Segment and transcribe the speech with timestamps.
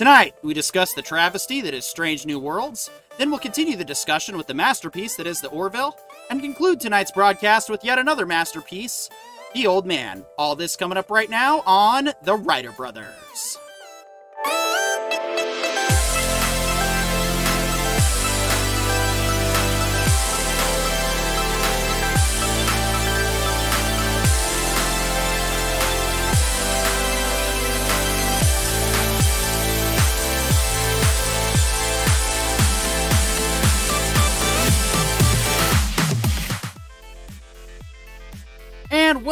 [0.00, 2.88] Tonight, we discuss the travesty that is Strange New Worlds,
[3.18, 5.94] then we'll continue the discussion with the masterpiece that is the Orville,
[6.30, 9.10] and conclude tonight's broadcast with yet another masterpiece,
[9.52, 10.24] The Old Man.
[10.38, 13.58] All this coming up right now on The Writer Brothers.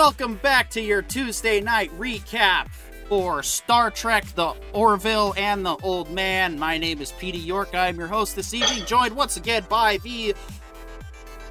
[0.09, 2.71] Welcome back to your Tuesday night recap
[3.11, 6.59] for Star Trek The Orville and the Old Man.
[6.59, 7.75] My name is Petey York.
[7.75, 10.35] I'm your host this evening, joined once again by the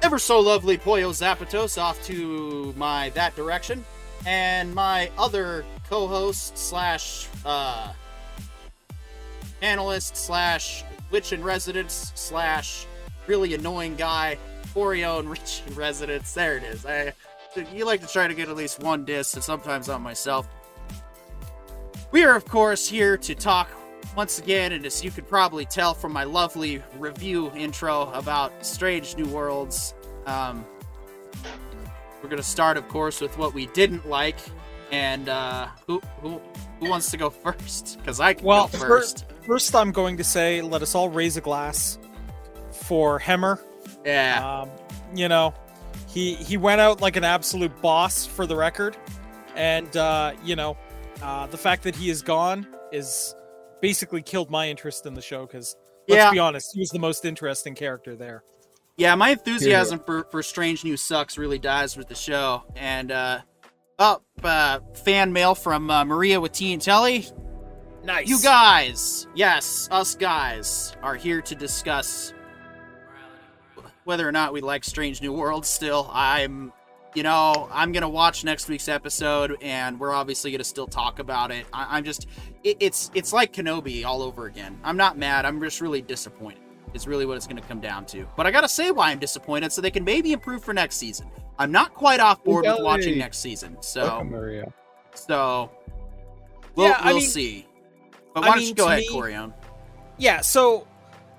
[0.02, 3.84] ever so lovely Pollo Zapatos off to my that direction,
[4.26, 7.92] and my other co-host slash uh
[9.62, 10.82] analyst slash
[11.12, 12.88] witch in residence slash
[13.28, 14.36] really annoying guy,
[14.74, 16.34] Orion Rich in residence.
[16.34, 16.84] There it is.
[16.84, 17.12] I
[17.74, 20.48] you like to try to get at least one disc, and sometimes on myself.
[22.10, 23.68] We are, of course, here to talk
[24.16, 29.16] once again, and as you could probably tell from my lovely review intro about Strange
[29.16, 29.94] New Worlds,
[30.26, 30.64] um,
[32.22, 34.36] we're going to start, of course, with what we didn't like.
[34.90, 36.40] And uh, who who
[36.80, 37.98] who wants to go first?
[37.98, 39.24] Because I can Well, go fir- first.
[39.46, 41.98] first, I'm going to say let us all raise a glass
[42.72, 43.60] for Hemmer.
[44.06, 44.70] Yeah, Um,
[45.14, 45.52] you know,
[46.08, 48.96] he he went out like an absolute boss for the record,
[49.54, 50.76] and uh, you know,
[51.22, 53.34] uh, the fact that he is gone is
[53.80, 55.76] basically killed my interest in the show because
[56.08, 56.30] let's Yeah.
[56.32, 58.42] be honest, he was the most interesting character there.
[58.96, 59.14] yeah.
[59.14, 62.64] My enthusiasm for for Strange New Sucks really dies with the show.
[62.74, 63.40] And uh,
[63.98, 67.26] up uh, fan mail from uh, Maria with T and Telly.
[68.04, 72.32] Nice, You guys, yes, us guys, are here to discuss
[74.08, 76.08] whether or not we like Strange New Worlds still.
[76.10, 76.72] I'm,
[77.14, 80.86] you know, I'm going to watch next week's episode and we're obviously going to still
[80.86, 81.66] talk about it.
[81.74, 82.26] I, I'm just,
[82.64, 84.80] it, it's it's like Kenobi all over again.
[84.82, 85.44] I'm not mad.
[85.44, 86.62] I'm just really disappointed.
[86.94, 88.26] It's really what it's going to come down to.
[88.34, 90.96] But I got to say why I'm disappointed so they can maybe improve for next
[90.96, 91.30] season.
[91.58, 93.76] I'm not quite off board with watching next season.
[93.82, 94.72] So, Welcome, Maria.
[95.12, 95.70] so
[96.76, 97.66] we'll, Yeah, I we'll mean- see.
[98.32, 99.44] But I why don't mean, you go ahead, me- Corion?
[99.44, 99.54] Um.
[100.16, 100.86] Yeah, so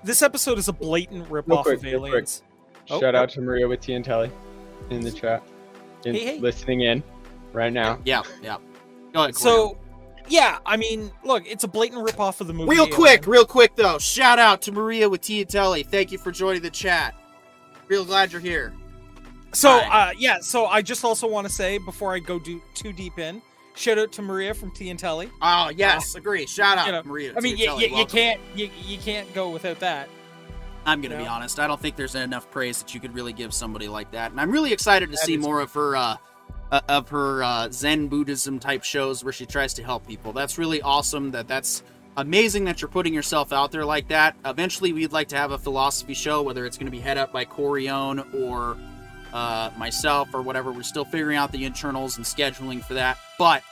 [0.04, 2.12] this episode is a blatant ripoff Real quick, of real quick.
[2.12, 2.42] Aliens.
[2.90, 3.18] Oh, Shout oh.
[3.18, 4.30] out to Maria with T and Telly
[4.90, 5.42] in the chat.
[6.04, 6.38] In, Hey, hey.
[6.38, 7.02] Listening in
[7.52, 7.98] right now.
[8.04, 8.56] Yeah, yeah.
[9.12, 9.36] Go ahead.
[9.36, 9.76] So,
[10.28, 12.70] yeah, I mean, look, it's a blatant ripoff of the movie.
[12.70, 12.96] real Alien.
[12.96, 13.98] quick, real quick though.
[13.98, 15.82] Shout out to Maria with Tia Telly.
[15.82, 17.14] Thank you for joining the chat.
[17.88, 18.72] Real glad you're here.
[19.52, 22.92] So, uh, yeah, so I just also want to say before I go do, too
[22.92, 23.42] deep in,
[23.74, 25.28] shout out to Maria from T and Telly.
[25.42, 26.46] Oh yes, agree.
[26.46, 27.34] Shout out you know, Maria.
[27.36, 30.08] I mean, Tia you, you, you can't you, you can't go without that.
[30.90, 31.60] I'm gonna be honest.
[31.60, 34.40] I don't think there's enough praise that you could really give somebody like that, and
[34.40, 35.96] I'm really excited to That see more of her.
[35.96, 36.16] Uh,
[36.72, 40.32] uh, of her uh, Zen Buddhism type shows where she tries to help people.
[40.32, 41.32] That's really awesome.
[41.32, 41.82] That that's
[42.16, 44.36] amazing that you're putting yourself out there like that.
[44.44, 47.32] Eventually, we'd like to have a philosophy show, whether it's going to be head up
[47.32, 48.76] by Corione or
[49.32, 50.70] uh, myself or whatever.
[50.70, 53.18] We're still figuring out the internals and scheduling for that.
[53.38, 53.62] But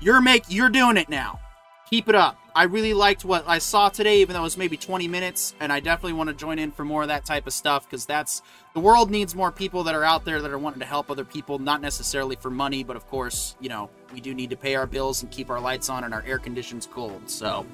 [0.00, 1.40] you're make you're doing it now.
[1.88, 2.36] Keep it up.
[2.56, 5.72] I really liked what I saw today, even though it was maybe 20 minutes, and
[5.72, 8.42] I definitely want to join in for more of that type of stuff because that's
[8.74, 11.24] the world needs more people that are out there that are wanting to help other
[11.24, 14.76] people, not necessarily for money, but of course, you know, we do need to pay
[14.76, 17.28] our bills and keep our lights on and our air conditions cold.
[17.28, 17.66] So,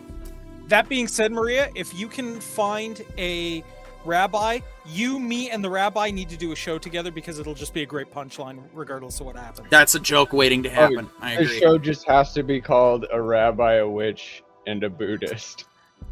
[0.68, 3.62] That being said, Maria, if you can find a
[4.06, 7.74] rabbi, you, me, and the rabbi need to do a show together because it'll just
[7.74, 9.68] be a great punchline, regardless of what happens.
[9.68, 11.10] that's a joke waiting to oh, happen.
[11.20, 15.64] I The show just has to be called a rabbi, a witch, and a Buddhist.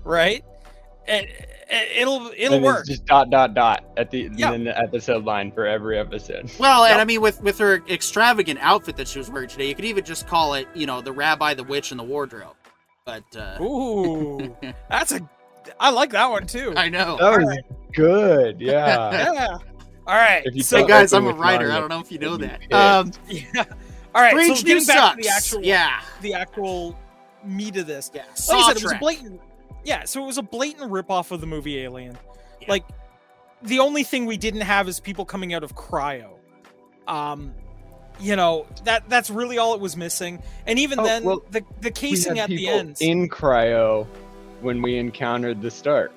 [0.05, 0.45] right?
[1.07, 1.27] And
[1.97, 2.87] it'll it'll and work.
[2.87, 4.53] Just dot dot dot at the Yeah.
[4.53, 6.51] in the episode line for every episode.
[6.59, 9.75] Well, and I mean, with with her extravagant outfit that she was wearing today, you
[9.75, 12.57] could even just call it, you know, the rabbi, the witch, and the wardrobe.
[13.07, 14.55] But uh, Ooh,
[14.91, 15.21] that's a.
[15.81, 16.75] I like that one too.
[16.77, 17.17] I know.
[17.19, 17.59] That was
[17.95, 18.61] good.
[18.61, 19.33] Yeah.
[19.33, 19.57] yeah.
[20.07, 20.43] All right.
[20.45, 21.69] If you so Hey guys, I'm a writer.
[21.69, 22.61] mine, I don't know if you know that.
[22.73, 23.65] Um, yeah.
[24.15, 24.33] All right.
[24.33, 26.99] Strange so New getting back to the actual yeah, the actual
[27.45, 28.11] meat of this.
[28.15, 28.23] yeah.
[28.23, 28.35] Like I
[28.69, 29.41] said, it was a blatant.
[29.85, 30.05] Yeah.
[30.05, 32.17] So it was a blatant ripoff of the movie Alien.
[32.61, 32.67] Yeah.
[32.69, 32.85] Like
[33.63, 36.31] the only thing we didn't have is people coming out of cryo.
[37.07, 37.55] Um.
[38.21, 41.61] You know that that's really all it was missing, and even Oh, then, well, the
[41.81, 44.09] the We casing had at the end, in cryo
[44.61, 46.11] when we encountered the start.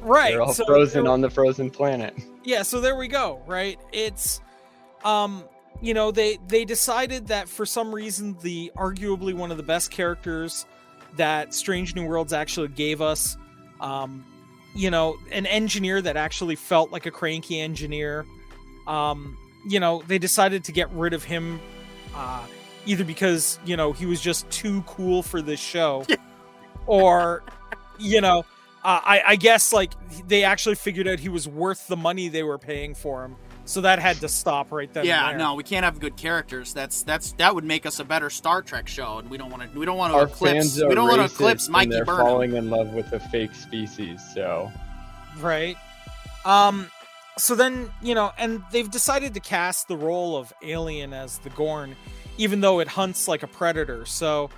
[0.00, 0.32] right?
[0.32, 2.12] They're all so frozen there- on the frozen planet.
[2.42, 4.40] yeah so there we go right it's
[5.04, 5.44] um
[5.84, 9.90] you know they they decided that for some reason the arguably one of the best
[9.90, 10.66] characters
[11.16, 13.36] that Strange New Worlds actually gave us.
[13.80, 14.24] Um,
[14.74, 18.26] you know, an engineer that actually felt like a cranky engineer.
[18.86, 19.36] Um,
[19.68, 21.60] you know, they decided to get rid of him
[22.14, 22.44] uh,
[22.86, 26.04] either because, you know, he was just too cool for this show
[26.86, 27.44] or,
[27.98, 28.40] you know,
[28.84, 29.92] uh, I, I guess like
[30.26, 33.36] they actually figured out he was worth the money they were paying for him.
[33.66, 35.06] So that had to stop right then.
[35.06, 35.46] Yeah, and there.
[35.46, 36.74] no, we can't have good characters.
[36.74, 39.62] That's that's that would make us a better Star Trek show, and we don't want
[39.72, 39.78] to.
[39.78, 40.52] We don't want to Our eclipse.
[40.52, 42.26] fans are We don't want to eclipse and Mikey they're Burnham.
[42.26, 44.20] falling in love with a fake species.
[44.34, 44.70] So
[45.40, 45.76] right
[46.44, 46.88] um
[47.38, 51.50] so then you know and they've decided to cast the role of alien as the
[51.50, 51.96] gorn
[52.38, 54.48] even though it hunts like a predator so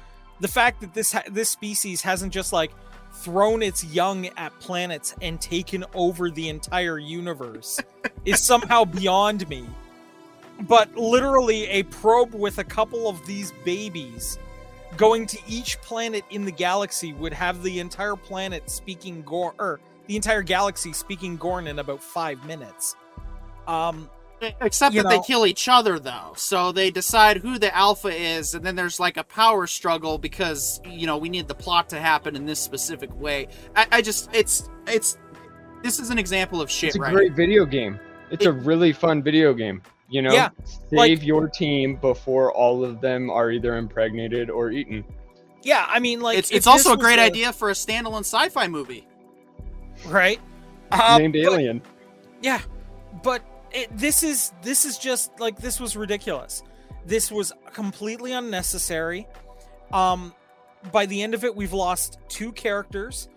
[0.40, 2.72] the fact that this ha- this species hasn't just like
[3.16, 7.80] thrown its young at planets and taken over the entire universe
[8.24, 9.66] is somehow beyond me
[10.60, 14.38] but literally a probe with a couple of these babies
[14.96, 19.80] going to each planet in the galaxy would have the entire planet speaking Gorn, or
[20.06, 22.96] the entire galaxy speaking Gorn in about five minutes.
[23.66, 24.08] Um,
[24.60, 26.32] Except you that they kill each other, though.
[26.36, 30.80] So they decide who the alpha is, and then there's like a power struggle because
[30.86, 33.48] you know we need the plot to happen in this specific way.
[33.74, 35.16] I, I just, it's, it's,
[35.82, 37.12] this is an example of shit, it's a right?
[37.14, 37.98] great video game.
[38.30, 39.80] It's a really fun video game.
[40.08, 40.50] You know, Yeah,
[40.90, 45.04] save like- your team before all of them are either impregnated or eaten.
[45.62, 48.68] yeah, I mean, like it's it's also a great was idea for a standalone sci-fi
[48.68, 49.06] movie.
[50.06, 50.40] right?
[50.92, 51.82] Uh, named but- Alien.
[52.42, 52.60] Yeah,
[53.22, 53.42] but
[53.76, 56.62] it, this is this is just like this was ridiculous.
[57.04, 59.28] This was completely unnecessary.
[59.92, 60.34] Um,
[60.90, 63.28] by the end of it, we've lost two characters,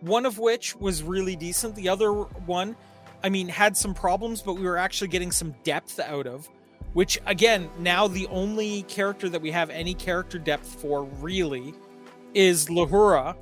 [0.00, 1.74] one of which was really decent.
[1.74, 2.76] The other one,
[3.24, 6.48] I mean, had some problems, but we were actually getting some depth out of.
[6.94, 11.74] Which again, now the only character that we have any character depth for really
[12.34, 13.36] is Lahura,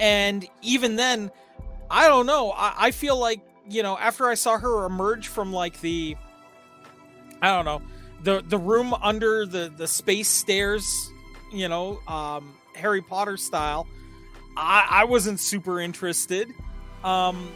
[0.00, 1.30] and even then,
[1.90, 2.52] I don't know.
[2.52, 6.16] I, I feel like you know after I saw her emerge from like the,
[7.42, 7.82] I don't know,
[8.22, 11.10] the the room under the the space stairs,
[11.52, 13.86] you know, um, Harry Potter style.
[14.56, 16.48] I I wasn't super interested.
[17.04, 17.50] Um,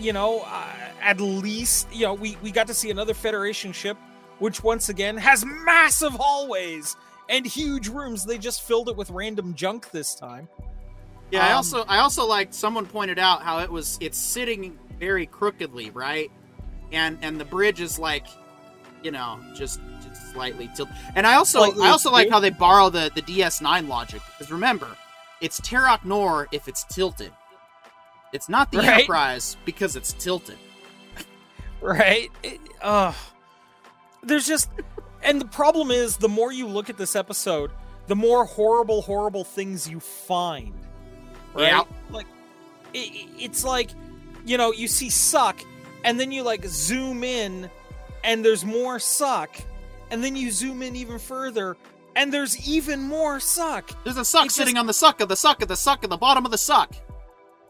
[0.00, 3.96] you know, uh, at least you know we we got to see another Federation ship,
[4.38, 6.96] which once again has massive hallways
[7.28, 8.24] and huge rooms.
[8.24, 10.48] They just filled it with random junk this time.
[11.30, 14.78] Yeah, I Um, also I also like someone pointed out how it was it's sitting
[14.98, 16.30] very crookedly, right?
[16.92, 18.26] And and the bridge is like,
[19.02, 20.94] you know, just just slightly tilted.
[21.14, 24.52] And I also Slightly I also like how they borrow the the DS9 logic because
[24.52, 24.88] remember,
[25.40, 27.32] it's Terok Nor if it's tilted.
[28.32, 28.88] It's not the Right.
[29.00, 30.58] Enterprise because it's tilted.
[31.80, 32.30] right?
[32.42, 33.12] It, uh,
[34.22, 34.70] there's just,
[35.22, 37.70] and the problem is, the more you look at this episode,
[38.08, 40.74] the more horrible, horrible things you find.
[41.54, 41.68] Right?
[41.68, 41.82] Yeah.
[42.10, 42.26] Like,
[42.92, 43.90] it, it- it's like,
[44.46, 45.60] you know, you see suck,
[46.04, 47.68] and then you like zoom in,
[48.24, 49.56] and there's more suck,
[50.10, 51.76] and then you zoom in even further,
[52.14, 53.90] and there's even more suck.
[54.04, 56.04] There's a suck It sitting just- on the suck of the suck of the suck
[56.04, 56.94] of the bottom of the suck.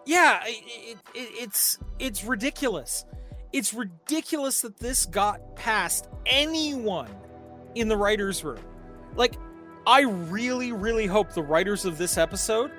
[0.04, 3.04] Yeah, it, it, it's it's ridiculous.
[3.52, 7.08] It's ridiculous that this got past anyone
[7.74, 8.60] in the writers' room.
[9.16, 9.34] Like,
[9.86, 12.70] I really, really hope the writers of this episode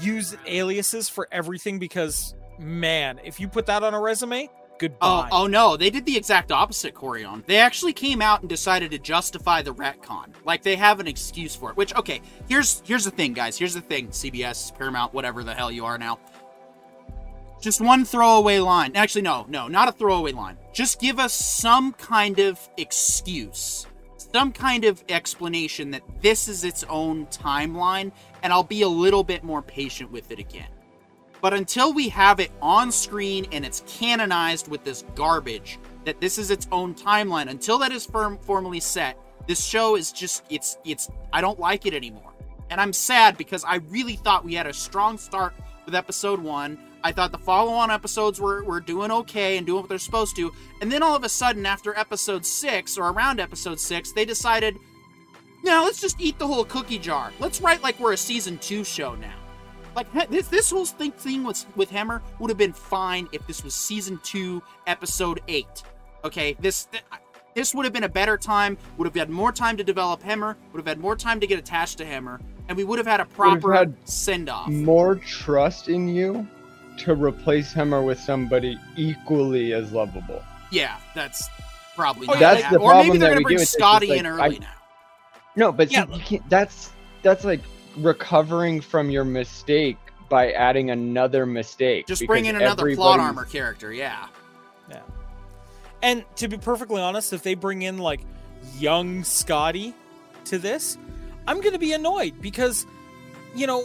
[0.00, 5.28] use aliases for everything because, man, if you put that on a resume, Oh, goodbye.
[5.30, 7.46] oh no, they did the exact opposite, Corion.
[7.46, 10.34] They actually came out and decided to justify the retcon.
[10.44, 11.76] Like they have an excuse for it.
[11.76, 13.56] Which, okay, here's here's the thing, guys.
[13.56, 14.08] Here's the thing.
[14.08, 16.18] CBS, Paramount, whatever the hell you are now.
[17.60, 18.92] Just one throwaway line.
[18.96, 20.58] Actually, no, no, not a throwaway line.
[20.72, 26.84] Just give us some kind of excuse, some kind of explanation that this is its
[26.90, 28.10] own timeline,
[28.42, 30.66] and I'll be a little bit more patient with it again.
[31.44, 36.38] But until we have it on screen and it's canonized with this garbage, that this
[36.38, 40.78] is its own timeline, until that is firm, formally set, this show is just, it's,
[40.86, 42.32] it's, I don't like it anymore.
[42.70, 45.52] And I'm sad because I really thought we had a strong start
[45.84, 46.78] with episode one.
[47.02, 50.36] I thought the follow on episodes were, were doing okay and doing what they're supposed
[50.36, 50.50] to.
[50.80, 54.78] And then all of a sudden, after episode six or around episode six, they decided,
[55.62, 57.32] no, let's just eat the whole cookie jar.
[57.38, 59.43] Let's write like we're a season two show now.
[59.96, 63.62] Like this, this whole thing, thing with with Hammer would have been fine if this
[63.62, 65.82] was season two, episode eight.
[66.24, 67.04] Okay, this th-
[67.54, 68.76] this would have been a better time.
[68.98, 70.56] Would have had more time to develop Hammer.
[70.72, 73.20] Would have had more time to get attached to Hammer, and we would have had
[73.20, 74.68] a proper had send off.
[74.68, 76.46] More trust in you
[76.98, 80.42] to replace Hammer with somebody equally as lovable.
[80.70, 81.48] Yeah, that's
[81.94, 83.70] probably Oh, not that's the Or maybe problem they're that gonna we bring do with
[83.70, 84.68] this, Scotty is, in like, early I- now.
[85.56, 86.06] No, but see, Yeah.
[86.12, 86.90] you can't, that's
[87.22, 87.60] that's like
[87.96, 89.98] recovering from your mistake
[90.28, 92.06] by adding another mistake.
[92.06, 93.92] Just bring in another plot armor character.
[93.92, 94.26] Yeah.
[94.90, 95.02] Yeah.
[96.02, 98.20] And to be perfectly honest, if they bring in like
[98.78, 99.94] young Scotty
[100.46, 100.98] to this,
[101.46, 102.86] I'm going to be annoyed because,
[103.54, 103.84] you know,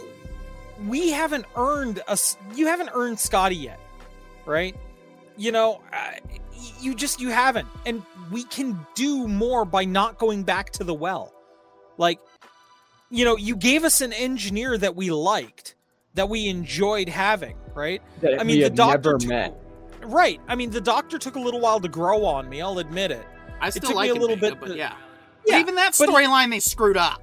[0.86, 2.18] we haven't earned a
[2.54, 3.80] you haven't earned Scotty yet,
[4.46, 4.76] right?
[5.36, 6.12] You know, uh,
[6.80, 10.94] you just you haven't, and we can do more by not going back to the
[10.94, 11.32] well.
[11.98, 12.18] Like,
[13.10, 15.74] you know, you gave us an engineer that we liked,
[16.14, 18.00] that we enjoyed having, right?
[18.20, 19.56] that I mean, we the had doctor never took- met.
[20.02, 20.40] Right.
[20.48, 22.62] I mean, the doctor took a little while to grow on me.
[22.62, 23.24] I'll admit it.
[23.60, 24.94] I still took me like a little Omega, bit but to- yeah.
[25.46, 27.22] Yeah, Even that storyline they screwed up.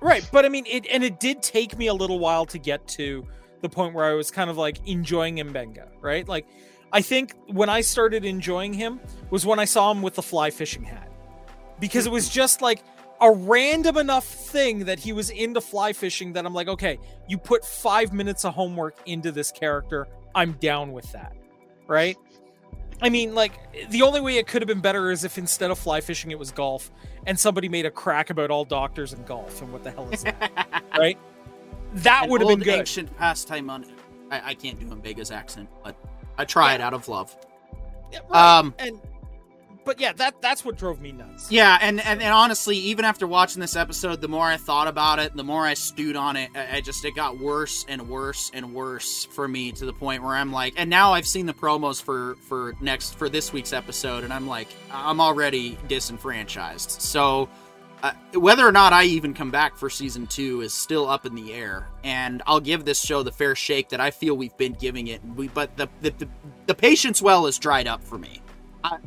[0.00, 2.86] Right, but I mean, it and it did take me a little while to get
[2.88, 3.26] to
[3.62, 6.28] the point where I was kind of like enjoying Mbenga, right?
[6.28, 6.46] Like,
[6.92, 10.50] I think when I started enjoying him was when I saw him with the fly
[10.50, 11.10] fishing hat,
[11.80, 12.82] because it was just like
[13.20, 17.38] a random enough thing that he was into fly fishing that I'm like, okay, you
[17.38, 21.34] put five minutes of homework into this character, I'm down with that,
[21.86, 22.16] right?
[23.00, 23.52] I mean, like
[23.90, 26.38] the only way it could have been better is if instead of fly fishing, it
[26.38, 26.90] was golf,
[27.26, 30.22] and somebody made a crack about all doctors and golf and what the hell is
[30.24, 31.18] that, right?
[31.94, 32.80] That would have been good.
[32.80, 33.84] ancient pastime on
[34.30, 35.96] I, I can't do Mbenga's accent, but
[36.38, 37.36] I tried it out of love.
[38.12, 38.58] Yeah, right.
[38.58, 39.00] Um, and
[39.86, 41.50] but yeah, that that's what drove me nuts.
[41.50, 45.20] Yeah, and, and and honestly, even after watching this episode, the more I thought about
[45.20, 46.50] it, the more I stewed on it.
[46.54, 50.34] I, just it got worse and worse and worse for me to the point where
[50.34, 54.24] I'm like, and now I've seen the promos for for next for this week's episode,
[54.24, 57.00] and I'm like, I'm already disenfranchised.
[57.00, 57.48] So.
[58.02, 61.34] Uh, whether or not I even come back for season two is still up in
[61.34, 64.74] the air, and I'll give this show the fair shake that I feel we've been
[64.74, 65.22] giving it.
[65.34, 66.28] We, but the, the the
[66.66, 68.42] the patience well is dried up for me.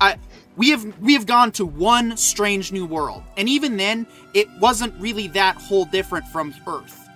[0.01, 0.17] I
[0.59, 4.93] we have we have gone to one strange new world and even then it wasn't
[4.99, 7.07] really that whole different from earth.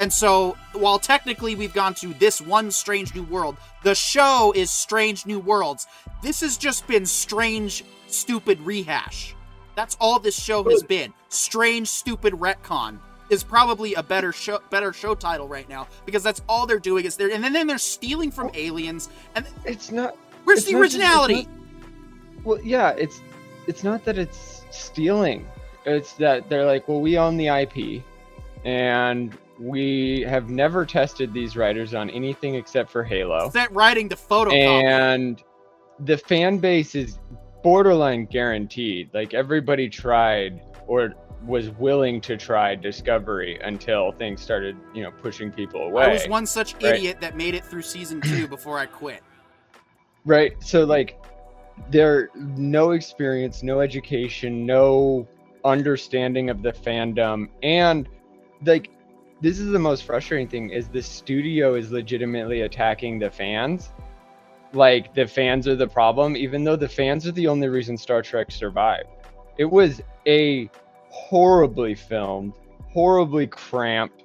[0.00, 4.70] And so while technically we've gone to this one strange new world the show is
[4.70, 5.86] strange new worlds.
[6.22, 9.34] This has just been strange stupid rehash.
[9.76, 11.14] That's all this show has been.
[11.30, 12.98] Strange stupid retcon
[13.30, 17.06] is probably a better show better show title right now because that's all they're doing
[17.06, 20.18] is they're and then, then they're stealing from aliens and It's not.
[20.44, 21.44] where's it's the originality?
[21.44, 21.59] not-
[22.44, 23.22] well, yeah, it's
[23.66, 25.46] it's not that it's stealing.
[25.86, 28.02] It's that they're like, well, we own the IP,
[28.64, 34.16] and we have never tested these writers on anything except for Halo, That writing the
[34.16, 35.42] photo and
[35.98, 37.18] the fan base is
[37.62, 39.10] borderline guaranteed.
[39.12, 41.12] Like everybody tried or
[41.46, 46.04] was willing to try Discovery until things started, you know, pushing people away.
[46.04, 46.94] I was one such Right.
[46.94, 49.22] idiot that made it through season two before I quit.
[50.24, 50.52] Right.
[50.62, 51.18] So like
[51.90, 55.26] there no experience, no education, no
[55.64, 58.08] understanding of the fandom and
[58.64, 58.90] like
[59.42, 63.90] this is the most frustrating thing is the studio is legitimately attacking the fans.
[64.72, 68.22] Like the fans are the problem even though the fans are the only reason Star
[68.22, 69.08] Trek survived.
[69.58, 70.70] It was a
[71.08, 72.52] horribly filmed,
[72.92, 74.24] horribly cramped,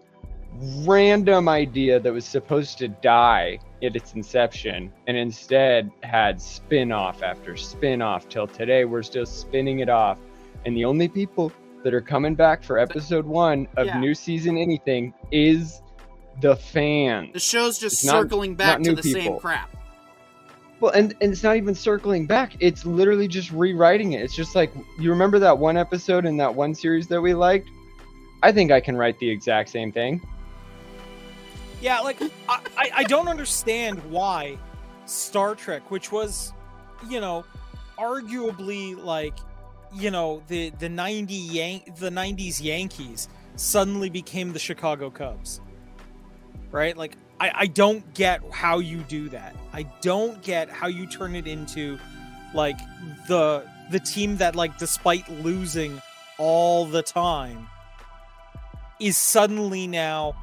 [0.85, 7.55] random idea that was supposed to die at its inception and instead had spin-off after
[7.55, 8.85] spin-off till today.
[8.85, 10.17] We're still spinning it off.
[10.65, 11.51] And the only people
[11.83, 13.99] that are coming back for episode one of Yeah.
[13.99, 15.81] new season anything is
[16.41, 17.33] the fans.
[17.33, 19.75] The show's just It's not- circling back not to the same crap.
[20.79, 22.53] well and, and it's not even circling back.
[22.59, 24.21] It's literally just rewriting it.
[24.21, 27.69] It's just like you remember that one episode in that one series that we liked?
[28.43, 30.21] I think i can write the exact same thing
[31.81, 34.57] Yeah, like I, I, don't understand why
[35.05, 36.53] Star Trek, which was,
[37.09, 37.45] you know,
[37.97, 39.37] arguably like,
[39.93, 45.61] you know, the the ninety Yan- the nineties Yankees suddenly became the Chicago Cubs.
[46.71, 46.97] Right?
[46.97, 49.55] Like I, I don't get how you do that.
[49.73, 51.99] I don't get how you turn it into
[52.53, 52.77] like
[53.27, 56.01] the the team that like despite losing
[56.37, 57.67] all the time
[58.99, 60.35] is suddenly now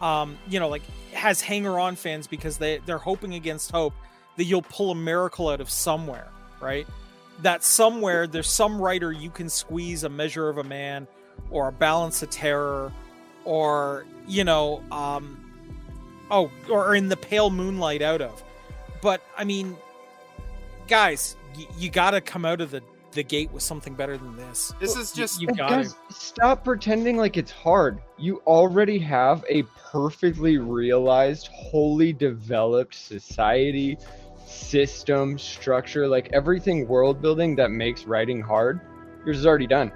[0.00, 3.94] um, you know, like has hanger on fans because they they're hoping against hope
[4.36, 6.28] that you'll pull a miracle out of somewhere,
[6.60, 6.86] right?
[7.42, 11.06] That somewhere there's some writer you can squeeze a measure of a man
[11.50, 12.92] or a balance of terror
[13.44, 15.36] or you know, um
[16.30, 18.42] oh, or in the pale moonlight out of.
[19.02, 19.76] But I mean,
[20.88, 24.36] guys, y- you got to come out of the the gate was something better than
[24.36, 24.72] this.
[24.80, 25.74] This is just you And got to.
[25.76, 28.00] guys, stop pretending like it's hard.
[28.18, 33.98] You already have a perfectly realized, wholly developed society,
[34.46, 38.80] system, structure, like everything world building that makes writing hard.
[39.24, 39.92] Yours is already done.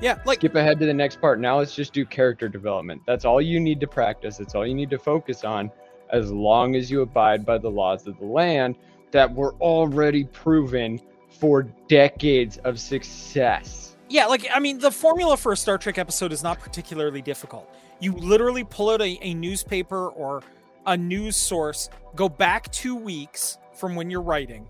[0.00, 1.40] Yeah, like skip ahead to the next part.
[1.40, 3.02] Now let's just do character development.
[3.06, 4.36] That's all you need to practice.
[4.36, 5.70] That's all you need to focus on
[6.12, 8.76] as long as you abide by the laws of the land
[9.10, 11.00] that were already proven
[11.38, 13.96] for decades of success.
[14.08, 17.68] Yeah, like I mean, the formula for a Star Trek episode is not particularly difficult.
[18.00, 20.42] You literally pull out a, a newspaper or
[20.86, 24.66] a news source, go back two weeks from when you're writing,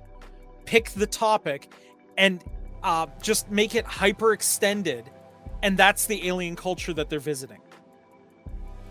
[0.64, 1.70] pick the topic,
[2.16, 2.42] and
[2.82, 5.10] uh, just make it hyper extended,
[5.62, 7.60] and that's the alien culture that they're visiting.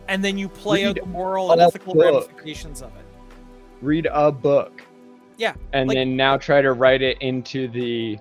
[0.07, 2.03] And then you play Read out the moral and ethical book.
[2.03, 3.05] ramifications of it.
[3.81, 4.83] Read a book.
[5.37, 8.17] Yeah, And like- then now try to write it into the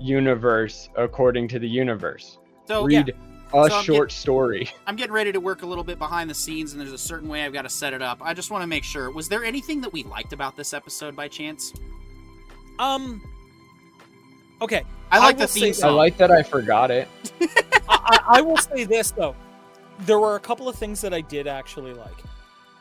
[0.00, 2.38] universe according to the universe.
[2.66, 4.70] So Read a So I'm short story.
[4.86, 7.28] I'm getting ready to work a little bit behind the scenes, and there's a certain
[7.28, 8.18] way I've got to set it up.
[8.20, 9.10] I just want to make sure.
[9.10, 11.72] Was there anything that we liked about this episode by chance?
[12.78, 13.22] Um.
[14.62, 17.08] Okay, I like the theme that- I like that I forgot it.
[17.40, 17.48] I,
[17.88, 19.36] I I will say this though,
[20.00, 22.16] there were a couple of things that I did actually like,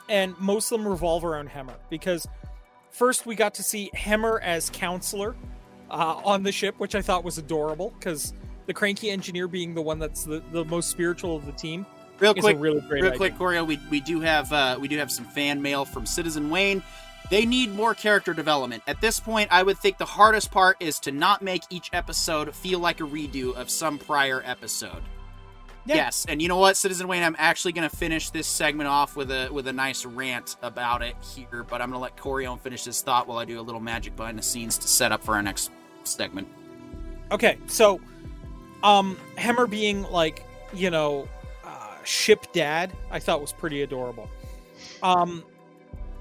[0.10, 2.27] and most of them revolve around Hammer because
[2.93, 5.35] first we got to see Hemmer as counselor
[5.89, 8.33] uh, on the ship, which I thought was adorable because
[8.65, 11.85] the cranky engineer being the one that's the, the most spiritual of the team
[12.19, 13.17] Real is quick, a really great real idea.
[13.17, 16.50] quick, Corio, we, we do have uh, we do have some fan mail from Citizen
[16.50, 16.81] Wayne.
[17.29, 18.83] They need more character development.
[18.85, 22.53] At this point, I would think the hardest part is to not make each episode
[22.53, 25.01] feel like a redo of some prior episode.
[25.85, 25.95] Yeah.
[25.95, 29.17] Yes, and you know what, Citizen Wayne, I'm actually going to finish this segment off
[29.17, 32.57] with a with a nice rant about it here, but I'm going to let Corion
[32.59, 35.23] finish his thought while I do a little magic behind the scenes to set up
[35.23, 35.71] for our next
[36.05, 36.47] segment.
[37.31, 37.99] Okay, so
[38.83, 41.27] um Hemmer being like, you know,
[41.65, 44.29] uh, ship dad, I thought was pretty adorable.
[45.01, 45.43] Um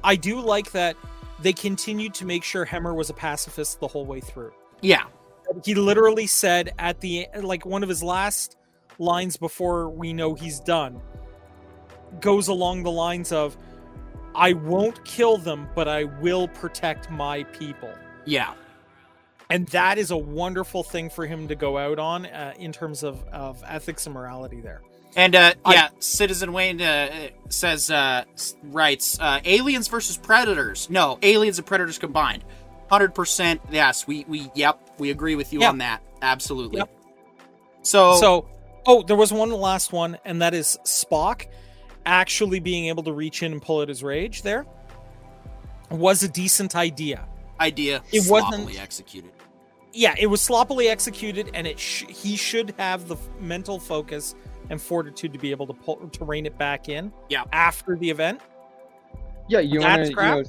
[0.03, 0.97] I do like that
[1.41, 4.53] they continued to make sure Hemmer was a pacifist the whole way through.
[4.81, 5.05] Yeah,
[5.65, 8.57] He literally said at the like one of his last
[9.03, 11.01] lines before we know he's done
[12.21, 13.57] goes along the lines of
[14.35, 17.93] I won't kill them, but I will protect my people
[18.25, 18.55] yeah.
[19.51, 23.03] and that is a wonderful thing for him to go out on uh, in terms
[23.03, 24.81] of, of ethics and morality there
[25.17, 28.25] And uh, I- yeah, Citizen Wayne uh, says uh,
[28.63, 30.89] writes uh, aliens versus predators.
[30.89, 32.45] No, aliens and predators combined.
[32.91, 33.61] Hundred percent.
[33.71, 35.71] Yes, we we yep we agree with you Yeah.
[35.71, 36.03] on that.
[36.21, 36.79] Absolutely.
[36.79, 36.91] Yep.
[37.83, 38.49] So, so
[38.87, 41.47] oh there was one last one and that is spock
[42.07, 44.67] actually being able to reach in and pull out his rage there
[45.91, 47.25] was a decent idea
[47.61, 49.31] idea it sloppily wasn't- executed.
[49.93, 54.35] yeah it was sloppily executed and it sh- he should have the f- mental focus
[54.71, 57.45] and fortitude to be able to pull to rein it back in Yeah.
[57.53, 58.41] after the event
[59.49, 60.39] Yeah, you want That's to you crap.
[60.39, 60.45] know,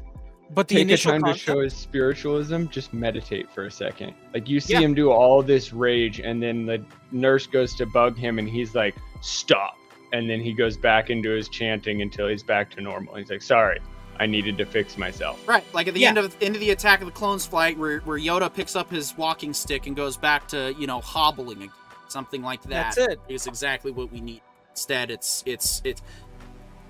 [0.54, 2.66] but the take a initial time to show his spiritualism.
[2.68, 4.14] Just meditate for a second.
[4.34, 4.82] Like you see Yeah.
[4.82, 8.76] him do all this rage, and then the nurse goes to bug him, and he's
[8.76, 9.78] like, "Stop!"
[10.12, 13.16] And then he goes back into his chanting until he's back to normal.
[13.16, 13.80] He's like, "Sorry,
[14.20, 16.10] I needed to fix myself." Right, like at the Yeah.
[16.10, 18.92] end of end of the Attack of the Clones flight, where where Yoda picks up
[18.92, 21.72] his walking stick and goes back to you know hobbling again,
[22.10, 22.96] something like that.
[22.96, 24.42] that's it is exactly what we need.
[24.72, 26.02] Instead, it's it's it's.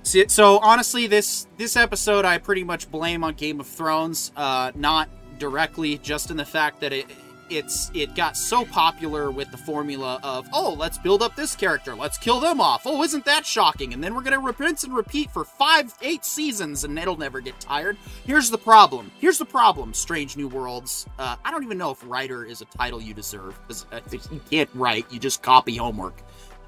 [0.03, 5.09] So honestly, this this episode I pretty much blame on Game of Thrones, uh, not
[5.39, 7.05] directly, just in the fact that it
[7.49, 11.95] it's it got so popular with the formula of oh let's build up this character,
[11.95, 12.83] let's kill them off.
[12.85, 13.93] Oh, isn't that shocking?
[13.93, 17.59] And then we're gonna rinse and repeat for five eight seasons, and it'll never get
[17.59, 17.97] tired.
[18.25, 19.11] Here's the problem.
[19.19, 19.93] Here's the problem.
[19.93, 21.05] Strange New Worlds.
[21.17, 23.85] Uh, I don't even know if writer is a title you deserve because
[24.31, 25.05] you can't write.
[25.11, 26.21] You just copy homework.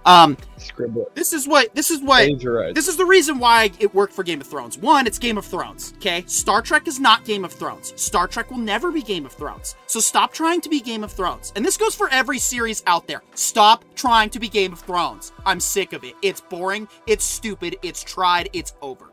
[0.05, 1.09] Um, Scribble.
[1.15, 2.75] this is what this is what Plagiarize.
[2.75, 4.77] this is the reason why it worked for Game of Thrones.
[4.77, 6.23] One, it's Game of Thrones, okay?
[6.27, 7.91] Star Trek is not Game of Thrones.
[7.99, 9.75] Star Trek will never be Game of Thrones.
[9.87, 11.51] So stop trying to be Game of Thrones.
[11.55, 13.23] And this goes for every series out there.
[13.33, 15.31] Stop trying to be Game of Thrones.
[15.43, 16.13] I'm sick of it.
[16.21, 19.11] It's boring, it's stupid, it's tried, it's over.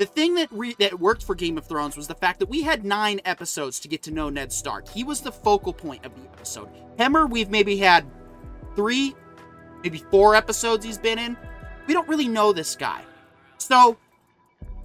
[0.00, 2.62] The thing that re- that worked for Game of Thrones was the fact that we
[2.62, 4.88] had nine episodes to get to know Ned Stark.
[4.88, 6.68] He was the focal point of the episode.
[6.98, 8.04] Hemmer, we've maybe had
[8.76, 9.14] three,
[9.82, 11.36] maybe four episodes he's been in.
[11.86, 13.02] We don't really know this guy.
[13.58, 13.96] So,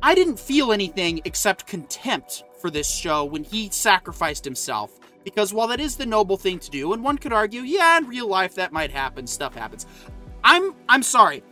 [0.01, 4.99] I didn't feel anything except contempt for this show when he sacrificed himself.
[5.23, 8.07] Because while that is the noble thing to do, and one could argue, yeah, in
[8.07, 9.85] real life that might happen, stuff happens.
[10.43, 11.43] I'm I'm sorry.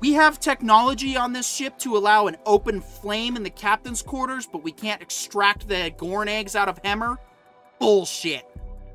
[0.00, 4.48] We have technology on this ship to allow an open flame in the captain's quarters,
[4.50, 7.18] but we can't extract the Gorn eggs out of Hemmer?
[7.78, 8.44] Bullshit.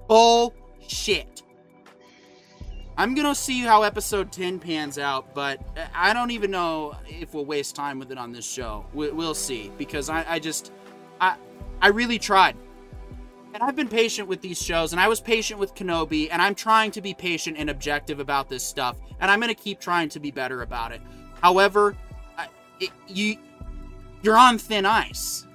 [0.08, 1.44] Bullshit.
[2.98, 5.62] I'm gonna see how episode 10 pans out, but
[5.94, 8.86] I don't even know if we'll waste time with it on this show.
[8.94, 10.72] We- We'll see, because I, I just,
[11.22, 11.36] I,
[11.82, 12.56] I really tried.
[13.54, 16.54] And I've been patient with these shows, and I was patient with Kenobi, and I'm
[16.56, 20.10] trying to be patient and objective about this stuff, and I'm going to keep trying
[20.10, 21.02] to be better about it.
[21.42, 21.96] However,
[22.38, 22.48] I,
[22.80, 23.38] it, you
[24.24, 25.46] you're on thin ice.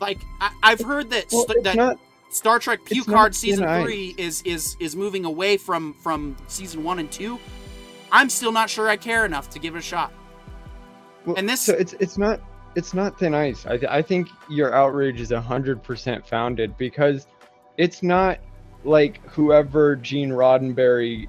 [0.00, 1.98] Like I, have heard that well, st- that not,
[2.32, 7.10] Star Trek Picard season three is is is moving away from from season one and
[7.10, 7.38] two.
[8.10, 10.12] I'm still not sure I care enough to give it a shot.
[11.24, 12.40] Well, and this so it's it's not
[12.74, 13.66] it's not thin ice.
[13.66, 17.26] I, th- I think your outrage is 100% founded because
[17.76, 18.38] it's not
[18.84, 21.28] like whoever Gene Roddenberry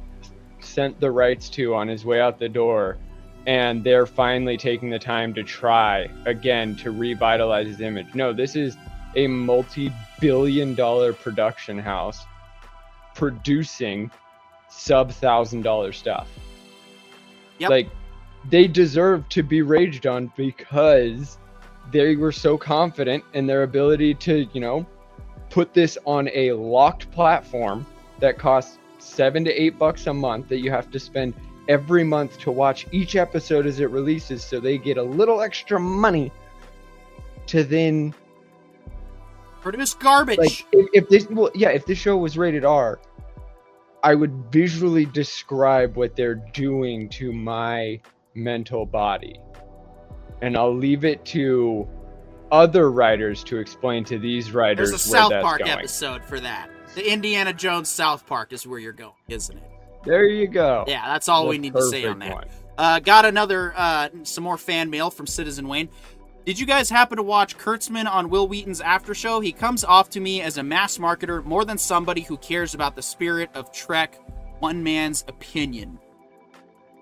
[0.61, 2.97] sent the rights to on his way out the door
[3.45, 8.15] and they're finally taking the time to try again to revitalize his image.
[8.15, 8.77] No, this is
[9.15, 9.91] a multi
[10.23, 12.25] billion dollar production house
[13.13, 14.09] producing
[14.69, 16.29] sub thousand dollar stuff.
[17.59, 17.69] Yep.
[17.69, 17.89] Like
[18.49, 21.37] they deserve to be raged on because
[21.91, 24.85] they were so confident in their ability to, you know,
[25.49, 27.85] put this on a locked platform
[28.19, 31.33] that costs seven to eight bucks a month that you have to spend
[31.67, 35.77] every month to watch each episode as it releases so they get a little extra
[35.77, 36.31] money
[37.45, 38.13] to then
[39.63, 40.37] produce garbage.
[40.37, 42.99] Like if, if this well yeah, if this show was rated R,
[44.03, 47.99] I would visually describe what they're doing to my
[48.35, 49.39] mental body.
[50.41, 51.87] And I'll leave it to
[52.51, 55.71] other writers to explain to these writers There's a where South that's Park going.
[55.71, 56.69] episode for that.
[56.95, 59.63] The Indiana Jones South Park is where you're going, isn't it?
[60.05, 60.83] There you go.
[60.85, 62.33] Yeah, that's all The we need to say on that.
[62.33, 62.47] one.
[62.77, 65.89] Uh, got another uh, some more fan mail from Citizen Wayne.
[66.45, 69.39] Did you guys happen to watch Kurtzman on Wil Wheaton's after show?
[69.39, 72.97] He comes off to me as a mass marketer more than somebody who cares about
[72.97, 74.19] the spirit of Trek,
[74.59, 75.99] one man's opinion.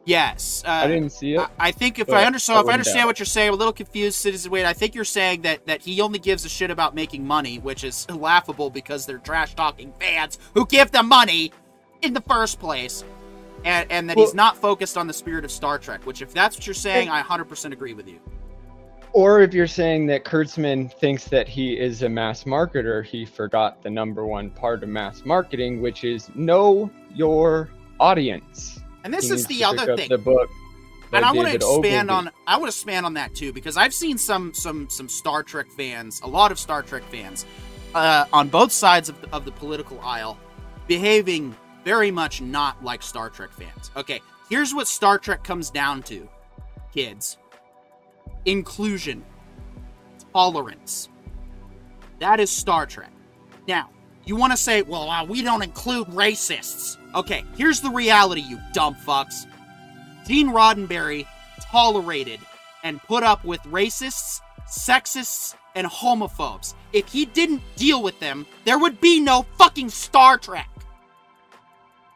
[0.05, 1.39] Yes, uh, I didn't see it.
[1.39, 4.17] I, I think if I if I understand what you're saying, I'm a little confused,
[4.17, 4.65] Citizen Wayne.
[4.65, 7.83] I think you're saying that that he only gives a shit about making money, which
[7.83, 11.51] is laughable because they're trash talking fans who give them money
[12.01, 13.03] in the first place,
[13.63, 16.05] and and that he's not focused on the spirit of Star Trek.
[16.05, 18.19] Which, if that's what you're saying, I 100% agree with you.
[19.13, 23.83] Or if you're saying that Kurtzman thinks that he is a mass marketer, he forgot
[23.83, 27.69] the number one part of mass marketing, which is know your
[27.99, 28.79] audience.
[29.03, 30.07] And this He is the other thing.
[30.09, 30.49] The book
[31.13, 32.27] and I want to expand Ogilvy.
[32.27, 35.43] on I want to expand on that too because I've seen some some some Star
[35.43, 37.45] Trek fans, a lot of Star Trek fans,
[37.93, 40.37] uh, on both sides of the, of the political aisle,
[40.87, 43.91] behaving very much not like Star Trek fans.
[43.95, 46.27] Okay, here's what Star Trek comes down to,
[46.93, 47.37] kids:
[48.45, 49.23] inclusion,
[50.33, 51.09] tolerance.
[52.19, 53.11] That is Star Trek.
[53.67, 53.89] Now,
[54.25, 56.97] you want to say, well, uh, we don't include racists.
[57.15, 59.45] Okay, here's the reality, you dumb fucks.
[60.27, 61.25] Gene Roddenberry
[61.59, 62.39] tolerated
[62.83, 66.73] and put up with racists, sexists, and homophobes.
[66.93, 70.69] If he didn't deal with them, there would be no fucking Star Trek.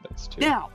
[0.03, 0.29] That's.
[0.38, 0.69] Now,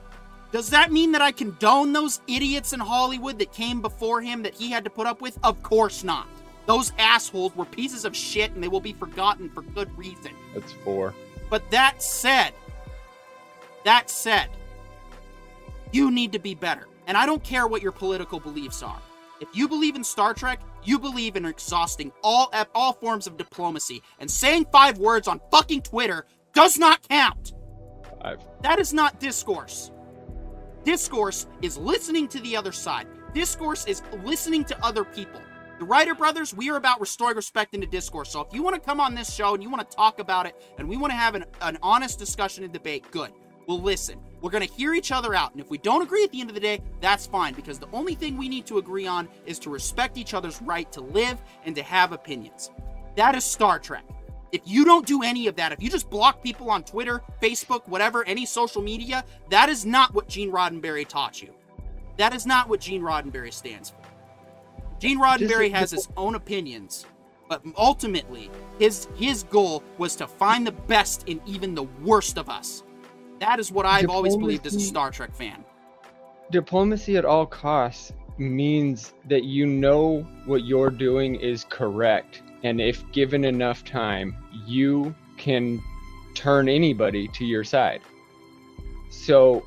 [0.51, 4.53] does that mean that I condone those idiots in Hollywood that came before him that
[4.53, 5.37] he had to put up with?
[5.43, 6.27] Of course not.
[6.65, 10.33] Those assholes were pieces of shit and they will be forgotten for good reason.
[10.53, 11.13] That's four.
[11.49, 12.53] But that said,
[13.85, 14.49] that said,
[15.91, 16.87] you need to be better.
[17.07, 19.01] And I don't care what your political beliefs are.
[19.39, 24.01] If you believe in Star Trek, you believe in exhausting all all forms of diplomacy.
[24.19, 27.53] And saying five words on fucking Twitter does not count.
[28.21, 28.39] Five.
[28.61, 29.91] That is not discourse.
[30.83, 33.05] Discourse is listening to the other side.
[33.35, 35.39] Discourse is listening to other people.
[35.77, 38.31] The Writer Brothers, we are about restoring respect into discourse.
[38.31, 40.47] So if you want to come on this show and you want to talk about
[40.47, 43.31] it and we want to have an, an honest discussion and debate, good.
[43.67, 44.19] We'll listen.
[44.41, 45.51] We're going to hear each other out.
[45.51, 47.87] And if we don't agree at the end of the day, that's fine because the
[47.93, 51.39] only thing we need to agree on is to respect each other's right to live
[51.63, 52.71] and to have opinions.
[53.15, 54.03] That is Star Trek.
[54.51, 57.87] If you don't do any of that, if you just block people on Twitter, Facebook,
[57.87, 61.53] whatever, any social media, that is not what Gene Roddenberry taught you.
[62.17, 63.97] That is not what Gene Roddenberry stands for.
[64.99, 67.05] Gene Roddenberry has his own opinions,
[67.47, 72.49] but ultimately, his his goal was to find the best in even the worst of
[72.49, 72.83] us.
[73.39, 75.65] That is what I've always believed as a Star Trek fan.
[76.51, 82.43] Diplomacy at all costs means that you know what you're doing is correct.
[82.63, 85.81] And if given enough time, you can
[86.35, 88.01] turn anybody to your side.
[89.09, 89.63] So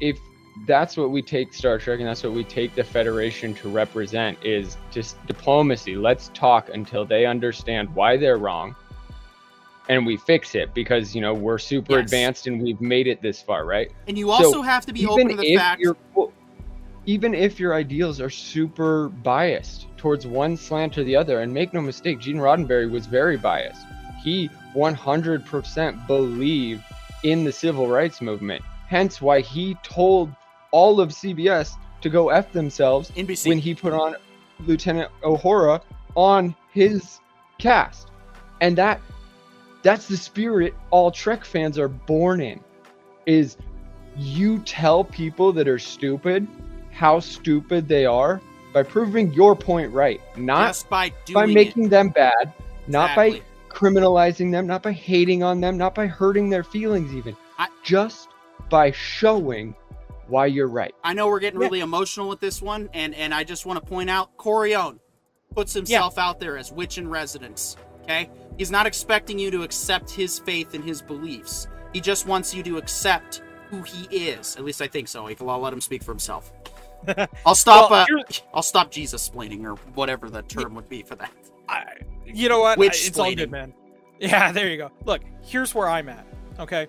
[0.00, 0.18] if
[0.66, 4.38] that's what we take Star Trek and that's what we take the Federation to represent
[4.44, 5.96] is just diplomacy.
[5.96, 8.74] Let's talk until they understand why they're wrong
[9.88, 12.04] and we fix it because you know we're super Yes.
[12.04, 13.90] advanced and we've made it this far, right?
[14.06, 15.96] And you So, also have to be open to the fact your
[17.06, 21.72] even if your ideals are super biased towards one slant or the other, and make
[21.72, 23.84] no mistake, Gene Roddenberry was very biased.
[24.22, 26.82] He 100% believed
[27.24, 28.62] in the civil rights movement.
[28.86, 30.30] Hence why he told
[30.70, 33.48] all of CBS to go F themselves NBC.
[33.48, 34.16] when he put on
[34.60, 35.80] Lieutenant Uhura
[36.14, 37.20] on his
[37.58, 38.10] cast.
[38.60, 39.00] And that
[39.82, 42.60] that's the spirit all Trek fans are born in.
[43.26, 43.56] Is
[44.16, 46.46] you tell people that are stupid
[46.92, 48.40] how stupid they are
[48.72, 51.54] by proving your point right, not just by doing by it.
[51.54, 52.52] making them bad,
[52.86, 57.36] not by criminalizing them, not by hating on them, not by hurting their feelings even.
[57.58, 58.28] I- just
[58.70, 59.74] by showing
[60.28, 60.94] why you're right.
[61.04, 61.66] I know we're getting Yeah.
[61.66, 64.98] really emotional with this one, and and I just want to point out Corione
[65.54, 67.76] puts himself out there as witch in residence.
[68.04, 71.68] Okay, he's not expecting you to accept his faith and his beliefs.
[71.92, 74.56] He just wants you to accept who he is.
[74.56, 75.26] At least I think so.
[75.28, 76.50] I'll let him speak for himself.
[77.46, 77.90] I'll stop.
[77.90, 81.32] Well, uh, I'll stop Jesus splaining or whatever the term would be for that.
[81.68, 81.84] I,
[82.24, 82.78] you know what?
[82.78, 83.74] I- it's all good, man.
[84.20, 84.90] Yeah, there you go.
[85.04, 86.24] Look, here's where I'm at.
[86.60, 86.86] Okay,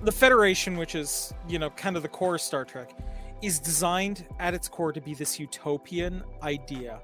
[0.00, 2.90] the Federation, which is you know kind of the core of Star Trek,
[3.42, 7.00] is designed at its core to be this utopian idea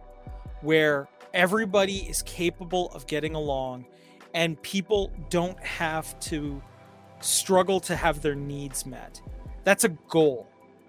[0.60, 3.86] where everybody is capable of getting along,
[4.34, 6.60] and people don't have to
[7.20, 9.20] struggle to have their needs met.
[9.64, 10.46] That's a goal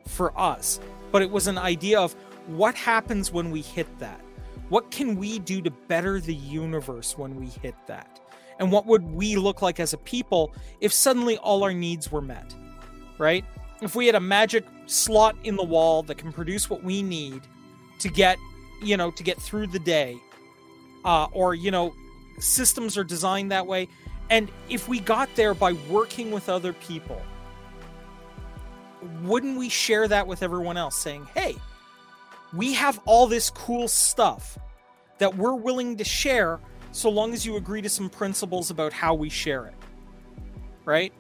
[0.08, 0.80] for us,
[1.12, 2.14] but it was an idea of
[2.48, 4.22] what happens when we hit that.
[4.70, 8.20] What can we do to better the universe when we hit that?
[8.60, 12.22] And what would we look like as a people if suddenly all our needs were
[12.22, 12.54] met?
[13.18, 13.46] Right?
[13.82, 17.42] If we had a magic slot in the wall that can produce what we need
[18.00, 18.38] to get,
[18.82, 20.18] you know, to get through the day,
[21.06, 21.94] uh, or, you know,
[22.40, 23.88] systems are designed that way.
[24.30, 27.22] And if we got there by working with other people,
[29.24, 31.56] wouldn't we share that with everyone else saying, hey,
[32.54, 34.58] we have all this cool stuff
[35.20, 36.60] that we're willing to share
[36.92, 39.74] so long as you agree to some principles about how we share it.
[40.86, 41.12] Right?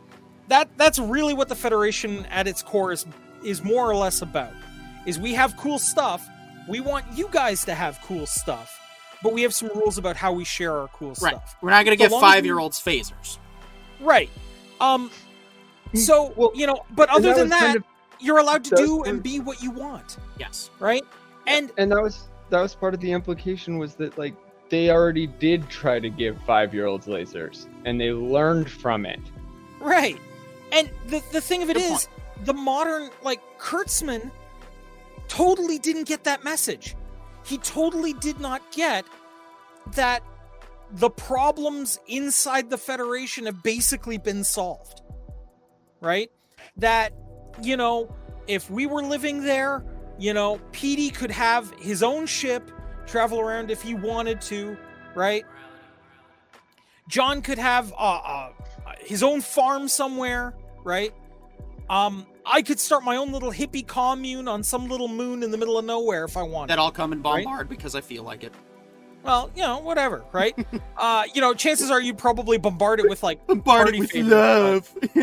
[0.48, 3.06] That that's really what the federation at its core is
[3.44, 4.54] is more or less about
[5.06, 6.28] is we have cool stuff.
[6.68, 8.74] We want you guys to have cool stuff
[9.24, 11.34] but we have some rules about how we share our cool Right.
[11.36, 11.56] stuff.
[11.64, 13.40] We're not going to So give long as we- five year olds phasers.
[14.00, 14.30] right.
[14.80, 15.10] Um
[15.94, 15.98] Mm.
[16.00, 17.84] so Well, you know but And other than that kind of-
[18.20, 20.70] you're allowed to do the- and be what you want Yes.
[20.80, 21.04] right
[21.46, 24.34] and and that was that was part of the implication was that like
[24.70, 29.20] they already did try to give five year olds lasers and they learned from it.
[29.80, 30.18] Right.
[30.74, 32.10] And the the thing of it Good is,
[32.44, 34.30] the modern like Kurtzman
[35.30, 36.96] totally didn't get that message.
[37.46, 39.06] He totally did not get
[39.96, 40.22] that
[40.92, 45.02] the problems inside the Federation have basically been solved.
[46.02, 46.32] Right?
[46.78, 47.14] That,
[47.62, 48.14] you know,
[48.48, 49.84] if we were living there,
[50.20, 52.72] you know, Petey could have his own ship,
[53.06, 54.78] travel around if he wanted to,
[55.16, 55.46] right?
[57.08, 58.50] John could have uh, uh,
[59.00, 61.14] his own farm somewhere, right?
[61.90, 65.58] Um, I could start my own little hippie commune on some little moon in the
[65.58, 66.70] middle of nowhere if I wanted.
[66.72, 67.46] That I'll come and Right?
[67.46, 68.54] bombard because I feel like it.
[69.28, 70.56] Well, you know, whatever, right?
[70.98, 74.12] uh, you know, chances are you'd probably bombard it with like Bombard Party it with
[74.12, 74.30] favor.
[74.30, 74.96] love.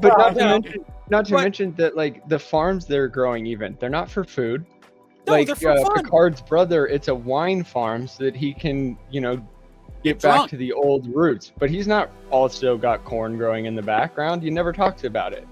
[0.00, 3.46] But Well, not to mention not to But- mention that like the farms they're growing
[3.46, 4.64] even, they're not for food.
[5.26, 6.04] No, like they're for uh, fun.
[6.04, 9.46] Picard's brother, it's a wine farm so that he can, you know, get
[10.04, 10.50] Get back drunk.
[10.50, 11.50] to the old roots.
[11.58, 14.42] But he's not also got corn growing in the background.
[14.42, 15.44] He never talks about it.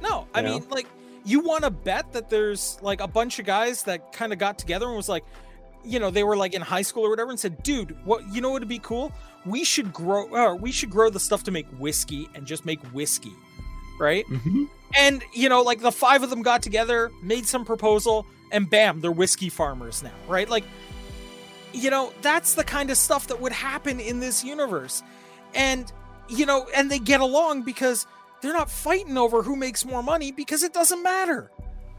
[0.00, 0.60] No, I know?
[0.60, 0.86] mean, like,
[1.26, 4.58] you want to bet that there's like a bunch of guys that kind of got
[4.58, 5.24] together and was like,
[5.88, 8.22] you know, they were like in high school or whatever, and said, "Dude, what?
[8.32, 9.12] You know what would be cool?
[9.46, 10.28] We should grow.
[10.34, 13.32] Uh, we should grow the stuff to make whiskey and just make whiskey,
[13.98, 14.24] right?
[14.94, 19.00] And you know, like the five of them got together, made some proposal, and bam,
[19.00, 20.48] they're whiskey farmers now, right?
[20.48, 20.64] Like,
[21.72, 25.02] you know, that's the kind of stuff that would happen in this universe,
[25.54, 25.90] and
[26.28, 28.06] you know, and they get along because
[28.40, 31.50] they're not fighting over who makes more money because it doesn't matter,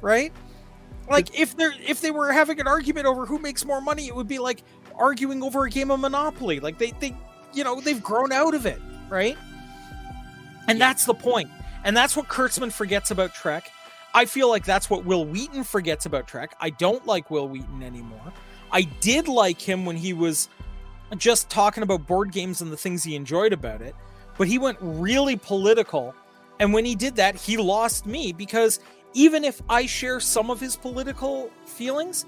[0.01, 0.31] right?
[1.09, 4.15] Like if they're if they were having an argument over who makes more money, it
[4.15, 4.63] would be like
[4.95, 6.59] arguing over a game of Monopoly.
[6.59, 7.15] Like they they
[7.53, 9.37] you know they've grown out of it, right?
[10.67, 10.87] And Yeah.
[10.87, 11.49] that's the point.
[11.83, 13.71] And that's what Kurtzman forgets about Trek.
[14.13, 16.55] I feel like that's what Wil Wheaton forgets about Trek.
[16.59, 18.33] I don't like Wil Wheaton anymore.
[18.71, 20.49] I did like him when he was
[21.17, 23.95] just talking about board games and the things he enjoyed about it,
[24.37, 26.13] but he went really political.
[26.59, 28.79] And when he did that, he lost me because
[29.13, 32.25] even if I share some of his political feelings,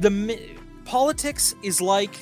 [0.00, 2.14] the mi- politics is like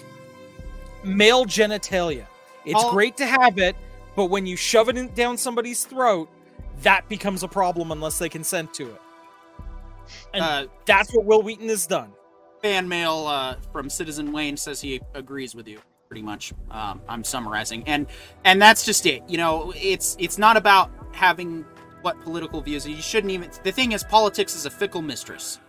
[1.05, 2.27] male genitalia.
[2.65, 3.77] It's All- great to have it,
[4.17, 6.29] but when you shove it in, down somebody's throat,
[6.83, 9.01] that becomes a problem unless they consent to it.
[10.33, 12.13] And Uh, that's what Wil Wheaton has done.
[12.63, 15.79] fan mail uh, from Citizen Wayne says he agrees with you.
[16.09, 16.55] pretty much.
[16.71, 18.07] Um, I'm summarizing, and
[18.45, 19.23] and that's just it.
[19.29, 21.67] You know, it's it's not about having
[22.03, 22.87] what political views.
[22.87, 23.51] You shouldn't even.
[23.63, 25.61] The thing is, politics is a fickle mistress.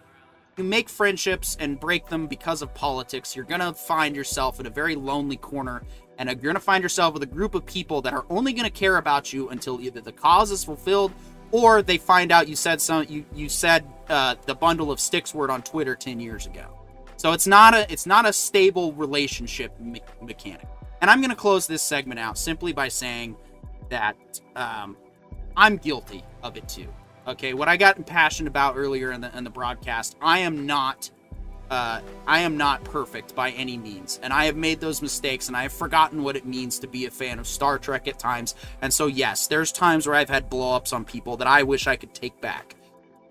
[0.57, 3.35] You make friendships and break them because of politics.
[3.35, 5.83] You're gonna find yourself in a very lonely corner,
[6.17, 8.97] and you're gonna find yourself with a group of people that are only gonna care
[8.97, 11.13] about you until either the cause is fulfilled
[11.51, 15.33] or they find out you said some you you said uh, the bundle of sticks
[15.33, 16.67] word on Twitter ten years ago.
[17.17, 20.67] So it's not a it's not a stable relationship me- mechanic.
[21.01, 23.35] And I'm going to close this segment out simply by saying
[23.89, 24.17] that
[24.55, 24.97] um,
[25.55, 26.87] I'm guilty of it too.
[27.27, 31.09] Okay, what I got impassioned about earlier in the in the broadcast, I am not
[31.69, 35.55] uh, I am not perfect by any means, and I have made those mistakes, and
[35.55, 38.55] I have forgotten what it means to be a fan of Star Trek at times.
[38.81, 41.95] And so, yes, there's times where I've had blowups on people that I wish I
[41.95, 42.75] could take back,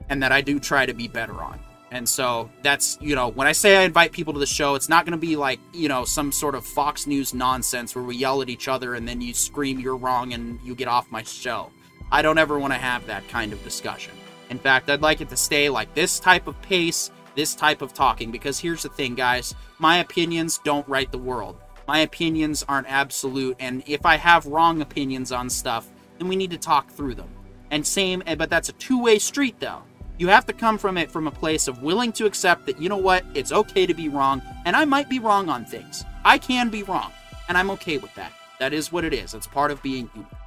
[0.09, 1.59] and that I do try to be better on.
[1.91, 4.89] And so that's you know when I say I invite people to the show, it's
[4.89, 8.17] not going to be like you know some sort of Fox News nonsense where we
[8.17, 11.23] yell at each other and then you scream you're wrong and you get off my
[11.23, 11.73] show.
[12.11, 14.15] I don't ever want to have that kind of discussion.
[14.51, 17.95] In fact, I'd like it to stay like this type of pace this type of
[17.95, 21.57] talking because here's the thing, guys my opinions don't write the world.
[21.87, 26.51] My opinions aren't absolute, and if I have wrong opinions on stuff, then we need
[26.51, 27.29] to talk through them.
[27.71, 29.83] And same, eh, but that's a two way street though.
[30.19, 32.89] You have to come from it from a place of willing to accept that, you
[32.89, 36.05] know what, it's okay to be wrong, and I might be wrong on things.
[36.25, 37.13] I can be wrong,
[37.49, 38.33] and I'm okay with that.
[38.59, 39.33] That is what it is.
[39.33, 40.38] It's part of being human.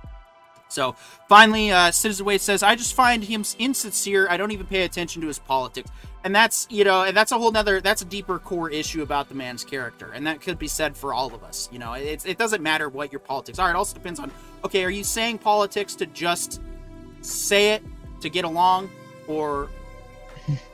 [0.71, 0.95] So
[1.27, 4.27] finally, uh, Citizen Wade says, I just find him insincere.
[4.29, 5.89] I don't even pay attention to his politics.
[6.23, 9.27] And that's you know and that's a whole nother that's a deeper core issue about
[9.27, 10.11] the man's character.
[10.11, 11.93] And that could be said for all of us you know.
[11.93, 13.71] It, it doesn't matter what your politics are.
[13.71, 14.31] It also depends on
[14.63, 16.61] okay are you saying politics to just
[17.21, 17.83] say it
[18.21, 18.91] to get along?
[19.27, 19.67] Or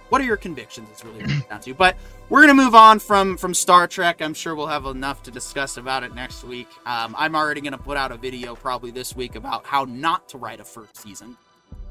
[0.09, 1.73] what are your convictions it's really down to.
[1.73, 1.95] But
[2.29, 5.77] we're gonna move on from from star trek i'm sure we'll have enough to discuss
[5.77, 9.35] about it next week um, i'm already gonna put out a video probably this week
[9.35, 11.37] about how not to write a first season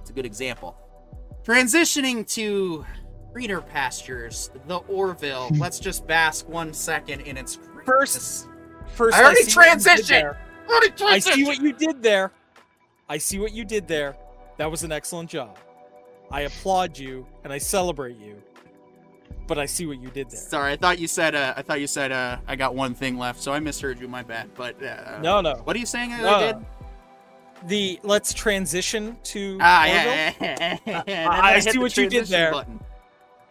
[0.01, 0.77] it's a good example
[1.45, 2.85] transitioning to
[3.37, 5.51] greener pastures, the Orville.
[5.59, 8.49] Let's just bask one second in its first.
[8.95, 10.35] First, I already transitioned.
[11.03, 12.33] I see what you did there.
[13.11, 14.17] I see what you did there.
[14.57, 15.59] That was an excellent job.
[16.31, 18.43] I applaud you and I celebrate you.
[19.47, 20.41] But I see what you did there.
[20.41, 21.35] Sorry, I thought you said.
[21.35, 22.13] Uh, I thought you said.
[22.13, 24.09] Uh, I got one thing left, so I misheard you.
[24.09, 24.51] My bad.
[24.55, 25.55] But uh, no, no.
[25.65, 26.13] What are you saying?
[26.13, 26.67] I, no, I did.
[27.67, 29.59] The let's transition to.
[29.61, 31.29] Ah, yeah, yeah, yeah.
[31.31, 32.53] I, I see what you did there.
[32.53, 32.81] Button.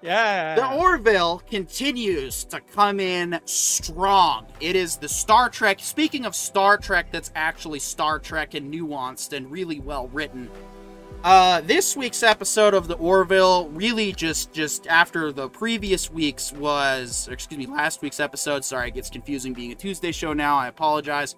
[0.01, 0.55] Yeah.
[0.55, 4.45] The Orville continues to come in strong.
[4.59, 5.79] It is the Star Trek.
[5.79, 10.49] Speaking of Star Trek, that's actually Star Trek and nuanced and really well written.
[11.25, 17.27] Uh, this week's episode of the Orville really just just after the previous week's was
[17.31, 18.63] excuse me last week's episode.
[18.63, 20.55] Sorry, it gets confusing being a Tuesday show now.
[20.55, 21.35] I apologize.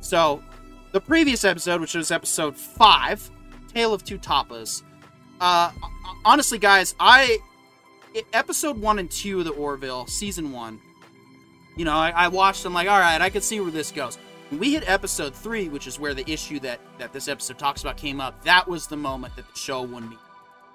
[0.00, 0.42] So,
[0.90, 3.30] the previous episode, which was episode five,
[3.72, 4.82] Tale of Two Topas.
[5.40, 5.70] Uh,
[6.24, 7.38] honestly, guys, I
[8.32, 10.80] episode one and two of the Orville, season one,
[11.76, 14.18] you know, I, I watched them like, all right, I can see where this goes.
[14.52, 17.80] When we hit episode three, which is where the issue that that this episode talks
[17.80, 20.18] about came up, that was the moment that the show won me.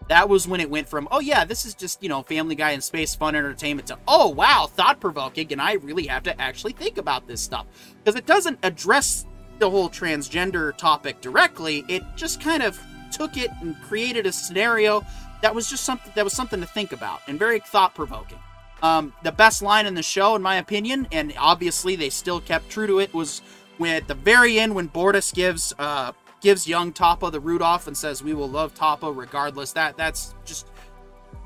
[0.08, 2.72] That was when it went from, oh yeah, this is just you know Family Guy
[2.72, 6.74] and space fun entertainment to, oh wow, thought provoking, and I really have to actually
[6.74, 7.68] think about this stuff
[8.04, 9.28] because it doesn't address
[9.60, 11.86] the whole transgender topic directly.
[11.88, 12.80] It just kind of
[13.12, 15.06] took it and created a scenario
[15.44, 18.40] that was just something that was something to think about and very thought provoking.
[18.82, 22.70] Um, the best line in the show, in my opinion, and obviously they still kept
[22.70, 23.42] true to it, was
[23.78, 26.12] when at the very end when Bortus gives uh,
[26.42, 30.68] gives young Topa the Rudolph and says, "We will love Topa regardless." That that's just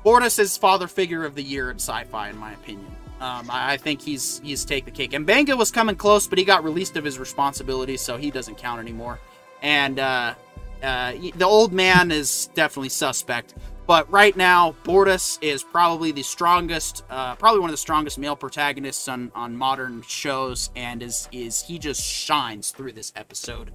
[0.04, 2.90] Bortus is father figure of the year in sci-fi, in my opinion.
[3.20, 5.12] Um, I, I, think he's he's take the cake.
[5.12, 8.56] And M'Benga was coming close, but he got released of his responsibilities, so he doesn't
[8.56, 9.20] count anymore.
[9.62, 10.34] And uh,
[10.82, 13.54] uh, the old man is definitely suspect.
[13.92, 18.34] But right now, Bortus is probably the strongest, uh, probably one of the strongest male
[18.34, 23.70] protagonists on, on modern shows, and is is he just shines through this episode,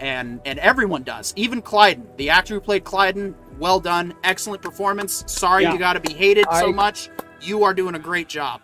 [0.00, 3.34] and and everyone does, even Klyden, the actor who played Klyden.
[3.58, 5.24] Well done, excellent performance.
[5.28, 5.72] Sorry yeah.
[5.72, 7.08] you got to be hated I, so much.
[7.40, 8.60] You are doing a great job.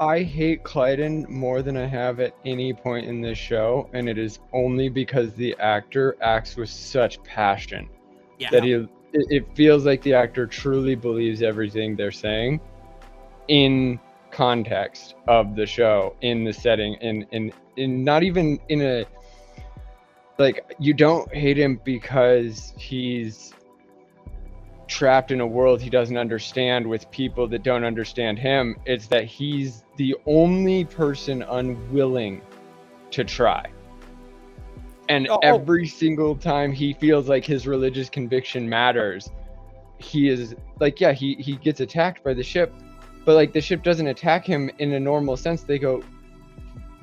[0.00, 4.18] I hate Klyden more than I have at any point in this show, and it
[4.18, 7.88] is only because the actor acts with such passion
[8.38, 8.50] yeah.
[8.50, 12.60] that he it, feels like the actor truly believes everything they're saying
[13.48, 13.98] in
[14.30, 19.04] context of the show in the setting and in, in not even in a
[20.38, 23.52] like you don't hate him because he's
[24.86, 28.76] trapped in a world he doesn't understand with people that don't understand him.
[28.84, 32.42] It's that he's the only person unwilling
[33.12, 33.66] to try.
[35.10, 35.38] And Oh, oh.
[35.42, 39.28] every single time he feels like his religious conviction matters,
[39.98, 42.72] he is like, yeah, he, he gets attacked by the ship,
[43.24, 45.64] but like the ship doesn't attack him in a normal sense.
[45.64, 46.02] They go,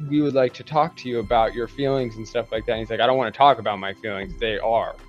[0.10, 2.72] We would like to talk to you about your feelings and stuff like that.
[2.74, 4.34] And he's like, I don't want to talk about my feelings.
[4.39, 4.95] They are.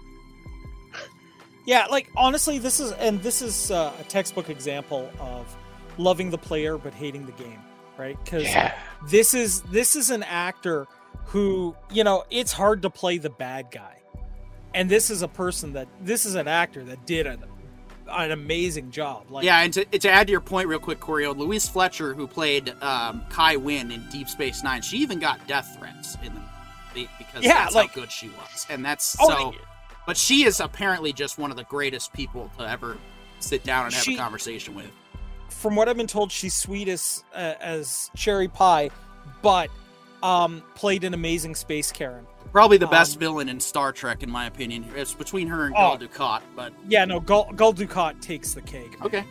[1.66, 5.55] Yeah, like honestly, this is and this is uh, a textbook example of
[5.99, 7.61] loving the player but hating the game,
[7.99, 8.16] right?
[8.24, 8.46] Because
[9.07, 10.86] this is this is an actor
[11.29, 13.97] who you know it's hard to play the bad guy,
[14.74, 17.45] and this is a person that this is an actor that did an
[18.11, 19.24] an amazing job.
[19.31, 22.26] Like, Yeah, and to, to add to your point real quick, Corio, Louise Fletcher, who
[22.26, 26.41] played um, Kai Wynn in Deep Space Nine, she even got death threats in the
[26.95, 29.55] be- because Yeah, that's like- how good she was, and that's Oh, so.
[30.07, 32.97] But she is apparently just one of the greatest people to ever
[33.41, 34.91] sit down and have She- a conversation with.
[35.51, 38.89] from what I've been told, she's sweet as uh, as cherry pie,
[39.43, 39.68] but
[40.22, 42.26] um, played an amazing space Karen.
[42.52, 44.86] Probably the best Um, villain in Star Trek, in my opinion.
[44.96, 45.96] It's between her and Oh.
[45.96, 48.92] Gul Dukat, but Yeah, no, Gul, Gul Dukat takes the cake.
[48.98, 49.06] man.
[49.06, 49.24] okay.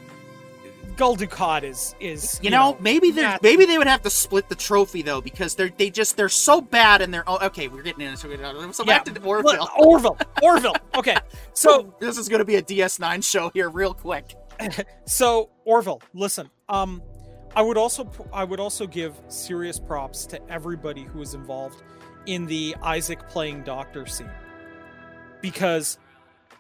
[0.96, 3.38] Gul Dukat is is You, know, maybe they yeah.
[3.44, 6.60] maybe they would have to split the trophy though because they're they just they're so
[6.60, 7.68] bad and they're oh, okay.
[7.68, 8.40] We're getting into it.
[8.76, 9.70] So Yeah, back to Orville.
[9.78, 10.76] Orville, Orville.
[10.96, 11.16] Okay,
[11.54, 14.34] so this is going to be a DS9 show here, real quick.
[15.06, 16.50] so Orville, listen.
[16.68, 17.04] Um,
[17.58, 21.82] I would also I would also give serious props to everybody who was involved
[22.28, 24.30] in the Isaac playing doctor scene
[25.42, 25.98] because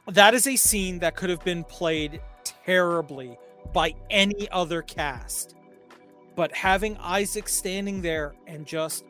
[0.08, 3.38] that is a scene that could have been played terribly
[3.74, 5.54] by any other cast.
[6.36, 9.06] But having Isaac standing there and just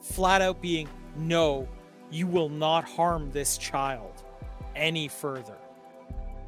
[0.00, 1.66] flat out being, no,
[2.08, 4.22] you will not harm this child
[4.76, 5.58] any further.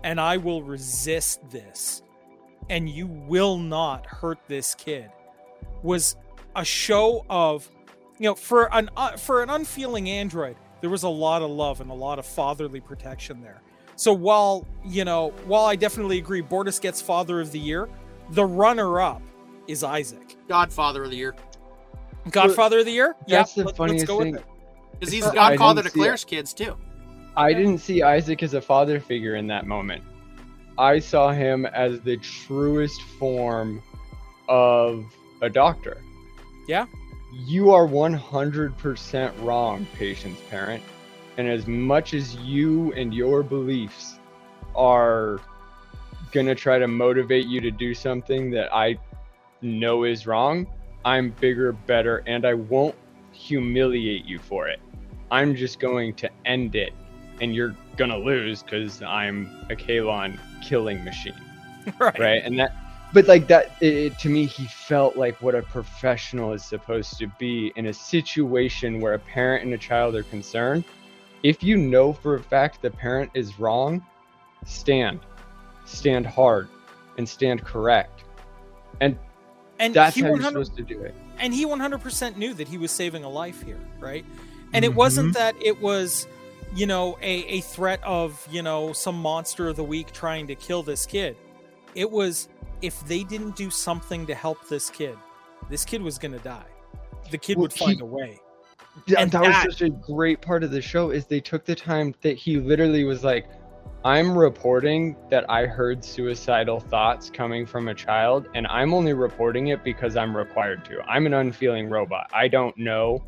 [0.05, 2.04] And I will resist this.
[2.71, 5.11] And you will not hurt this kid.
[5.83, 6.17] Was
[6.57, 7.71] a show of,
[8.19, 11.81] you know, for an uh, for an unfeeling android, there was a lot of love
[11.81, 13.61] and a lot of fatherly protection there.
[13.97, 17.89] So while you know, while I definitely agree, Bortus gets Father of the Year,
[18.31, 19.23] the runner-up
[19.69, 21.35] is Isaac, Godfather of the year
[22.31, 23.17] Godfather of the Year.
[23.27, 24.37] That's yeah, the let- funniest let's go with thing.
[24.37, 24.45] it.
[24.99, 26.77] because he's Godfather to didn't see Claire's kids too.
[27.37, 30.03] I didn't see Isaac as a father figure in that moment.
[30.79, 33.83] I saw him as the truest form
[34.49, 35.05] of
[35.41, 35.99] a doctor.
[36.67, 36.87] Yeah.
[37.33, 40.83] You are 100% wrong, patient's parent.
[41.37, 44.19] And as much as you and your beliefs
[44.77, 45.41] are
[46.33, 48.99] going to try to motivate you to do something that I
[49.63, 50.67] know is wrong,
[51.05, 52.95] I'm bigger, better, and I won't
[53.33, 54.81] humiliate you for it.
[55.31, 56.93] I'm just going to end it
[57.41, 61.35] and you're gonna lose because I'm a Kaylon killing machine,
[61.99, 62.19] right.
[62.19, 62.43] right?
[62.43, 62.75] And that,
[63.13, 67.29] but like that, it, to me, he felt like what a professional is supposed to
[67.39, 70.85] be in a situation where a parent and a child are concerned.
[71.43, 74.05] If you know for a fact the parent is wrong,
[74.65, 75.21] stand,
[75.85, 76.69] stand hard,
[77.19, 78.25] and stand correct.
[79.01, 79.19] And
[79.79, 81.15] And that's how you're supposed to do it.
[81.39, 84.25] and he 100% knew that he was saving a life here right
[84.73, 84.99] and it mm-hmm.
[84.99, 86.27] wasn't that it was
[86.75, 90.55] you know a, a threat of you know some monster of the week trying to
[90.55, 91.37] kill this kid.
[91.95, 92.49] It was
[92.83, 95.17] if they didn't do something to help this kid
[95.71, 96.67] this kid was going to die.
[97.31, 98.39] The kid Well, would find he- a way.
[99.07, 101.65] Yeah, And that, that- was such a great part of the show is they took
[101.65, 103.47] the time that he literally was like
[104.05, 109.69] i'm reporting that i heard suicidal thoughts coming from a child and i'm only reporting
[109.69, 111.01] it because i'm required to.
[111.09, 112.29] I'm an unfeeling robot.
[112.35, 113.25] I don't know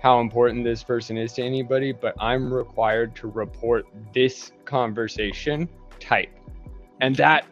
[0.00, 5.68] how important this person is to anybody but i'm required to report this conversation
[6.00, 6.30] type.
[7.00, 7.46] And that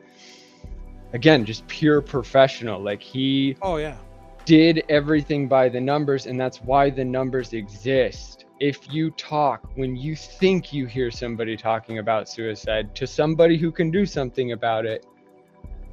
[1.13, 2.81] again just pure professional.
[2.81, 3.97] Like he oh yeah.
[4.45, 8.47] did everything by the numbers and that's why the numbers exist.
[8.61, 13.71] If you talk when you think you hear somebody talking about suicide to somebody who
[13.71, 15.07] can do something about it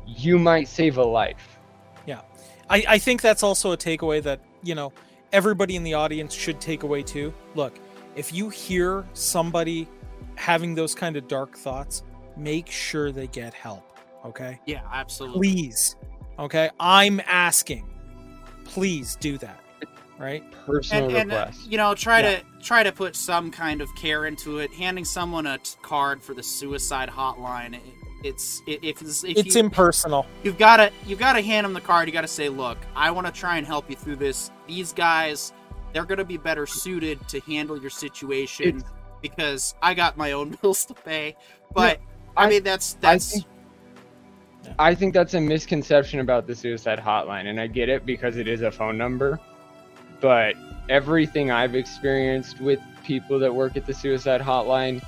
[0.05, 1.57] you might save a life.
[2.05, 2.21] Yeah.
[2.69, 4.93] I, I think that's also a takeaway that you know
[5.33, 7.33] everybody in the audience should take away too.
[7.55, 7.73] Look
[8.15, 9.87] if you hear somebody
[10.35, 12.03] having those kind of dark thoughts
[12.37, 13.83] make sure they get help
[14.25, 14.59] okay?
[14.65, 15.39] Yeah, absolutely.
[15.49, 15.95] please
[16.39, 16.69] okay?
[16.79, 17.87] I'm asking.
[18.65, 19.59] Please do that
[20.19, 20.43] right?
[20.67, 22.35] Personal and, and uh, you know try Yeah.
[22.37, 24.71] to try to put some kind of care into it.
[24.71, 27.81] Handing someone a t- card for the suicide hotline it,
[28.23, 30.25] it's it, if, it's- if it's you, impersonal.
[30.43, 32.07] you've got to you've got to hand them the card.
[32.07, 34.51] You got to say look i want to try and help you through this.
[34.67, 35.53] These guys
[35.93, 38.83] they're going to be better suited to handle your situation It's-
[39.21, 41.35] because i got my own bills to pay.
[41.73, 41.99] But
[42.37, 43.45] I, I- mean, that's I that's think-
[44.77, 48.47] I think that's a misconception about the suicide hotline, and I get it because it
[48.47, 49.39] is a phone number.
[50.21, 50.53] But
[50.87, 55.03] everything I've experienced with people that work at the suicide hotline,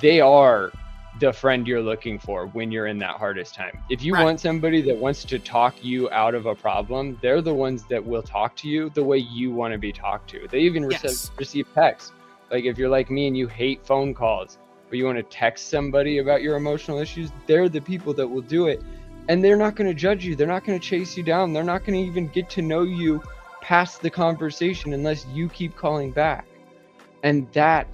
[0.00, 0.72] they are
[1.20, 3.80] the friend you're looking for when you're in that hardest time.
[3.88, 4.24] If you Right.
[4.24, 8.04] want somebody that wants to talk you out of a problem, they're the ones that
[8.04, 10.48] will talk to you the way you want to be talked to.
[10.50, 11.30] They even Yes.
[11.38, 12.12] receive texts.
[12.50, 14.58] Like if you're like me and you hate phone calls,
[14.88, 18.42] but you want to text somebody about your emotional issues, they're the people that will
[18.42, 18.82] do it.
[19.28, 20.36] And they're not going to judge you.
[20.36, 21.52] They're not going to chase you down.
[21.52, 23.22] They're not going to even get to know you
[23.62, 26.46] past the conversation unless you keep calling back.
[27.22, 27.88] And that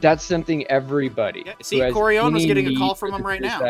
[0.00, 1.42] that's something everybody.
[1.46, 3.60] Yeah, see, has Corione was getting a call from him right now.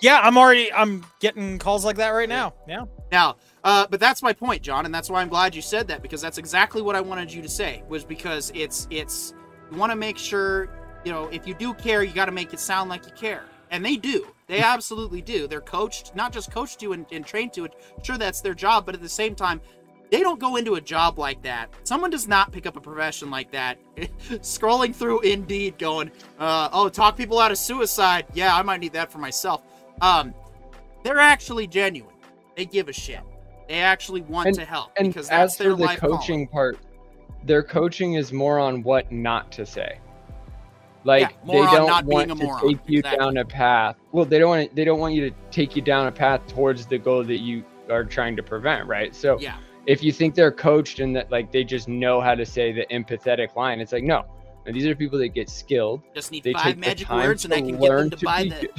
[0.00, 2.54] Yeah, I'm already I'm getting calls like that right now.
[2.68, 2.84] Yeah.
[3.12, 6.02] Now, uh, but that's my point, John, and that's why I'm glad you said that
[6.02, 7.82] because that's exactly what I wanted you to say.
[7.88, 9.34] Was because it's it's
[9.70, 10.68] you want to make sure
[11.04, 13.44] you know if you do care, you got to make it sound like you care,
[13.70, 14.26] and they do.
[14.46, 15.46] They absolutely do.
[15.46, 17.74] They're coached, not just coached to and, and trained to it.
[18.02, 19.60] Sure, that's their job, but at the same time,
[20.10, 21.68] they don't go into a job like that.
[21.84, 23.78] Someone does not pick up a profession like that,
[24.42, 28.92] scrolling through Indeed, going, uh, "Oh, talk people out of suicide." Yeah, I might need
[28.92, 29.62] that for myself.
[30.00, 30.34] Um,
[31.02, 32.14] they're actually genuine.
[32.56, 33.20] They give a shit.
[33.68, 36.16] They actually want And- to help and because that's as their for the life calling.
[36.18, 36.78] coaching part,
[37.44, 39.98] their coaching is more on what not to say.
[41.04, 43.18] Like Yeah, they don't not being want a to moron, take you exactly.
[43.24, 43.96] down a path.
[44.12, 46.86] Well, they don't want they don't want you to take you down a path towards
[46.86, 49.14] the goal that you are trying to prevent, right?
[49.14, 49.56] So Yeah,
[49.86, 52.86] if you think they're coached and that like they just know how to say the
[52.90, 54.24] empathetic line, it's like no.
[54.66, 56.02] No, These are people that get skilled.
[56.14, 58.48] just need They five magic words, and I can get them to to buy the
[58.62, 58.70] good.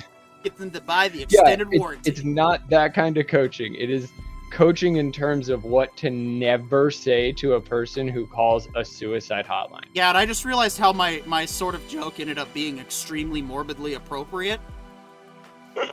[0.43, 2.09] get them to buy the Yeah, extended it's, warranty.
[2.11, 3.73] it's not that kind of coaching.
[3.75, 4.09] It is
[4.51, 9.45] coaching in terms of what to never say to a person who calls a suicide
[9.45, 9.85] hotline.
[9.93, 13.41] Yeah, and I just realized how my my sort of joke ended up being extremely
[13.41, 14.59] morbidly appropriate.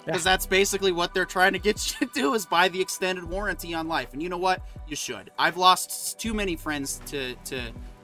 [0.05, 3.25] Because that's basically what they're trying to get you to do is buy the extended
[3.25, 4.13] warranty on life.
[4.13, 4.63] And you know what?
[4.89, 5.31] You should.
[5.39, 7.61] I've lost too many friends to to,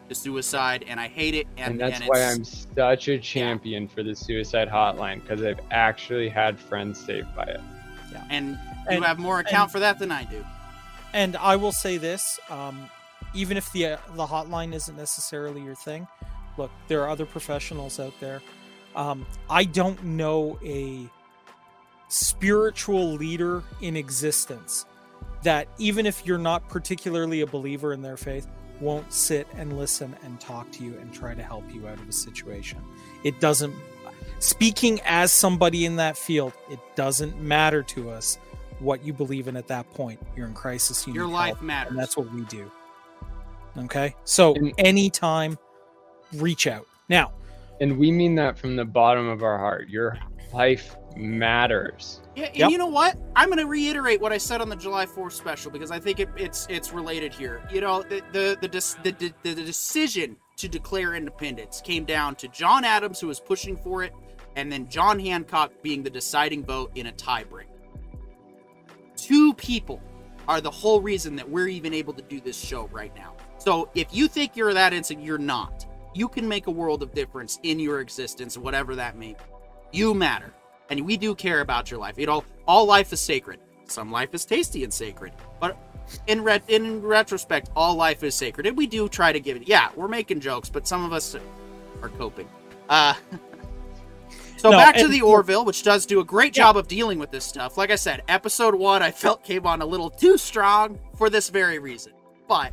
[0.09, 1.47] to suicide, and I hate it.
[1.57, 5.61] And, And, that's and why I'm such a champion for the suicide hotline because I've
[5.71, 7.61] actually had friends saved by it.
[8.13, 8.25] Yeah.
[8.31, 8.57] and you
[8.97, 10.45] And- have more account and- for that than I do.
[11.13, 12.89] And I will say this: um,
[13.35, 16.07] even if the uh, the hotline isn't necessarily your thing,
[16.57, 18.43] look, there are other professionals out there.
[18.97, 21.09] Um, I don't know a
[22.11, 24.85] spiritual leader in existence
[25.43, 28.47] that, even if you're not particularly a believer in their faith,
[28.81, 32.09] won't sit and listen and talk to you and try to help you out of
[32.09, 32.79] a situation.
[33.25, 33.75] It doesn't.
[34.39, 38.39] Speaking as somebody in that field, it doesn't matter to us
[38.79, 40.19] what you believe in at that point.
[40.37, 41.07] You're in crisis.
[41.07, 41.91] You Your need life help, matters.
[41.91, 42.71] and that's what we do.
[43.79, 45.59] Okay, so And- anytime,
[46.35, 46.87] reach out.
[47.09, 47.33] Now,
[47.83, 49.89] And we mean that from the bottom of our heart.
[49.89, 50.19] Your
[50.53, 52.21] life matters.
[52.37, 52.71] Yeah, and Yep.
[52.71, 53.17] you know what?
[53.37, 56.21] I'm going to reiterate what I said on the July 4th special because I think
[56.21, 57.63] it, it's it's related here.
[57.71, 62.35] You know, the the the, dis- the the the decision to declare independence came down
[62.37, 64.13] to John Adams, who was pushing for it,
[64.57, 67.67] and then John Hancock being the deciding vote in a tiebreak.
[69.17, 70.01] Two people
[70.49, 73.35] are the whole reason that we're even able to do this show right now.
[73.59, 75.87] So if you think you're that instant, you're not.
[76.15, 79.39] You can make a world of difference in your existence, whatever that may be.
[79.93, 80.53] You matter
[80.91, 82.19] and we do care about your life.
[82.19, 83.61] You know, all life is sacred.
[83.87, 85.77] Some life is tasty and sacred, but
[86.27, 89.67] in ret- in retrospect, all life is sacred, and we do try to give it.
[89.67, 91.37] Yeah, we're making jokes, but some of us
[92.03, 92.49] are coping.
[92.89, 93.15] Uh,
[94.57, 97.31] so No, back to the Orville, which does do a great job of dealing with
[97.31, 97.77] this stuff.
[97.77, 101.49] Like I said, episode one, I felt came on a little too strong for this
[101.49, 102.13] very reason,
[102.49, 102.73] but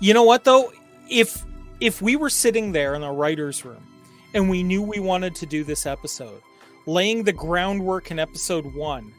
[0.00, 0.72] You know what though?
[1.08, 1.44] If
[1.80, 3.86] if we were sitting there in a writer's room
[4.34, 6.40] and we knew we wanted to do this episode,
[6.86, 9.12] laying the groundwork in episode one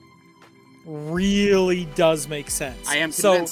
[0.86, 2.88] really does make sense.
[2.88, 3.46] I am So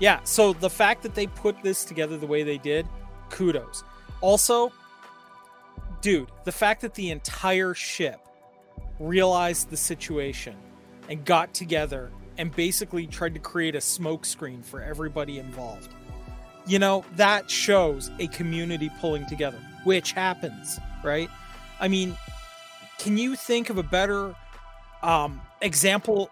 [0.00, 2.86] yeah, so the fact that they put this together the way they did,
[3.30, 3.84] kudos.
[4.20, 4.72] Also,
[6.00, 8.20] dude, the fact that the entire ship
[8.98, 10.56] realized the situation
[11.08, 15.90] and got together and basically tried to create a smokescreen for everybody involved.
[16.66, 21.28] You know, that shows a community pulling together, which happens, right?
[21.80, 22.16] I mean,
[22.98, 24.34] can you think of a better
[25.02, 26.30] um, example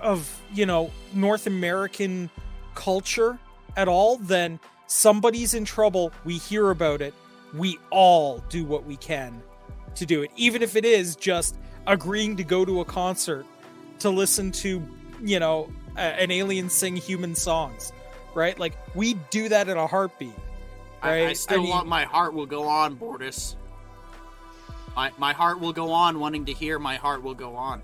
[0.00, 2.28] of, you know, North American
[2.74, 3.38] culture
[3.76, 7.14] at all than somebody's in trouble, we hear about it,
[7.54, 9.42] we all do what we can
[9.94, 13.46] to do it, even if it is just agreeing to go to a concert
[14.00, 14.82] to listen to,
[15.22, 17.92] you know, a- an alien sing human songs,
[18.34, 18.58] right?
[18.58, 20.34] Like we do that in a heartbeat.
[21.02, 23.54] I, I still I mean- want my heart will go on, Bortus.
[24.96, 26.78] My my heart will go on, wanting to hear.
[26.78, 27.82] My heart will go on.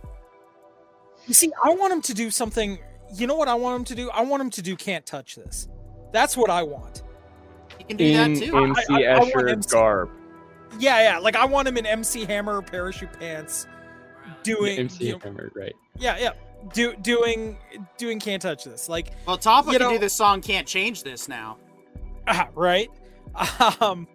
[1.27, 2.79] You see, I want him to do something.
[3.15, 4.11] You know what I want him to do?
[4.11, 5.69] I want him to do "Can't Touch This."
[6.13, 7.03] That's what I want.
[7.79, 8.57] He can do In that too.
[8.57, 10.11] MC I- I- I Escher MC garb.
[10.79, 11.19] Yeah, yeah.
[11.19, 13.67] Like I want him in MC Hammer parachute pants,
[14.43, 14.79] doing.
[14.79, 15.75] MC you know- Hammer, right?
[15.99, 16.31] yeah, yeah.
[16.75, 17.59] Do doing
[17.99, 20.41] doing "Can't Touch This." Like well, Topa you can know- do this song.
[20.43, 21.57] Can't change this now.
[22.29, 22.89] Ah, right?
[23.81, 24.07] Um,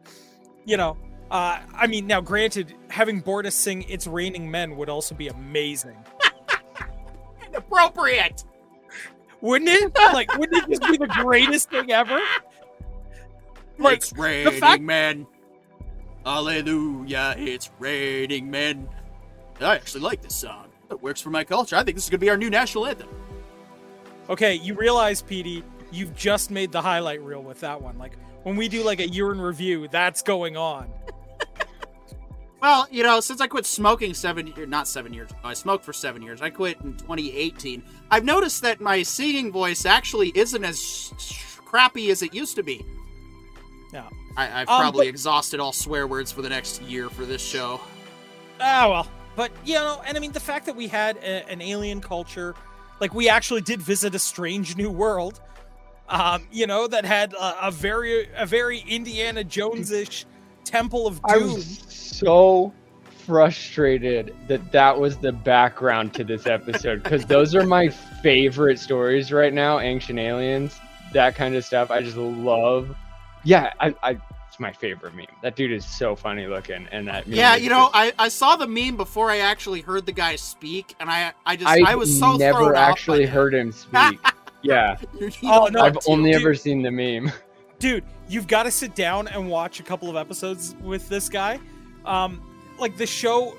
[0.66, 0.98] you know,
[1.32, 5.98] uh, I mean, now granted, having Bortus sing "It's Raining Men" would also be amazing,
[7.48, 8.44] Inappropriate.
[9.42, 9.92] wouldn't it?
[10.14, 12.20] Like, wouldn't it just be the greatest thing ever?
[13.78, 15.28] Like, it's raining fact- men.
[16.26, 17.36] Hallelujah!
[17.38, 18.88] It's raining men.
[19.62, 20.68] I actually like this song.
[20.90, 21.76] It works for my culture.
[21.76, 23.10] I think this is gonna be our new national anthem.
[24.30, 27.98] okay, you realize, Petey, you've just made the highlight reel with that one.
[27.98, 28.14] Like,
[28.46, 30.88] when we do like a year in review, that's going on.
[32.62, 35.94] Well, you know, since I quit smoking seven years, not seven years I smoked for
[35.94, 36.42] seven years.
[36.42, 37.84] I quit in 2018.
[38.10, 42.56] I've noticed that my singing voice actually isn't as sh- sh- crappy as it used
[42.56, 42.84] to be.
[43.94, 44.10] Yeah.
[44.36, 47.44] I, I've Um, probably but- exhausted all swear words for the next year for this
[47.46, 47.80] show.
[48.60, 49.08] Ah, well.
[49.36, 52.56] But, you know, and I mean, the fact that we had a, an alien culture,
[53.00, 55.40] like, we actually did visit a strange new world,
[56.10, 60.26] um, you know, that had a, a very, a very Indiana Jones ish
[60.64, 61.32] Temple of Doom.
[61.32, 62.74] I was so
[63.26, 69.32] frustrated that that was the background to this episode because those are my favorite stories
[69.32, 69.80] right now.
[69.80, 70.80] Ancient aliens,
[71.14, 71.92] that kind of stuff.
[71.92, 72.96] I just love.
[73.44, 75.26] Yeah, I, I it's my favorite meme.
[75.42, 78.28] That dude is so funny looking, and that meme Yeah, you know, just- I, I
[78.30, 81.92] saw the meme before I actually heard the guy speak, and I I just I,
[81.92, 84.20] I was so never thrown off by actually heard him speak.
[84.66, 84.98] yeah,
[85.44, 86.10] Oh, no, I've to.
[86.12, 86.42] only dude.
[86.42, 87.32] ever seen the meme.
[87.80, 91.60] dude you've got to sit down and watch a couple of episodes with this guy
[92.06, 92.42] um
[92.80, 93.54] like the show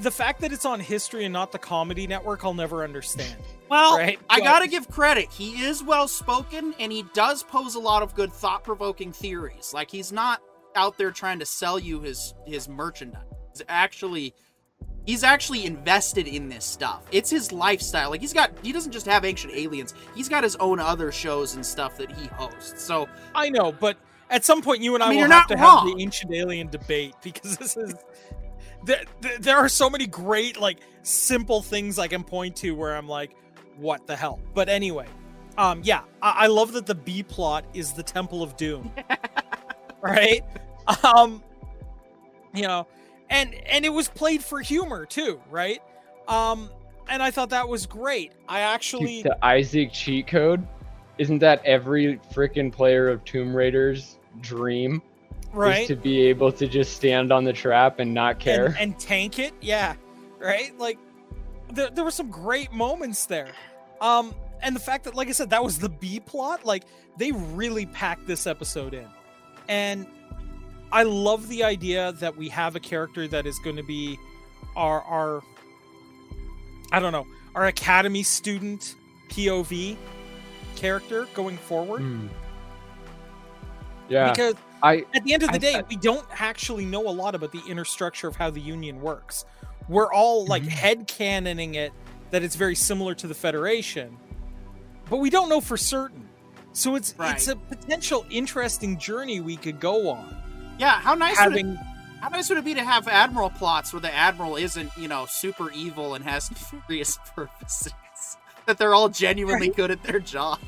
[0.00, 3.36] the fact that it's on history and not the comedy network i'll never understand
[3.70, 4.18] Well, right?
[4.28, 5.32] I But- gotta give credit.
[5.32, 9.72] He is well spoken, and he does pose a lot of good, thought provoking theories.
[9.72, 10.42] Like he's not
[10.76, 13.24] out there trying to sell you his his merchandise.
[13.52, 14.34] He's actually
[15.06, 17.04] he's actually invested in this stuff.
[17.12, 18.10] It's his lifestyle.
[18.10, 19.94] Like he's got he doesn't just have ancient aliens.
[20.14, 22.82] He's got his own other shows and stuff that he hosts.
[22.82, 23.96] So i know but
[24.30, 26.68] at some point you and i, I mean, will have to have the ancient alien
[26.68, 27.94] debate because this is
[28.84, 32.96] there, there- there are so many great like simple things i can point to where
[32.96, 33.32] i'm like
[33.76, 35.06] what the hell but anyway
[35.58, 38.90] um yeah i, I love that the b plot is the temple of doom
[40.00, 40.42] right
[41.02, 41.42] um
[42.54, 42.86] you know
[43.34, 45.82] and and it was played for humor too right
[46.28, 46.70] um
[47.08, 50.66] and i thought that was great i actually the Isaac cheat code.
[51.16, 55.00] Isn't that every freaking player of Tomb Raider's dream?
[55.52, 58.66] Right to be able to just stand on the trap and not care.
[58.66, 59.94] and, and tank it yeah
[60.40, 60.98] right like
[61.72, 63.52] there, there were some great moments there
[64.00, 66.82] um and the fact that like i said that was the b plot like
[67.16, 69.06] they really packed this episode in
[69.68, 70.06] and
[70.92, 74.18] i love the idea that we have a character that is going to be
[74.76, 75.42] our our
[76.92, 78.94] i don't know our academy student
[79.28, 79.96] pov
[80.76, 82.26] character going forward Hmm.
[84.08, 87.08] Yeah, because I at the end of the I- day, I- we don't actually know
[87.08, 89.46] a lot about the inner structure of how the union works.
[89.88, 90.68] We're all like Mhm.
[90.68, 91.90] head cannoning it
[92.30, 94.18] that it's very similar to the Federation,
[95.08, 96.28] but we don't know for certain.
[96.74, 100.36] So it's it's a potential interesting journey we could go on.
[100.78, 101.66] Yeah, how nice would it,
[102.20, 105.26] how nice would it be to have admiral plots where the admiral isn't you know
[105.28, 107.92] super evil and has nefarious purposes?
[108.66, 110.58] That they're all genuinely good at their job.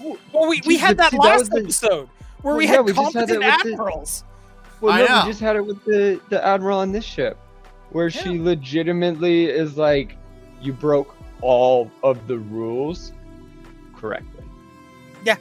[0.00, 2.08] well, we, we had that see, that last the- episode
[2.42, 4.24] where Well, we yeah, had we just had it competent the- admirals.
[4.80, 5.22] well, I no, know.
[5.26, 7.38] we just had it with the the admiral on this ship,
[7.90, 10.16] where she legitimately is like,
[10.60, 13.12] you broke all of the rules
[13.94, 14.42] correctly.
[15.24, 15.36] Yeah.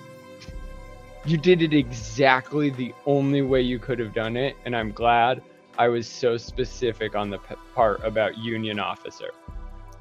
[1.26, 5.42] You did it exactly the only way you could have done it, and I'm glad
[5.78, 9.30] I was so specific on the p- part about union officer.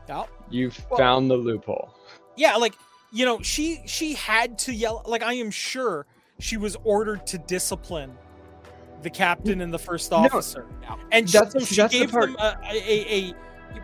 [0.09, 0.25] Yeah.
[0.49, 1.91] You Well- found the loophole.
[2.37, 2.75] yeah like
[3.12, 6.07] you know she she had to yell like i am sure
[6.39, 8.16] she was ordered to discipline
[9.03, 10.97] the captain and the first officer Yeah.
[11.12, 13.35] and she, That's- so she the gave part- them a, a, a, a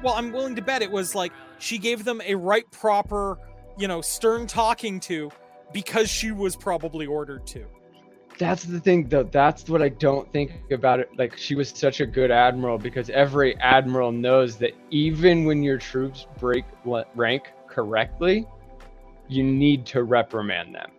[0.02, 3.36] well i'm willing to bet it was like she gave them a right proper
[3.78, 5.30] you know stern talking to
[5.72, 7.66] because she was probably ordered to
[8.38, 9.22] That's the thing, though.
[9.24, 11.10] That's what I don't think about it.
[11.16, 15.78] Like, she was such a good admiral because every admiral knows that even when your
[15.78, 16.64] troops break
[17.14, 18.46] rank correctly,
[19.28, 20.90] you need to reprimand them.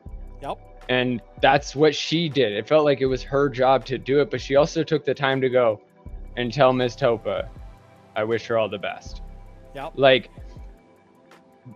[0.41, 0.57] Yep.
[0.89, 2.53] And that's what she did.
[2.53, 5.13] It felt like it was her job to do it, but she also took the
[5.13, 5.81] time to go,
[6.37, 7.49] and tell Miss Topa
[8.15, 9.21] I wish her all the best.
[9.75, 9.93] Yep.
[9.95, 10.29] Like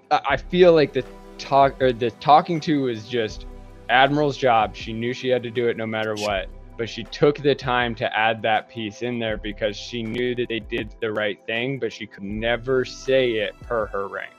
[0.09, 1.03] I I feel like the
[1.41, 3.45] talk or the talking to was just
[3.89, 4.75] Admiral's job.
[4.75, 7.93] She knew she had to do it no matter what, but she took the time
[7.95, 11.79] to add that piece in there because she knew that they did the right thing,
[11.79, 14.31] but she could never say it per her rank.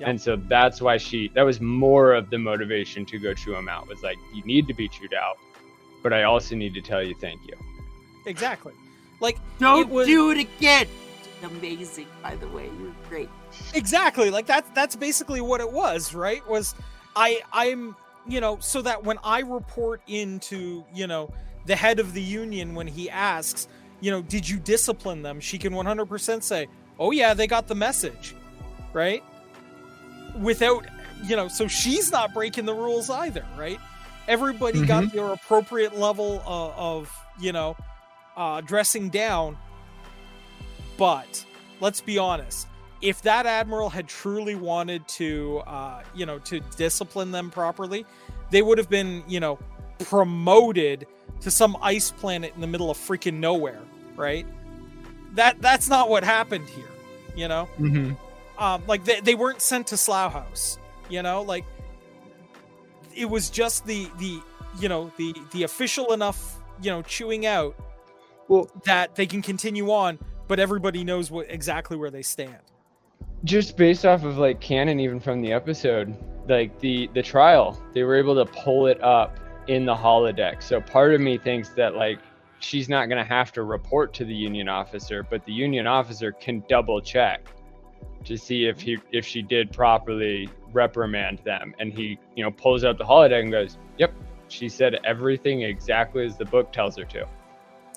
[0.00, 0.08] Yep.
[0.08, 3.68] And so that's why she that was more of the motivation to go chew him
[3.68, 5.36] out was like you need to be chewed out,
[6.02, 7.54] but I also need to tell you thank you.
[8.26, 8.72] Exactly.
[9.20, 10.86] Like Don't It was- do it again.
[11.42, 12.70] Amazing, by the way.
[12.80, 13.28] You're great.
[13.74, 14.30] exactly.
[14.30, 16.46] Like that's that's basically what it was right?
[16.48, 16.74] Was
[17.16, 21.32] i i'm you know so that when i report into you know
[21.66, 23.68] the head of the union when he asks
[24.00, 25.40] you know did you discipline them?
[25.40, 26.66] she can 100% say
[26.98, 28.34] oh yeah they got the message
[28.92, 29.22] right?
[30.40, 30.84] Without
[31.24, 33.78] you know so she's not breaking the rules either right?
[34.28, 37.76] Everybody got their appropriate level of, of you know
[38.36, 39.58] uh dressing down
[41.00, 41.44] but
[41.80, 42.68] let's be honest
[43.00, 48.04] if that admiral had truly wanted to uh, you know to discipline them properly
[48.50, 49.58] they would have been you know
[50.00, 51.06] promoted
[51.40, 53.80] to some ice planet in the middle of freaking nowhere
[54.16, 54.46] right?
[55.32, 56.84] That that's not what happened here
[57.34, 57.68] you know?
[57.78, 58.62] Mm-hmm.
[58.62, 60.78] um, like they, they weren't sent to Slough House,
[61.08, 61.64] you know, like
[63.14, 64.40] it was just the the
[64.78, 67.74] you know the the official enough you know chewing out
[68.48, 70.18] Well, that they can continue on,
[70.50, 72.58] but everybody knows what exactly where they stand.
[73.44, 76.12] just based off of like canon even from the episode
[76.48, 79.38] like the the trial they were able to pull it up
[79.68, 80.60] in the holodeck.
[80.60, 82.18] So part of me thinks that like
[82.58, 86.32] she's not going to have to report to the union officer but the union officer
[86.32, 87.46] can double check
[88.24, 91.76] to see if he if she did properly reprimand them.
[91.78, 94.12] And he you know pulls up the holodeck and goes yep
[94.48, 97.24] she said everything exactly as the book tells her to.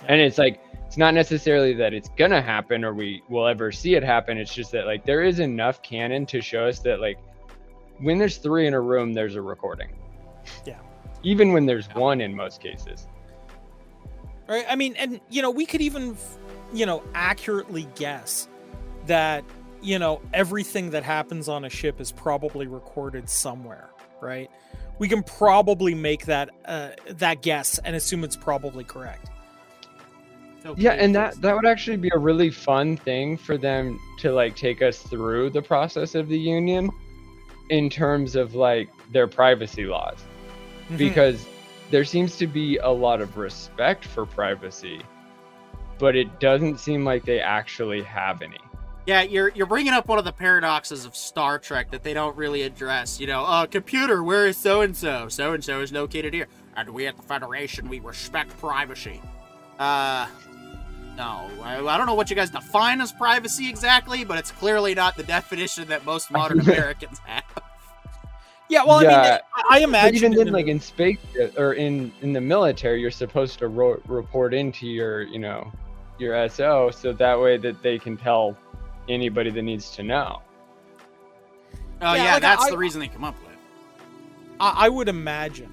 [0.08, 0.62] And it's like
[0.94, 4.38] it's not necessarily that it's gonna happen or we will ever see it happen.
[4.38, 7.18] It's just that like there is enough canon to show us that like
[7.98, 9.90] when there's three in a room there's a recording.
[10.68, 10.78] Yeah.
[11.24, 13.08] even when there's one in most cases.
[14.48, 14.66] Right?
[14.70, 16.16] I mean and you know we could even
[16.72, 18.48] you know accurately guess
[19.08, 19.44] that
[19.82, 23.90] you know everything that happens on a ship is probably recorded somewhere
[24.22, 24.52] right?
[25.00, 29.32] We can probably make that uh, that guess and assume it's probably correct
[30.78, 34.56] yeah and that that would actually be a really fun thing for them to like
[34.56, 36.90] take us through the process of the union
[37.70, 40.18] in terms of like their privacy laws
[40.90, 40.98] Mhm.
[40.98, 41.46] because
[41.92, 45.02] there seems to be a lot of respect for privacy
[46.00, 48.58] but it doesn't seem like they actually have any
[49.06, 52.38] Yeah, you're you're bringing up one of the paradoxes of Star Trek that they don't
[52.38, 53.20] really address.
[53.20, 55.28] You know, uh, computer, where is so and so?
[55.28, 56.48] So and so is located here,
[56.78, 59.20] and we at the Federation we respect privacy.
[59.78, 60.28] Uh,
[61.18, 64.96] no, I, I don't know what you guys define as privacy exactly, but it's clearly
[64.96, 67.44] not the definition that most modern Americans have.
[68.70, 69.40] yeah well i mean Yeah.
[69.54, 72.34] i, I But imagine even in then, the- like in space uh, or in in
[72.34, 75.72] the military, you're supposed to ro- report into your, you know,
[76.18, 78.58] your SO, so that way that they can tell
[79.10, 80.42] anybody that needs to know.
[82.02, 83.58] Oh Yeah, yeah, like, that's I- the reason they come up with.
[84.60, 85.70] I, I would imagine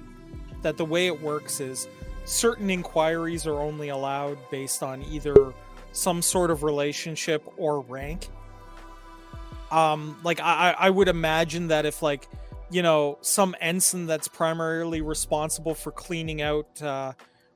[0.61, 1.87] that the way it works is
[2.25, 5.53] certain inquiries are only allowed based on either
[5.91, 8.29] some sort of relationship or rank.
[9.71, 12.27] Um, like I, I would imagine that if like
[12.69, 17.13] you know some ensign that's primarily responsible for cleaning out uh,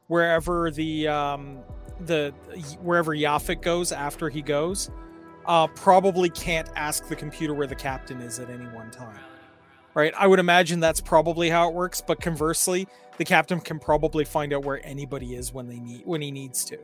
[0.08, 1.60] wherever the um,
[2.00, 2.34] the
[2.82, 4.90] wherever Yaphit goes after he goes,
[5.46, 9.20] uh, probably can't ask the computer where the captain is at any one time
[9.96, 10.14] right?
[10.16, 12.02] I would imagine that's probably how it works.
[12.06, 12.88] But conversely,
[13.18, 16.64] the captain can probably find out where anybody is when they need when he needs
[16.66, 16.78] to,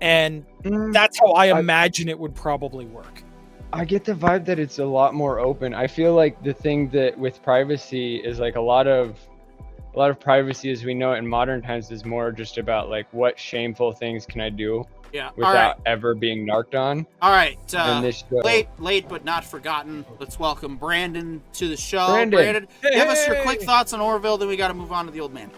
[0.00, 3.24] and mm, that's how I I- imagine it would probably work.
[3.72, 5.74] I get the vibe that it's a lot more open.
[5.74, 9.18] I feel like the thing that with privacy is like a lot of
[9.94, 12.90] a lot of privacy as we know it in modern times is more just about
[12.90, 15.30] like what shameful things can I do Yeah.
[15.36, 15.76] Without right.
[15.86, 17.06] ever being narked on.
[17.22, 17.58] All right.
[17.74, 20.04] Uh, and this show, late, late but not forgotten.
[20.18, 22.06] Let's welcome Brandon to the show.
[22.28, 22.66] Brandon.
[22.82, 25.20] give us your quick thoughts on Orville, then we got to move on to the
[25.20, 25.50] old man.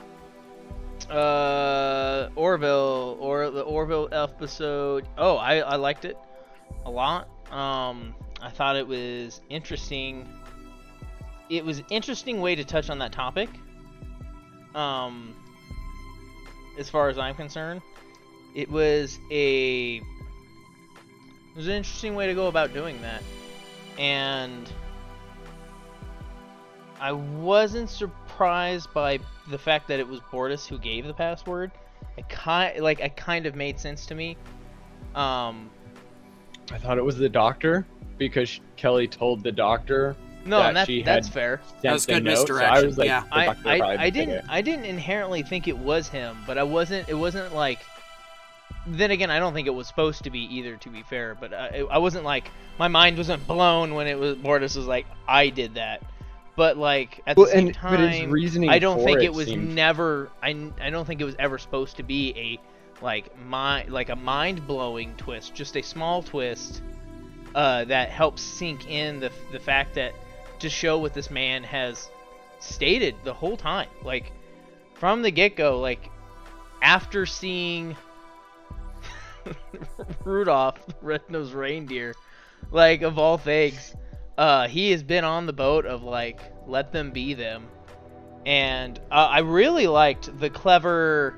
[1.10, 5.08] Uh, Orville or the Orville episode.
[5.16, 6.18] Oh, I I liked it
[6.84, 7.28] a lot.
[7.50, 10.28] Um, I thought it was interesting.
[11.48, 13.48] It was interesting way to touch on that topic.
[14.74, 15.34] Um,
[16.78, 17.80] as far as I'm concerned,
[18.54, 20.02] it was a it
[21.56, 23.22] was an interesting way to go about doing that,
[23.98, 24.70] and
[27.00, 29.18] I wasn't surprised by
[29.48, 31.70] the fact that it was Bortus who gave the password.
[32.16, 34.36] It kind like it kind of made sense to me.
[35.14, 35.70] Um,
[36.72, 37.86] I thought it was the doctor
[38.18, 40.16] because Kelly told the doctor
[40.48, 41.60] no, That and that, she that's fair.
[41.82, 43.24] sent was good note, so I was like, yeah.
[43.30, 44.48] I, I, I did didn't.
[44.48, 47.08] I didn't inherently think it was him, but I wasn't.
[47.08, 47.80] It wasn't like.
[48.90, 50.76] Then again, I don't think it was supposed to be either.
[50.76, 54.36] To be fair, but I, I wasn't like my mind wasn't blown when it was
[54.36, 56.02] Bortus was like I did that,
[56.56, 59.26] but like at the Well, same and time, but his reasoning I don't think it
[59.26, 60.30] it was seemed- never.
[60.42, 64.16] I, I don't think it was ever supposed to be a like mind like a
[64.16, 65.54] mind blowing twist.
[65.54, 66.80] Just a small twist
[67.54, 70.14] uh, that helps sink in the the fact that
[70.60, 72.10] to show what this man has
[72.58, 74.32] stated the whole time, like
[74.94, 76.10] from the get go, like
[76.82, 77.96] after seeing
[80.24, 82.14] Rudolph, the red-nosed reindeer,
[82.70, 83.94] like of all things,
[84.36, 87.68] uh, he has been on the boat of like let them be them,
[88.46, 91.34] and uh, I really liked the clever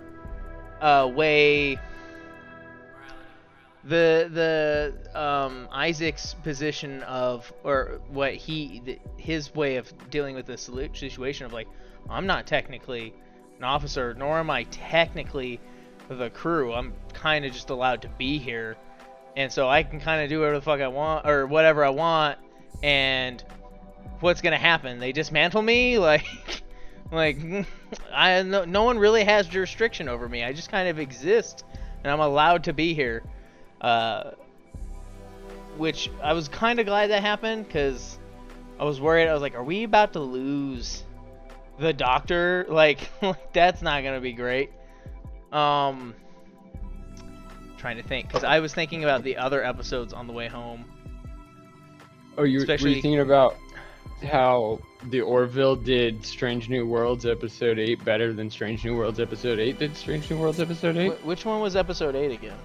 [0.81, 1.79] uh, way
[3.85, 4.29] the
[5.13, 10.59] the um, Isaac's position of or what he th- his way of dealing with the
[10.59, 11.69] situation of like
[12.09, 13.15] I'm not technically
[13.59, 15.61] an officer nor am I technically
[16.19, 18.77] the crew I'm kind of just allowed to be here
[19.37, 21.91] and so I can kind of do whatever the fuck I want or whatever I
[21.91, 22.39] want
[22.83, 23.43] and
[24.21, 26.27] what's gonna happen they dismantle me like
[27.13, 27.39] like
[28.13, 31.65] I no, no one really has jurisdiction over me I just kind of exist
[32.03, 33.23] and I'm allowed to be here
[33.81, 34.33] uh,
[35.77, 38.19] which I was kind of glad that happened because
[38.79, 39.29] I was worried.
[39.29, 41.05] I was like, "Are we about to lose
[41.79, 42.67] the Doctor?
[42.71, 43.11] Like,
[43.53, 44.71] that's not gonna be great."
[45.53, 46.15] Um,
[47.79, 50.85] trying to think because I was thinking about the other episodes on the way home.
[52.39, 53.57] Oh, you were Especially- you thinking about
[54.31, 54.79] how
[55.09, 59.79] the Orville did Strange New Worlds episode eight better than Strange New Worlds episode eight
[59.79, 61.13] did Strange New Worlds episode eight?
[61.13, 62.57] Wh- which one was episode eight again?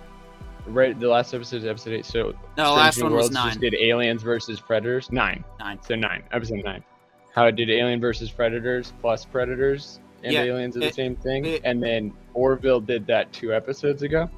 [0.67, 2.05] Right, the last episode is episode eight.
[2.05, 3.47] So No, Strange last New one was nine.
[3.49, 5.43] just did Aliens versus Predators nine.
[5.59, 5.79] Nine.
[5.81, 6.83] So nine, episode nine.
[7.33, 11.15] How it did Alien versus Predators plus Predators and Yeah, Aliens are the it- same
[11.15, 14.29] thing, it- and then Orville did that two episodes ago,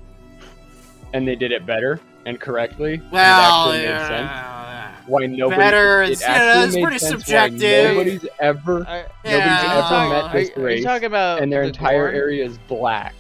[1.14, 2.96] and they did it better and correctly.
[2.96, 4.10] and it Well, actually made sense.
[4.12, 4.92] yeah.
[5.08, 5.58] Why nobody?
[5.62, 7.94] Better, it it's- actually that's made pretty sense why subjective.
[7.96, 10.10] Nobody's ever, Are, Yeah, nobody's I ever know.
[10.10, 12.16] met are, this you- are race, talking about and their the entire Gorn?
[12.16, 13.16] area is black.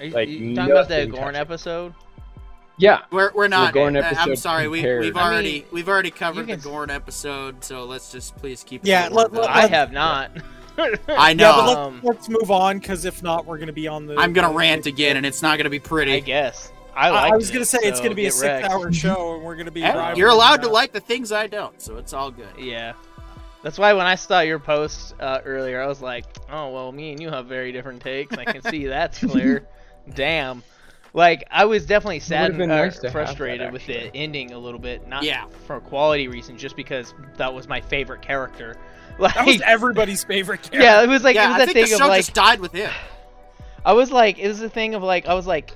[0.00, 1.94] Are you, like, you talking about the Gorn touched episode?
[2.78, 3.72] Yeah, We're, we're not.
[3.74, 4.66] Gorn uh, I'm sorry.
[4.66, 5.02] We, compared.
[5.02, 8.82] we've I mean, already we've already covered the Gorn episode, so let's just please keep.
[8.82, 10.32] it Yeah, to let- let- I have not.
[10.78, 11.44] I know.
[11.50, 14.16] Yeah, but let's, Um, let's move on because if not, we're gonna be on the.
[14.16, 16.12] I'm gonna the- rant again, and it's not gonna be pretty.
[16.14, 16.72] I guess.
[16.94, 17.32] I I, like.
[17.32, 19.80] I was gonna say it's gonna be a six-hour show, and we're gonna be.
[20.16, 22.48] You're allowed to like the things I don't, so it's all good.
[22.58, 22.92] Yeah.
[23.62, 27.12] That's why when I saw your post uh, earlier, I was like, "Oh well, me
[27.12, 28.36] and you have very different takes.
[28.36, 29.66] I can see that's clear."
[30.14, 30.62] Damn.
[31.14, 34.52] Like I was definitely sad been and nice to have that, frustrated with the ending
[34.52, 35.44] a little bit, not Yeah.
[35.66, 38.76] for quality reasons, just because that was my favorite character.
[39.22, 40.80] Like, That was everybody's favorite character.
[40.82, 42.18] yeah, it was like yeah, it was I that think the thing show of like
[42.20, 42.90] just died with him.
[43.84, 45.72] I was like, it was a thing of like, I was like,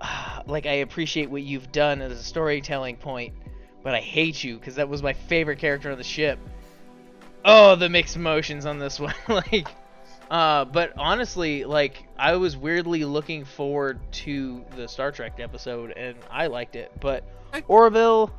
[0.00, 3.34] ah, like I appreciate what you've done as a storytelling point,
[3.82, 6.38] but I hate you because that was my favorite character on the ship.
[7.44, 9.68] Oh, the mixed emotions on this one, like,
[10.30, 16.16] uh, but honestly, like I was weirdly looking forward to the Star Trek episode, and
[16.30, 16.92] I liked it.
[17.00, 17.24] But
[17.68, 18.32] Orville,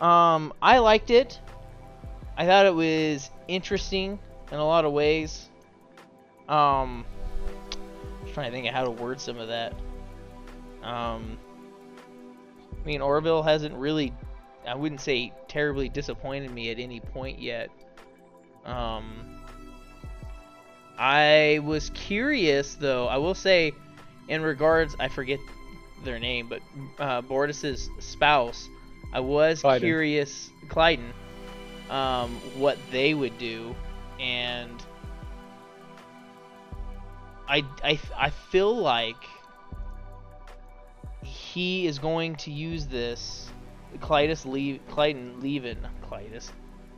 [0.00, 1.40] um, I liked it.
[2.38, 4.18] I thought it was interesting
[4.50, 5.48] in a lot of ways.
[6.48, 7.04] Um,
[8.22, 9.72] just trying to think of how to word some of that.
[10.82, 11.38] Um,
[12.72, 14.12] I mean, Orville hasn't really,
[14.66, 17.70] I wouldn't say terribly disappointed me at any point yet.
[18.64, 19.40] Um,
[20.98, 23.72] I was curious, though, I will say,
[24.28, 25.38] in regards, I forget
[26.04, 26.60] their name, but
[26.98, 28.68] uh, Bortus's spouse,
[29.12, 29.80] I was Klyden.
[29.80, 31.10] curious, Klyden,
[31.90, 33.74] um, what they would do,
[34.20, 34.82] and
[37.48, 39.16] I, I, I feel like
[41.22, 43.50] he is going to use this
[43.98, 45.78] Clytus leave Klyden leaving
[46.08, 46.50] Clytus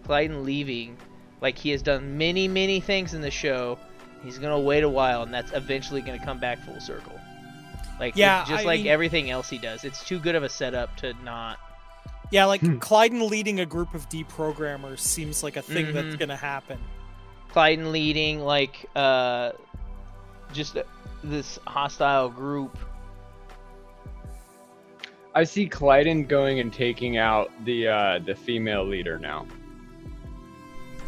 [0.04, 0.96] Klyden leaving
[1.40, 3.78] like he has done many many things in the show.
[4.24, 7.18] He's gonna wait a while and that's eventually gonna come back full circle.
[8.00, 9.84] Like Yeah, just I like mean- everything else he does.
[9.84, 11.58] It's too good of a setup to not
[12.30, 12.76] Yeah, like Hmm.
[12.78, 16.18] Klyden leading a group of deprogrammers seems like a thing that's Mhm.
[16.18, 16.78] gonna happen.
[17.54, 19.52] Klyden leading like uh
[20.52, 20.82] just uh,
[21.24, 22.76] this hostile group
[25.34, 29.46] I see Klyden going and taking out the uh the female leader now.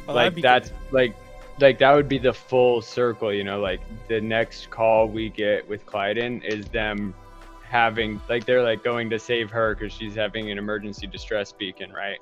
[0.08, 0.78] Oh, like that's good.
[0.92, 1.16] like
[1.60, 5.68] like that would be the full circle, you know, like the next call we get
[5.68, 7.12] with Klyden is them
[7.70, 11.92] having like they're like going to save her because she's having an emergency distress beacon,
[11.92, 12.18] right?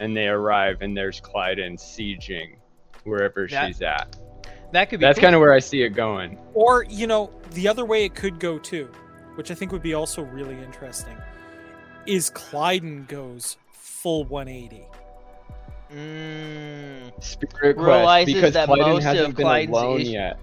[0.00, 2.56] And they arrive and there's Klyden sieging
[3.04, 4.16] wherever That- she's at.
[4.72, 5.06] That could be.
[5.06, 5.24] That's cool.
[5.26, 6.38] kind of where I see it going.
[6.54, 8.88] Or, you know, the other way it could go too,
[9.34, 11.16] which I think would be also really interesting,
[12.06, 14.84] is Klyden goes full 180.
[15.92, 20.38] Mm, Spirit Quest Realizes because that Klyden most hasn't of been Klyden's alone issue- yet.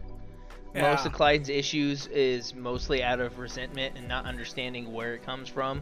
[0.82, 5.50] Most of Klyden's issues is mostly out of resentment and not understanding where it comes
[5.50, 5.82] from.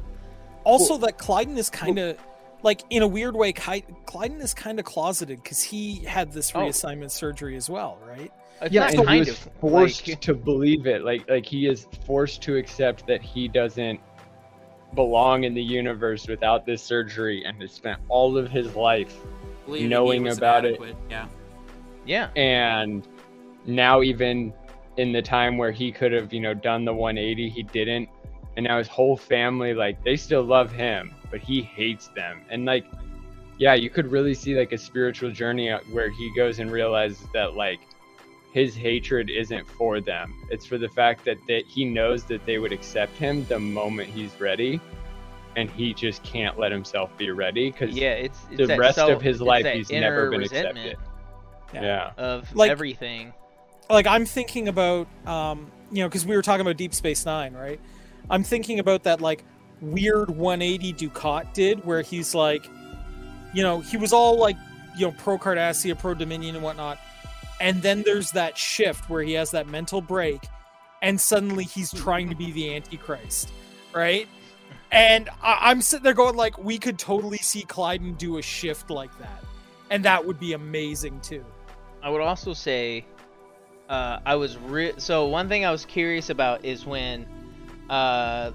[0.63, 2.17] Also, that Klyden is kind of,
[2.63, 6.51] like, in a weird way, Ky- Klyden is kind of closeted because he had this
[6.55, 6.71] Oh.
[6.71, 8.31] surgery as well, right?
[8.61, 11.03] It's yeah, not and he was of forced like, to believe it.
[11.03, 13.99] Like like he is forced to accept that he doesn't
[14.93, 19.17] belong in the universe without this surgery and has spent all of his life
[19.65, 20.79] Believing knowing was about it.
[21.09, 21.27] Yeah.
[22.05, 22.29] yeah.
[22.37, 23.05] and
[23.65, 24.53] now even
[24.97, 28.09] in the time where he could have, you know, done the 180, he didn't.
[28.57, 32.41] And now his whole family like they still love him, but he hates them.
[32.49, 32.85] And like
[33.57, 37.25] yeah, you could really see like a spiritual journey uh, where he goes and realizes
[37.33, 37.79] that like
[38.51, 40.33] his hatred isn't for them.
[40.49, 44.09] It's for the fact that they, he knows that they would accept him the moment
[44.09, 44.79] he's ready,
[45.55, 49.11] and he just can't let himself be ready because Yeah, it's, it's the rest self-
[49.11, 51.73] of his life he's never been resentment accepted.
[51.73, 51.81] Yeah.
[51.81, 52.11] Yeah.
[52.17, 53.33] of Like- everything.
[53.89, 57.53] Like I'm thinking about um you know because we were talking about Deep Space Nine,
[57.53, 57.79] right?
[58.29, 59.43] I'm thinking about that like
[59.81, 62.67] weird 180 Dukat did where he's like,
[63.53, 64.57] you know, he was all like,
[64.97, 66.97] you know, pro Cardassia, pro Dominion and whatnot,
[67.61, 70.41] and then there's that shift where he has that mental break,
[71.01, 73.51] and suddenly he's trying to be the Antichrist,
[73.93, 74.27] right?
[74.91, 78.89] And I- I'm sitting there going like, we could totally see Klyden do a shift
[78.89, 79.43] like that,
[79.91, 81.45] and that would be amazing too.
[82.01, 83.05] I would also say,
[83.89, 87.25] uh, I was re- so one thing I was curious about is when
[87.89, 88.51] uh,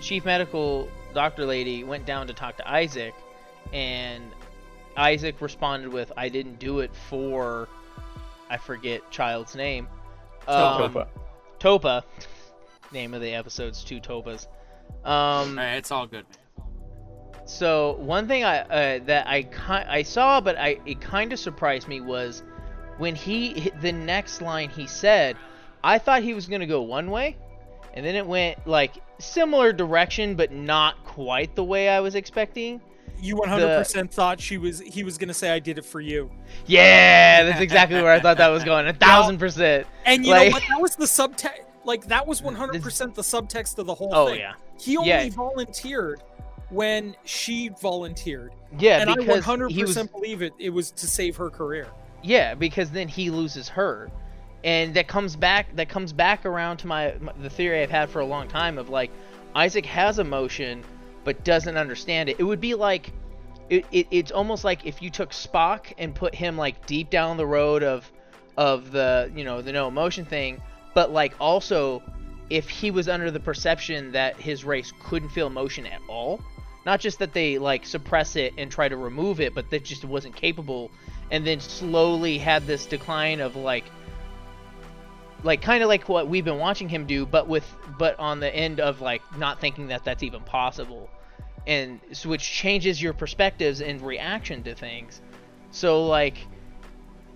[0.00, 3.14] chief medical doctor lady went down to talk to Isaac,
[3.72, 4.24] and
[4.96, 7.68] Isaac responded with, "I didn't do it for,
[8.50, 9.86] I forget child's name,
[10.46, 10.56] um,
[10.92, 11.08] Topa.
[11.60, 12.02] Topa.
[12.92, 14.46] Name of the episode's two Topas.
[15.04, 15.10] Um,
[15.50, 16.24] All right, it's all good.
[17.44, 21.38] so one thing I uh, that I ki- I saw, but I it kind of
[21.38, 22.42] surprised me was
[22.98, 25.36] when he the next line he said.
[25.82, 27.36] I thought he was gonna go one way,
[27.94, 32.80] and then it went like similar direction, but not quite the way I was expecting.
[33.20, 36.30] You 100% thought she was he was going to say I did it for you.
[36.66, 38.86] Yeah, that's exactly where I thought that was going.
[38.86, 39.88] A thousand percent.
[40.04, 40.62] And you Like- know what?
[40.68, 44.38] That was the subtext like that was 100% the subtext of the whole Oh thing.
[44.40, 45.28] yeah, He only Yeah.
[45.30, 46.22] volunteered
[46.70, 48.52] when she volunteered.
[48.78, 49.00] yeah.
[49.00, 51.88] and I 100% he was believe it it was to save her career.
[52.22, 54.10] Yeah, because then he loses her,
[54.64, 55.74] and that comes back.
[55.76, 58.78] That comes back around to my, my the theory I've had for a long time
[58.78, 59.10] of like
[59.54, 60.82] Isaac has emotion,
[61.24, 62.36] but doesn't understand it.
[62.38, 63.12] It would be like,
[63.70, 67.36] it, it it's almost like if you took Spock and put him like deep down
[67.36, 68.10] the road of,
[68.56, 70.60] of the you know the no emotion thing,
[70.94, 72.02] but like also
[72.50, 76.40] if he was under the perception that his race couldn't feel emotion at all
[76.86, 80.04] not just that they like suppress it and try to remove it but that just
[80.04, 80.90] wasn't capable
[81.30, 83.84] and then slowly had this decline of like
[85.44, 87.64] like kind of like what we've been watching him do but with
[87.98, 91.08] but on the end of like not thinking that that's even possible
[91.66, 95.20] and so which changes your perspectives and reaction to things
[95.70, 96.38] so like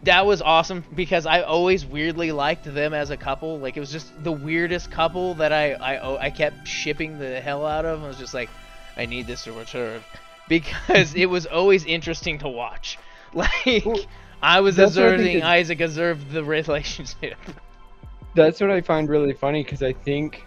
[0.02, 3.58] that was awesome because I always weirdly liked them as a couple.
[3.58, 7.40] Like it was just the weirdest couple that I I, oh, I kept shipping the
[7.40, 8.02] hell out of.
[8.02, 8.50] I was just like,
[8.96, 10.02] I need this to return
[10.48, 12.98] because it was always interesting to watch.
[13.34, 13.98] Like Well,
[14.42, 17.36] I was I observing is- Isaac observe the relationship.
[18.34, 20.44] That's what I find really funny because I think,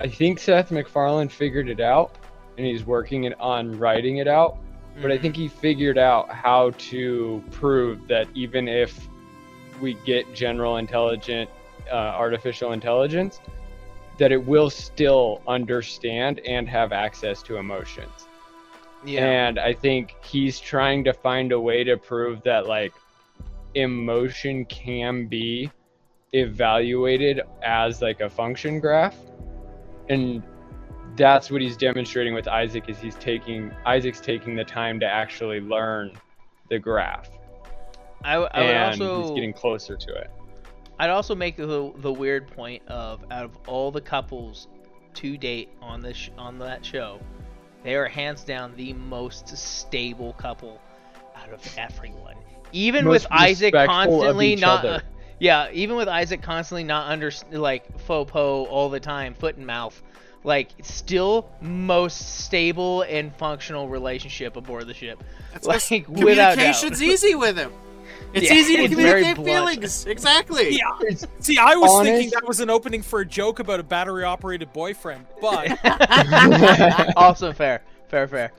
[0.00, 2.16] I think Seth MacFarlane figured it out,
[2.56, 4.58] and he's working it on writing it out.
[5.00, 9.08] But I think he figured out how to prove that even if
[9.80, 11.48] we get general intelligent
[11.90, 13.40] uh, artificial intelligence,
[14.18, 18.27] that it will still understand and have access to emotions.
[19.08, 22.92] Yeah, And I think he's trying to find a way to prove that like
[23.74, 25.70] emotion can be
[26.32, 29.16] evaluated as like a function graph.
[30.08, 30.42] And
[31.16, 35.60] that's what he's demonstrating with Isaac is he's taking Isaac's taking the time to actually
[35.60, 36.12] learn
[36.68, 37.28] the graph.
[38.22, 40.30] I, I would and also he's getting closer to it.
[40.98, 44.68] I'd also make the the weird point of out of all the couples
[45.14, 47.20] to date on this sh- on that show,
[47.84, 50.80] they are hands down the most stable couple
[51.36, 52.34] out of everyone.
[52.72, 55.02] Even Most with Isaac constantly not, other.
[55.38, 59.66] yeah, even with Isaac constantly not under like faux po all the time, foot and
[59.66, 60.00] mouth.
[60.44, 65.22] like still most stable and functional relationship aboard the ship.
[65.52, 66.54] That's 'cause Like without doubt.
[66.56, 67.72] communication's easy with him.
[68.34, 70.06] It's Yeah, easy to it's communicate feelings.
[70.06, 70.76] Exactly.
[70.76, 70.90] Yeah.
[71.00, 74.24] It's See, I was thinking that was an opening for a joke about a battery
[74.24, 75.78] operated boyfriend, but
[77.16, 78.52] also fair, fair, fair,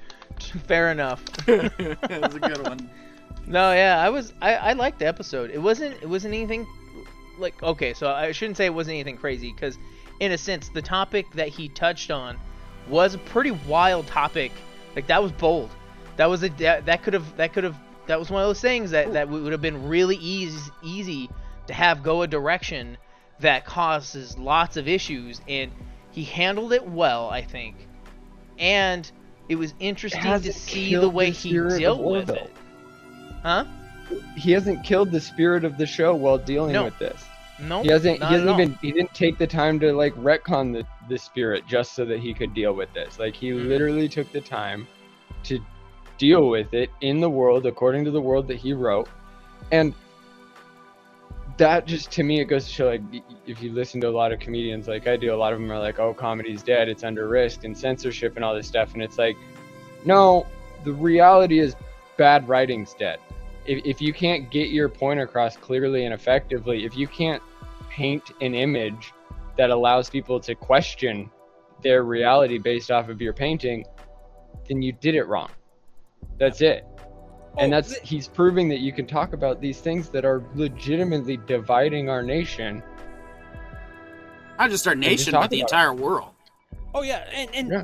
[0.66, 1.24] fair enough.
[1.46, 2.90] that was a good one.
[3.46, 5.52] No, yeah, I was I, I liked the episode.
[5.52, 6.68] It wasn't it wasn't anything
[7.38, 9.78] like okay, so I shouldn't say it wasn't anything crazy because
[10.20, 12.38] in a sense the topic that he touched on
[12.88, 14.52] was a pretty wild topic.
[14.96, 15.70] Like that was bold.
[16.18, 17.78] That was a that, that could have that could have
[18.10, 21.30] that was one of those things that that would have been really easy easy
[21.68, 22.98] to have go a direction
[23.40, 25.72] that causes lots of issues and
[26.12, 27.76] he handled it well, I think.
[28.58, 29.10] And
[29.48, 32.52] it was interesting to see the way the he dealt with it.
[33.44, 33.66] Huh?
[34.36, 36.86] he hasn't killed the spirit of the show while dealing No.
[36.86, 37.24] with this.
[37.60, 37.84] No.
[37.84, 38.18] He hasn't.
[38.18, 38.60] He hasn't all.
[38.60, 38.78] even.
[38.82, 42.34] He didn't take the time to like retcon the the spirit just so that he
[42.34, 43.20] could deal with this.
[43.20, 43.68] Like he Mhm.
[43.68, 44.88] literally took the time
[45.44, 45.60] to
[46.20, 49.10] deal with it in the world according to the world that he wrote,
[49.72, 49.96] and
[51.58, 53.02] that just to me it goes to show like
[53.48, 55.72] if you listen to a lot of comedians like I do, a lot of them
[55.72, 56.88] are like, "Oh, comedy's dead.
[56.88, 59.36] It's under risk and censorship and all this stuff," and it's like,
[60.06, 60.46] no,
[60.84, 61.76] the reality is
[62.18, 63.20] bad writing's dead.
[63.66, 67.42] If, if you can't get your point across clearly and effectively, if you can't
[67.90, 69.14] paint an image
[69.58, 71.30] that allows people to question
[71.82, 73.86] their reality based off of your painting,
[74.68, 75.50] then you did it wrong.
[76.40, 76.86] That's it.
[77.58, 81.38] And Oh, that's he's proving that you can talk about these things that are legitimately
[81.48, 82.82] dividing our nation.
[84.58, 85.74] Not just our nation, talk but the about it.
[85.76, 86.30] entire world.
[86.94, 87.84] Oh yeah, and and Yeah.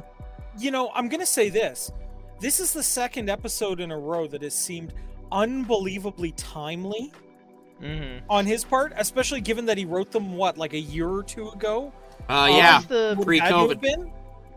[0.58, 1.92] you know, I'm gonna say this.
[2.40, 4.94] This is the second episode in a row that has seemed
[5.32, 7.12] unbelievably timely
[7.82, 8.26] Mm-hmm.
[8.30, 11.50] on his part, especially given that he wrote them what, like a year or two
[11.50, 11.92] ago.
[12.30, 12.80] Uh, yeah.
[12.88, 13.82] the Would that have Pre-COVID.
[13.82, 14.12] been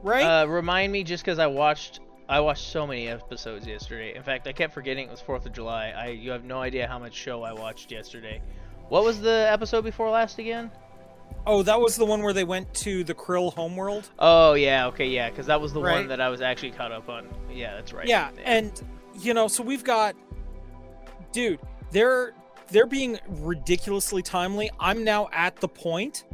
[0.04, 0.22] right?
[0.22, 1.98] uh, remind me just because I watched
[2.28, 4.14] I watched so many episodes yesterday.
[4.14, 5.92] In fact, I kept forgetting it was Fourth of July.
[5.96, 8.42] I you have no idea how much show I watched yesterday.
[8.88, 10.70] What was the episode before last again?
[11.46, 14.10] oh, that was the one where they went to the Krill homeworld.
[14.18, 15.94] Oh yeah, okay, yeah, because that was the Right.
[16.00, 17.26] one that I was actually caught up on.
[17.50, 18.06] Yeah, that's right.
[18.06, 18.72] Yeah, and
[19.20, 20.14] you know, so we've got,
[21.32, 21.60] dude,
[21.90, 22.34] they're
[22.70, 24.70] they're being ridiculously timely.
[24.78, 26.24] I'm now at the point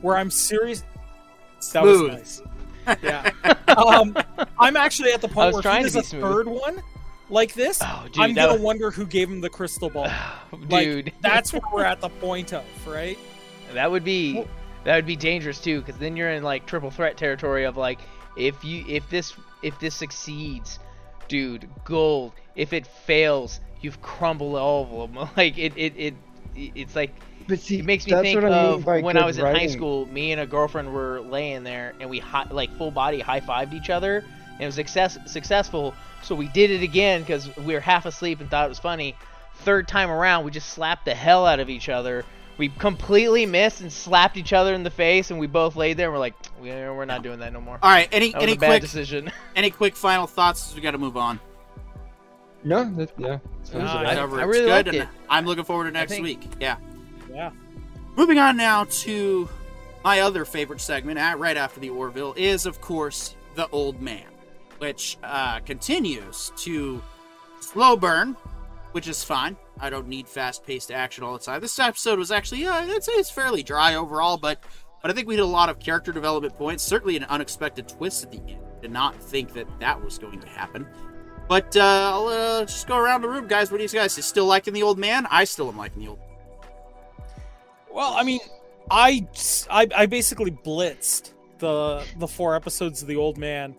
[0.00, 0.84] where I'm serious.
[1.72, 2.42] That was nice.
[3.02, 3.30] Yeah.
[3.76, 4.16] um,
[4.58, 6.22] I'm actually at the point where trying if to he does a smooth.
[6.22, 6.82] third one
[7.30, 10.08] like this, oh, dude, I'm gonna was- wonder who gave him the crystal ball.
[10.68, 13.18] Like, dude, That's what we're at the point of, right?
[13.72, 14.48] that would be Well-
[14.84, 18.00] that would be dangerous too, because then you're in like triple threat territory of like
[18.36, 20.78] if you if this if this succeeds,
[21.28, 22.32] dude, gold.
[22.56, 25.28] If it fails, you've crumbled all of them.
[25.36, 26.14] Like it it it
[26.54, 27.14] it's like
[27.48, 29.44] But see, it makes me think what I mean of when I good was in
[29.46, 30.06] high school.
[30.06, 33.72] Me and a girlfriend were laying there, and we hi- like full body high fived
[33.74, 34.18] each other,
[34.52, 35.94] and it was success- successful.
[36.22, 39.16] So we did it again because we were half asleep and thought it was funny.
[39.56, 42.24] Third time around, we just slapped the hell out of each other.
[42.58, 46.08] We completely missed and slapped each other in the face, and we both laid there.
[46.08, 47.78] and We're like, we're we're not doing that no more.
[47.82, 48.08] All right.
[48.12, 49.32] Any That was any a bad quick decision.
[49.56, 50.74] any quick final thoughts?
[50.74, 51.40] We got to move on.
[52.64, 53.38] No, that, yeah.
[53.64, 55.08] sounds I- I really good, liked it.
[55.28, 56.40] I'm looking forward to next think- week.
[56.60, 56.76] Yeah.
[57.32, 57.50] Yeah.
[58.16, 59.48] Moving on now to
[60.04, 64.26] my other favorite segment, at, right after the Orville, is of course the Old Man,
[64.78, 67.02] which uh, continues to
[67.60, 68.36] slow burn,
[68.92, 69.56] which is fine.
[69.80, 71.60] I don't need fast-paced action all the time.
[71.60, 74.62] This episode was actually, uh, I'd say it's fairly dry overall, but
[75.00, 76.84] but I think we did a lot of character development points.
[76.84, 78.60] Certainly an unexpected twist at the end.
[78.80, 80.86] Did not think that that was going to happen.
[81.48, 83.72] But uh, I'll uh, just go around the room, guys.
[83.72, 84.16] What do you guys?
[84.16, 85.26] You still liking the old man?
[85.28, 86.20] I still am liking the old.
[87.92, 88.40] Well, I mean,
[88.90, 89.26] I,
[89.70, 93.74] I I basically blitzed the the four episodes of the Old Man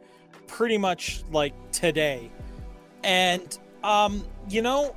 [0.48, 2.32] pretty much like today,
[3.04, 4.96] and um, you know,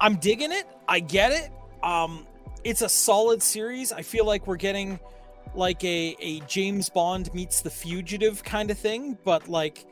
[0.00, 0.66] I'm digging it.
[0.88, 1.50] I get it.
[1.82, 2.26] Um,
[2.62, 3.92] it's a solid series.
[3.92, 5.00] I feel like we're getting
[5.54, 9.86] like a a James Bond meets the Fugitive kind of thing, but like,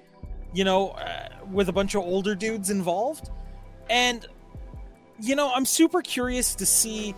[0.53, 3.31] you know, uh, with a bunch of older dudes involved,
[3.89, 4.27] and
[5.21, 7.15] you know, I'm super curious to see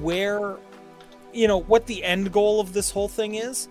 [0.00, 0.56] where
[1.32, 3.68] you know what the end goal of this whole thing is.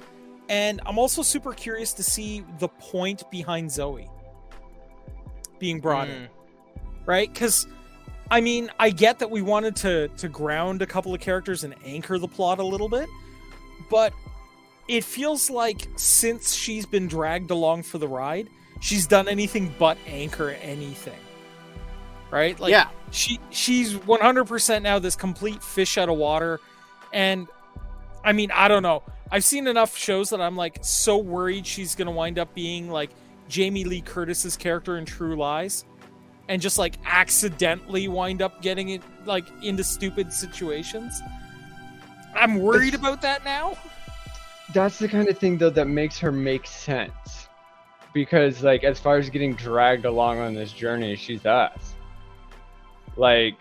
[0.49, 4.09] And i'm also super curious to see the point behind zoe
[5.59, 6.27] being brought in Mm.
[7.05, 7.31] right?
[7.33, 7.67] Because
[8.29, 11.75] i mean i get that we wanted to to ground a couple of characters and
[11.85, 13.07] anchor the plot a little bit
[13.89, 14.11] but
[14.87, 18.47] it feels like since she's been dragged along for the ride
[18.81, 21.19] she's done anything but anchor anything
[22.31, 22.89] right like yeah.
[23.11, 26.59] she she's 100% now this complete fish out of water
[27.13, 27.47] and
[28.23, 29.03] i mean i don't know
[29.33, 33.11] I've seen enough shows that I'm like so worried she's gonna wind up being like
[33.47, 35.85] Jamie Lee Curtis's character in True Lies,
[36.49, 41.21] and just like accidentally wind up getting it like into stupid situations.
[42.35, 43.77] I'm worried about that now.
[44.73, 47.47] That's the kind of thing though that makes her make sense.
[48.13, 51.93] Because like as far as getting dragged along on this journey, she's us.
[53.17, 53.55] Like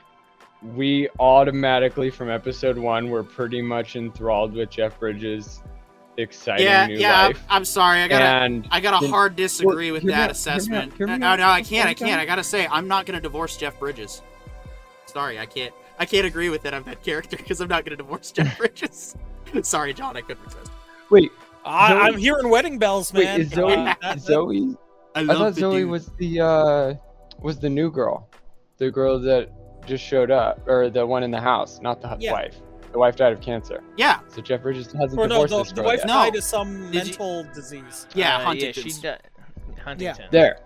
[0.74, 5.62] we automatically from episode one were pretty much enthralled with Jeff Bridges'
[6.18, 7.20] exciting yeah, new yeah.
[7.22, 7.44] I'm, life.
[7.48, 8.00] I'm sorry.
[8.02, 10.20] I gotta, and I gotta then- hard disagree Well, with hear me that out, hear
[10.20, 10.92] me out, assessment.
[10.98, 11.88] hear me no, no, I can't.
[11.88, 12.20] I can't.
[12.20, 14.22] I gotta say, I'm not gonna divorce Jeff Bridges.
[15.06, 15.74] Sorry, I can't.
[15.98, 19.16] I can't agree with that on that character because I'm not gonna divorce Jeff Bridges.
[19.62, 20.16] sorry, John.
[20.16, 20.70] I couldn't resist.
[21.10, 21.30] wait,
[21.64, 23.40] I, I'm hearing wedding bells, wait, man.
[23.40, 24.76] is Zoe Uh, Zoe
[25.14, 25.90] I I thought Zoe dude.
[25.90, 26.94] was the uh
[27.40, 28.28] was the new girl.
[28.80, 29.50] The girl that
[29.86, 32.32] just showed up or the one in the house, not the Yeah.
[32.32, 32.56] wife.
[32.92, 33.84] The wife died of cancer.
[33.96, 36.06] Yeah, So Jeff Bridges hasn't or no, divorced the, this the girl wife yet.
[36.08, 36.12] No.
[36.14, 38.06] died of some Did you- mental disease.
[38.14, 38.96] yeah, Uh, yeah, Huntington's.
[38.96, 39.20] she died.
[39.84, 40.24] Huntington.
[40.32, 40.58] There.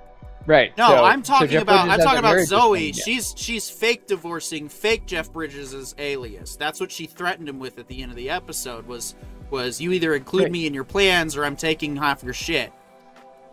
[0.47, 0.77] Right.
[0.79, 2.93] No, so- I'm talking Jeff about I'm talking about Zoe.
[2.93, 6.57] She's she's fake divorcing fake Jeff Bridges' alias.
[6.57, 9.15] That's what she threatened him with at the end of the episode was
[9.51, 10.53] was you either include Right.
[10.53, 12.73] me in your plans or I'm taking half your shit.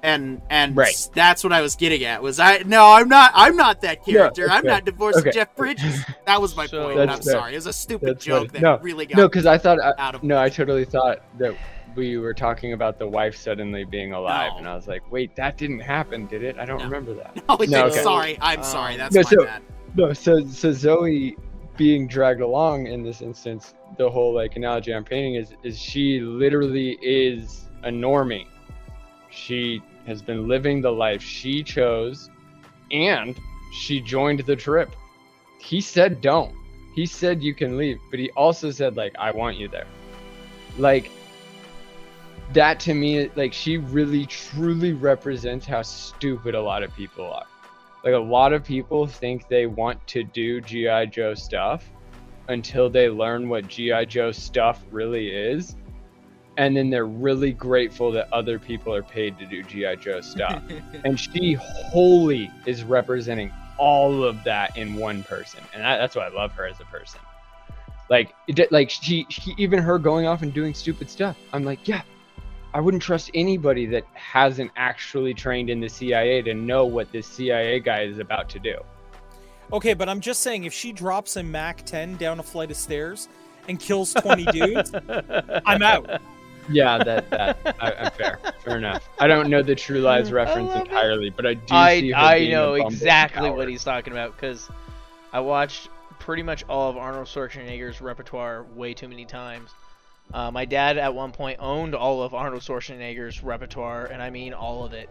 [0.03, 0.95] And and Right.
[1.13, 2.23] that's what I was getting at.
[2.23, 4.49] Was I no, I'm not I'm not that character.
[4.49, 4.67] I'm okay.
[4.67, 5.31] not divorcing Okay.
[5.31, 6.03] Jeff Bridges.
[6.25, 6.99] That was my So- point.
[6.99, 7.33] and I'm fair.
[7.33, 7.51] sorry.
[7.53, 8.59] It was a stupid That's joke funny.
[8.59, 11.19] that No, really got No, because I thought I, out of no, I totally thought
[11.37, 11.53] that
[11.95, 14.57] we were talking about the wife suddenly being alive, No.
[14.59, 16.57] and I was like, wait, that didn't happen, did it?
[16.57, 16.85] I don't No.
[16.85, 17.35] remember that.
[17.49, 18.01] No, it No, okay.
[18.01, 18.37] sorry.
[18.41, 18.97] I'm Um, sorry.
[18.97, 19.61] That's No, my so- bad.
[19.95, 21.35] No, so so Zoe
[21.77, 26.21] being dragged along in this instance, the whole like analogy I'm painting is is she
[26.21, 28.45] literally is a normie.
[29.29, 29.81] She
[30.11, 32.29] has been living the life she chose,
[32.91, 33.35] and
[33.73, 34.95] she joined the trip.
[35.59, 36.53] He said don't.
[36.95, 39.87] He said you can leave, but he also said like I want you there.
[40.77, 41.09] Like
[42.53, 47.47] that to me, like she really truly represents how stupid a lot of people are
[48.03, 51.89] like a lot of people think they want to do GI Joe stuff
[52.47, 55.75] until they learn what GI Joe stuff really is
[56.61, 60.61] and then they're really grateful that other people are paid to do GI Joe stuff
[61.03, 66.27] and she wholly is representing all of that in one person and that, that's why
[66.27, 67.19] I love her as a person
[68.11, 71.87] like it, like she, she even her going off and doing stupid stuff I'm like
[71.87, 72.03] yeah
[72.75, 77.27] I wouldn't trust anybody that hasn't actually trained in the CIA to know what this
[77.27, 78.77] CIA guy is about to do.
[79.73, 82.77] Okay, but I'm just saying, if she drops a Mac 10 down a flight of
[82.77, 83.27] stairs
[83.67, 84.93] and kills 20 dudes,
[85.65, 86.21] I'm out.
[86.69, 89.07] Yeah, that that I, I'm fair, fair enough.
[89.19, 92.39] I don't know the True Lies reference entirely, but I do see I her I
[92.39, 94.69] being a know bumble exactly what he's talking about because
[95.33, 95.89] I watched
[96.19, 99.71] pretty much all of Arnold Schwarzenegger's repertoire way too many times.
[100.33, 104.53] Uh, my dad at one point owned all of Arnold Schwarzenegger's repertoire, and I mean
[104.53, 105.09] all of it.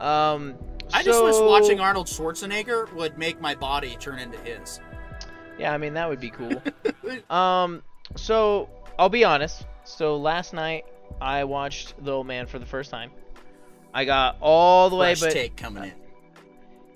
[0.00, 0.54] Um,
[0.92, 4.80] I just wish watching Arnold Schwarzenegger would make my body turn into his.
[5.58, 6.62] Yeah, I mean that would be cool.
[7.30, 7.82] um,
[8.16, 9.66] so I'll be honest.
[9.84, 10.84] So last night
[11.20, 13.10] I watched The Old Man for the first time.
[13.94, 15.92] I got all the way, Fresh but take coming in.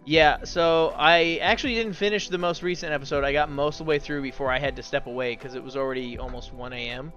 [0.04, 3.24] Yeah, so I actually didn't finish the most recent episode.
[3.24, 5.62] I got most of the way through before I had to step away because it
[5.62, 7.12] was already almost 1 a.m.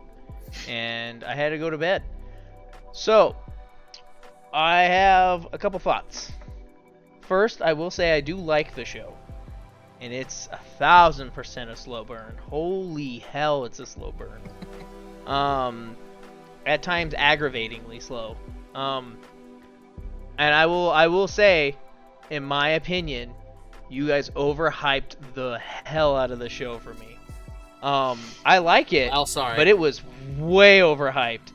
[0.67, 2.03] and I had to go to bed.
[2.91, 3.35] So,
[4.51, 6.31] I have a couple thoughts.
[7.21, 9.13] First, I will say I do like the show,
[10.01, 12.35] and it's a thousand percent a slow burn.
[12.49, 14.41] Holy hell, it's a slow burn.
[15.29, 15.95] Um,
[16.65, 18.35] at times aggravatingly slow.
[18.75, 19.17] Um,
[20.37, 21.75] and I will I will say
[22.29, 23.31] in my opinion,
[23.89, 27.17] you guys overhyped the hell out of the show for me.
[27.81, 29.55] Um, I like it, Oh, sorry.
[29.55, 30.01] but it was
[30.37, 31.51] way overhyped.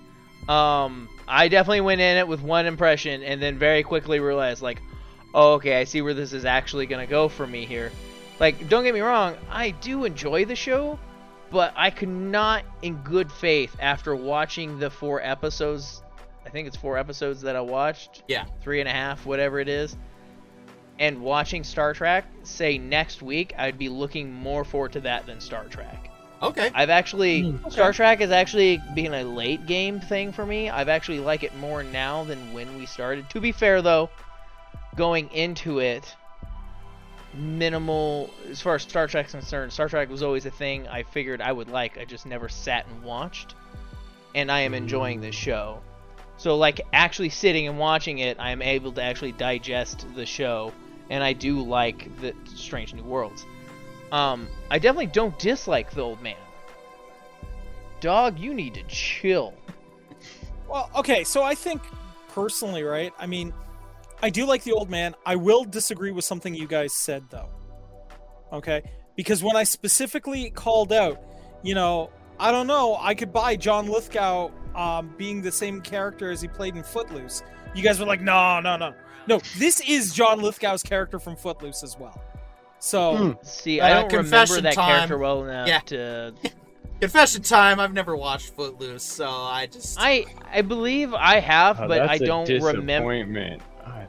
[0.48, 4.80] Um, I definitely went in it with one impression and then very quickly realized, like,
[5.34, 7.92] oh, okay, I see where this is actually gonna go for me here.
[8.40, 10.98] Like, don't get me wrong, I do enjoy the show,
[11.54, 16.02] but I could not, in good faith, after watching the four episodes,
[16.44, 18.44] I think it's four episodes that I watched, Yeah.
[18.60, 19.96] three and a half, whatever it is,
[20.98, 25.40] and watching Star Trek, say next week, I'd be looking more forward to that than
[25.40, 26.10] Star Trek.
[26.42, 26.70] okay.
[26.74, 30.68] I've actually Hmm, Star Trek is actually being a late game thing for me.
[30.68, 33.30] I've actually like it more now than when we started.
[33.30, 34.10] To be fair though,
[34.96, 36.14] going into it
[37.34, 41.40] minimal as far as Star Trek's concerned, Star Trek was always a thing I figured
[41.40, 41.98] I would like.
[41.98, 43.54] I just never sat and watched.
[44.34, 45.80] And I am enjoying this show.
[46.36, 50.72] So like actually sitting and watching it, I am able to actually digest the show
[51.10, 53.44] and I do like the Strange New Worlds.
[54.10, 56.36] Um, I definitely don't dislike the old man.
[58.00, 59.54] Dog, you need to chill.
[60.68, 61.82] Well, okay, so I think
[62.28, 63.12] personally, right?
[63.18, 63.52] I mean,
[64.22, 65.14] I do like the old man.
[65.26, 67.48] I will disagree with something you guys said though.
[68.52, 68.82] Okay?
[69.16, 71.20] Because when I specifically called out,
[71.62, 76.30] you know, I don't know, I could buy John Lithgow um, being the same character
[76.30, 77.42] as he played in Footloose.
[77.74, 78.92] You guys were like, no, no, no.
[79.26, 82.20] No, this is John Lithgow's character from Footloose as well.
[82.78, 83.32] So, Hmm.
[83.42, 84.90] See, Uh, I don't remember that time.
[84.96, 85.80] character well enough Yeah.
[85.86, 86.34] to.
[87.00, 87.80] Confession time.
[87.80, 89.96] I've never watched Footloose, so I just.
[90.00, 93.64] I I believe I have, Oh, but I that's a don't remember.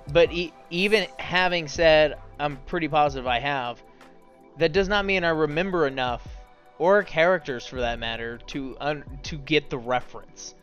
[0.07, 0.13] Disappointment.
[0.13, 3.81] But e- even having said, I'm pretty positive I have.
[4.57, 6.25] That does not mean I remember enough,
[6.79, 10.55] or characters for that matter, to un- to get the reference.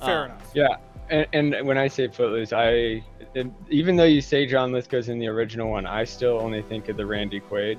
[0.00, 0.50] fair Um, enough.
[0.54, 0.76] Yeah,
[1.10, 3.04] and, and when I say Footloose, I
[3.34, 6.88] it, even though you say John Lithgow's in the original one, I still only think
[6.88, 7.78] of the Randy Quaid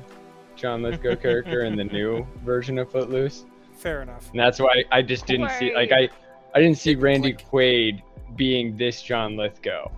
[0.56, 4.30] John Lithgow character in the new version of Footloose, Fair enough.
[4.32, 6.10] and that's why I just didn't see like I
[6.54, 8.02] I didn't see Randy Quaid
[8.36, 9.90] being this John Lithgow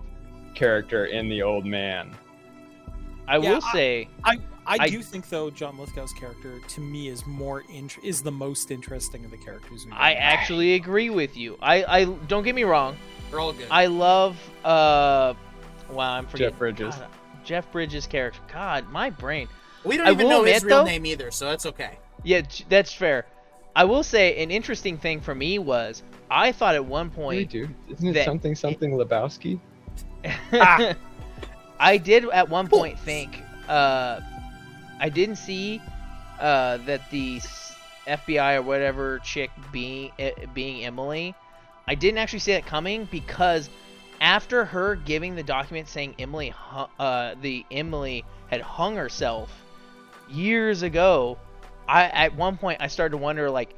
[0.62, 2.14] character in the old man.
[3.28, 7.26] I Yeah, will say, I, I- do think though John Lithgow's character to me is
[7.26, 9.86] more int- is the most interesting of the characters.
[9.86, 11.58] we've I actually agree with you.
[11.62, 12.98] I I don't get me wrong.
[13.32, 13.68] We're all good.
[13.70, 15.34] I love uh,
[15.92, 16.96] wow, I'm forgetting Jeff Bridges.
[16.96, 17.08] God,
[17.44, 18.40] Jeff Bridges' character.
[18.52, 19.48] God, my brain.
[19.84, 21.98] we don't I even will know his real though- name either, so that's okay.
[22.24, 23.26] Yeah, that's fair.
[23.76, 26.02] I will say an interesting thing for me was
[26.32, 29.60] I thought at one Hey, point dude, isn't it that- something something Lebowski?
[31.80, 34.20] I did at one point think uh,
[35.00, 35.82] I didn't see
[36.40, 37.40] uh, that the
[38.08, 41.36] FBI or whatever chick being eh, being Emily.
[41.88, 43.70] I didn't actually see that coming because
[44.20, 46.54] after her giving the document saying Emily,
[47.00, 49.52] uh, the Emily had hung herself
[50.30, 51.38] years ago,
[51.88, 53.76] I at one point I started to wonder like,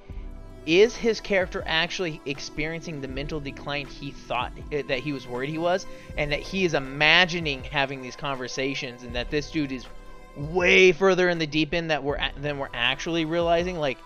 [0.69, 5.57] is his character actually experiencing the mental decline he thought that he was worried he
[5.57, 5.87] was,
[6.17, 9.85] and that he is imagining having these conversations, and that this dude is
[10.35, 13.77] way further in the deep end that we're than we're actually realizing.
[13.77, 13.97] Like,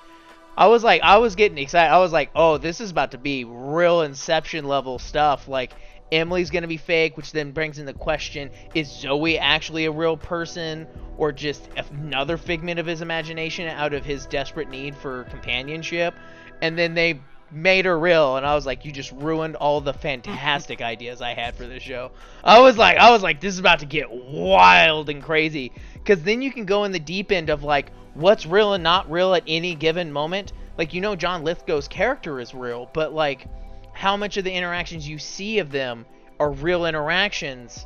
[0.57, 1.91] I was like, I was getting excited.
[1.91, 5.47] I was like, oh, this is about to be real Inception level stuff.
[5.47, 5.73] Like,
[6.13, 10.15] Emily's gonna be fake, which then brings in the question: Is Zoe actually a real
[10.15, 10.87] person,
[11.17, 16.13] or just another figment of his imagination out of his desperate need for companionship?
[16.61, 17.19] And then they
[17.53, 21.33] made her real, and I was like, you just ruined all the fantastic ideas I
[21.33, 22.11] had for this show.
[22.43, 26.23] I was like, I was like, this is about to get wild and crazy, because
[26.23, 29.33] then you can go in the deep end of like what's real and not real
[29.33, 30.53] at any given moment.
[30.77, 33.47] Like you know, John Lithgow's character is real, but like
[33.93, 36.05] how much of the interactions you see of them
[36.39, 37.85] are real interactions,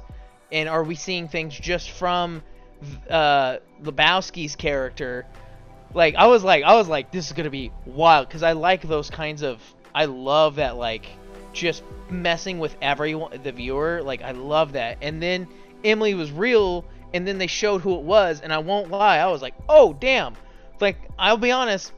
[0.52, 2.42] and are we seeing things just from
[3.10, 5.26] uh, Lebowski's character?
[5.94, 8.82] Like I was like I was like this is gonna be wild because I like
[8.82, 9.62] those kinds of
[9.94, 11.08] I love that like
[11.54, 14.98] just messing with everyone the viewer like I love that.
[15.02, 15.48] And then
[15.84, 19.28] Emily was real and then they showed who it was and I won't lie I
[19.28, 20.36] was like oh damn.
[20.80, 21.92] Like I'll be honest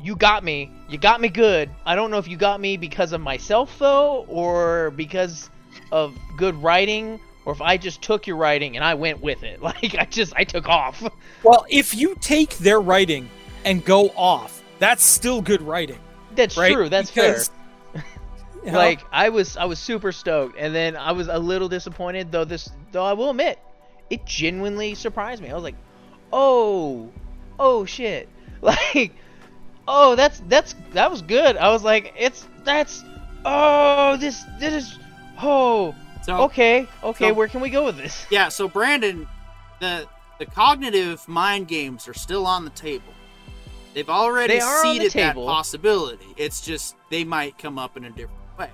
[0.00, 1.70] you got me you got me good.
[1.86, 5.50] I don't know if you got me because of myself though or because
[5.92, 9.62] of good writing or if I just took your writing and I went with it
[9.70, 11.02] like I just I took off
[11.42, 13.28] Well, if you take their writing
[13.64, 15.98] and go off, that's still good writing,
[16.34, 16.72] that's right?
[16.72, 18.04] true that's Because, fair
[18.64, 21.68] you know, like I was I was super stoked and then I was a little
[21.68, 23.58] disappointed though this though I will admit
[24.10, 25.50] it genuinely surprised me.
[25.50, 25.76] I was like,
[26.32, 27.10] "Oh,
[27.58, 28.28] oh shit."
[28.62, 29.12] Like,
[29.86, 33.04] "Oh, that's that's that was good." I was like, "It's that's
[33.44, 34.98] oh, this this is
[35.42, 35.94] oh,
[36.24, 36.88] So okay.
[37.02, 39.28] Okay, so- where can we go with this?" yeah, so Brandon,
[39.80, 40.06] the
[40.38, 43.12] the cognitive mind games are still on the table.
[43.92, 46.26] They've already They seeded that possibility.
[46.36, 48.70] It's just they might come up in a different way.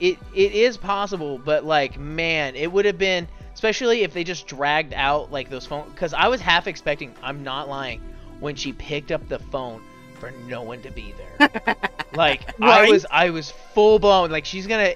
[0.00, 4.46] it it is possible, but like man, it would have been especially if they just
[4.46, 7.14] dragged out like those phone because I was half expecting.
[7.22, 8.00] I'm not lying
[8.40, 9.82] when she picked up the phone
[10.20, 11.76] for no one to be there.
[12.14, 14.30] like I was I was full blown.
[14.30, 14.94] Like she's gonna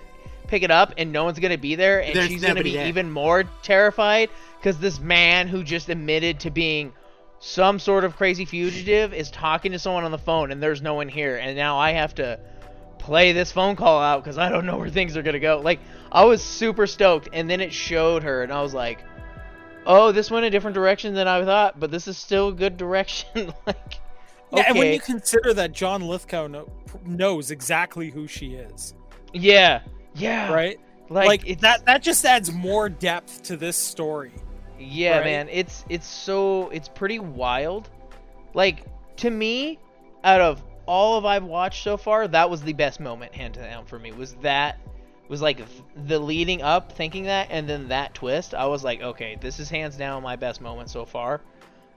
[0.52, 2.86] pick it up and no one's gonna be there, and There's she's gonna be there.
[2.86, 6.92] even more terrified because this man who just admitted to being
[7.40, 10.94] some sort of crazy fugitive is talking to someone on the phone and there's no
[10.94, 12.38] one here and now I have to
[12.98, 15.58] play this phone call out because I don't know where things are gonna go.
[15.64, 15.80] Like
[16.12, 19.02] I was super stoked, and then it showed her, and I was like,
[19.86, 22.76] "Oh, this went a different direction than I thought, but this is still a good
[22.76, 24.00] direction." like,
[24.52, 26.68] yeah, and when you consider that John Lithgow know,
[27.06, 28.94] knows exactly who she is,
[29.32, 29.80] yeah,
[30.14, 30.78] yeah, right?
[31.08, 34.32] Like, Like, it's, that that just adds more depth to this story.
[34.78, 35.24] Yeah, right?
[35.24, 37.90] man, it's it's so it's pretty wild.
[38.54, 38.84] Like
[39.16, 39.78] to me,
[40.24, 43.84] out of all of I've watched so far, that was the best moment hand down
[43.84, 44.12] for me.
[44.12, 44.78] Was that
[45.32, 45.62] was like
[46.06, 49.70] the leading up thinking that and then that twist i was like okay this is
[49.70, 51.40] hands down my best moment so far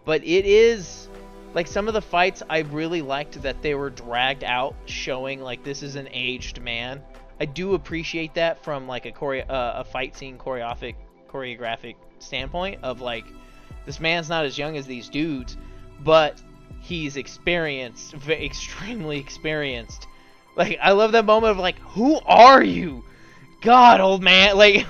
[0.05, 1.09] but it is
[1.53, 5.65] like some of the fights i really liked that they were dragged out showing like
[5.65, 7.03] this is an aged man
[7.39, 10.95] i do appreciate that from like a chore- uh, a fight scene choreographic
[11.29, 13.25] choreographic standpoint of like
[13.85, 15.57] this man's not as young as these dudes
[16.03, 16.41] but
[16.81, 20.07] he's experienced ve- extremely experienced
[20.55, 23.03] like i love that moment of like who are you
[23.61, 24.89] god old man like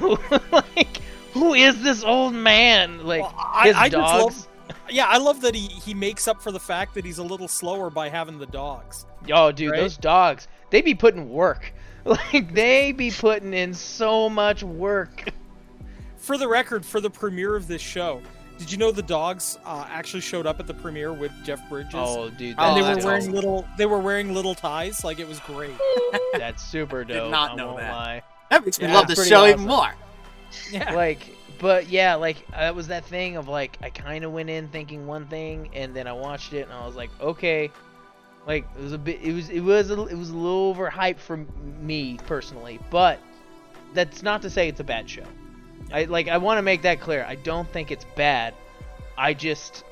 [0.52, 0.98] like
[1.34, 4.48] who is this old man like Well, I- his I just love- dogs
[4.88, 7.48] Yeah, I love that he he makes up for the fact that he's a little
[7.48, 9.08] slower by having the dogs.
[9.34, 9.80] Oh, dude, Right?
[9.82, 11.74] those dogs, they be putting work.
[12.34, 15.26] Like, they be putting in so much work.
[16.18, 18.22] For the record, for the premiere of this show,
[18.60, 21.94] did you know the dogs uh, actually showed up at the premiere with Jeff Bridges?
[21.96, 23.34] Oh, dude, Oh, and they that's were wearing awesome.
[23.34, 25.74] little they were wearing little ties, like it was great.
[26.34, 27.24] That's super dope.
[27.26, 27.92] Did not I know that.
[27.92, 28.22] lie.
[28.52, 29.94] That makes me Yeah, love the pretty show even more.
[30.72, 30.94] Yeah.
[30.94, 34.68] Like, but yeah, like, that was that thing of, like, I kind of went in
[34.70, 37.72] thinking one thing, and then I watched it, and I was like, okay.
[38.48, 41.18] Like, it was a bit, it was, it was, a, it was a little overhyped
[41.20, 41.38] for
[41.82, 43.20] me, personally, but
[43.94, 45.24] that's not to say it's a bad show.
[45.92, 47.26] I, like, I want to make that clear.
[47.28, 48.54] I don't think it's bad.
[49.18, 49.84] I just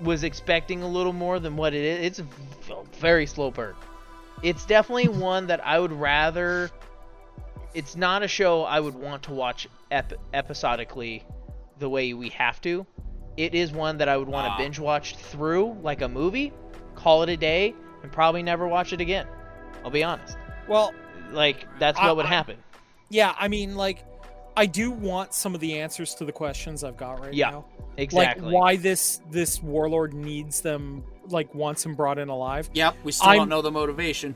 [0.00, 2.18] was expecting a little more than what it is.
[2.18, 2.28] It's
[2.98, 3.74] very slow burn.
[4.42, 6.70] It's definitely one that I would rather.
[7.74, 11.22] It's not a show I would want to watch ep- episodically
[11.78, 12.84] the way we have to.
[13.36, 14.58] It is one that I would want to Ah.
[14.58, 16.52] binge watch through like a movie,
[16.96, 19.26] call it a day, and probably never watch it again.
[19.84, 20.36] I'll be honest.
[20.68, 20.92] Well,
[21.30, 22.56] Like that's I- what would I- happen.
[23.08, 24.04] yeah, I mean, like,
[24.56, 27.64] I do want some of the answers to the questions I've got right Yeah, now.
[27.96, 28.44] Exactly.
[28.44, 32.68] Like why this this warlord needs them, like wants him brought in alive.
[32.74, 34.34] Yep, we still I'm- don't know the motivation.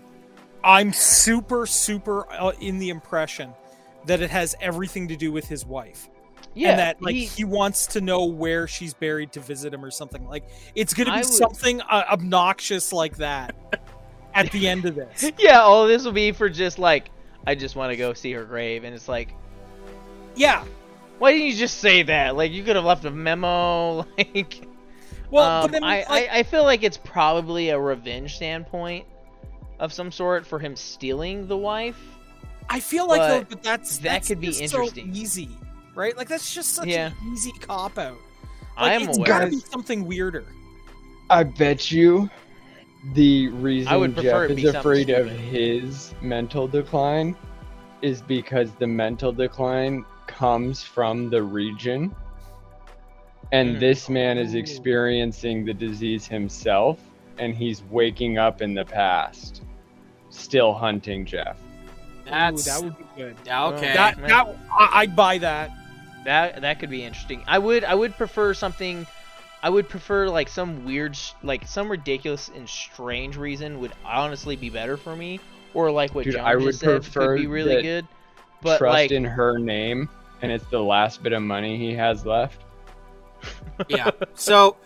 [0.64, 3.52] I'm super super uh, in the impression
[4.06, 6.09] that it has everything to do with his wife.
[6.57, 9.85] Yeah, and that like he- he, wants to know where she's buried to visit him
[9.85, 13.55] or something like it's gonna be would- something uh, obnoxious like that
[14.35, 17.11] at the end of this yeah, all this will be for just like
[17.47, 19.33] I just want to go see her grave, and it's like,
[20.35, 20.65] yeah
[21.19, 22.37] why didn't you just say that?
[22.37, 24.07] Like you could have left a memo.
[24.19, 24.66] Like,
[25.31, 29.07] well um, but I, I, I I feel like it's probably a revenge standpoint
[29.81, 32.01] of some sort for him stealing the wife.
[32.69, 35.12] I feel like though but but that's that that's could be interesting.
[35.12, 35.51] so easy
[35.97, 37.09] right like that's just such Yeah.
[37.09, 38.18] an easy cop out
[38.77, 39.27] I like, am it's aware.
[39.27, 40.44] gotta be something weirder
[41.31, 42.31] I bet you
[43.14, 44.31] the reason would Jeff is
[44.62, 47.35] something afraid of his mental decline
[48.02, 52.14] is because the mental decline comes from the region.
[53.52, 53.81] And Mm.
[53.81, 56.98] this man is experiencing the disease himself,
[57.39, 59.62] and he's waking up in the past,
[60.31, 61.56] still hunting Jeff.
[62.24, 63.93] That's Ooh, that would be good okay.
[63.94, 64.28] that, man.
[64.28, 65.70] that I, i'd buy that
[66.27, 67.43] That that could be interesting.
[67.47, 69.07] I would I would prefer something.
[69.62, 74.69] I would prefer like some weird, like some ridiculous and strange reason would honestly be
[74.69, 75.40] better for me,
[75.73, 78.07] or like what Dude, John I just would said prefer could be really good.
[78.61, 80.09] But Trust like, in her name,
[80.43, 82.65] and it's the last bit of money he has left.
[83.89, 84.11] yeah.
[84.35, 84.77] So,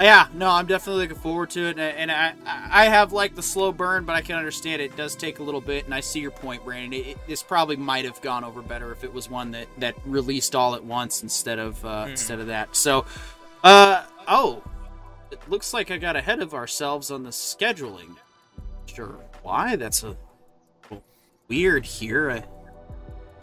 [0.00, 2.34] yeah, no, I'm definitely looking forward to it, and, and I,
[2.70, 5.60] I have like the slow burn, but I can understand it does take a little
[5.60, 6.92] bit, and I see your point, Brandon.
[7.00, 9.94] It, it- this probably might have gone over better if it was one that that
[10.06, 12.10] released all at once instead of uh, Mhm.
[12.10, 12.74] instead of that.
[12.74, 13.04] So,
[13.62, 14.62] uh, oh,
[15.30, 18.16] it looks like I got ahead of ourselves on the scheduling.
[18.86, 19.76] Sure, why?
[19.76, 20.16] That's a
[21.48, 22.30] weird here.
[22.30, 22.44] I,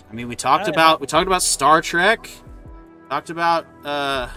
[0.10, 2.30] I mean, we talked about we talked about Star Trek,
[3.10, 4.28] talked about uh,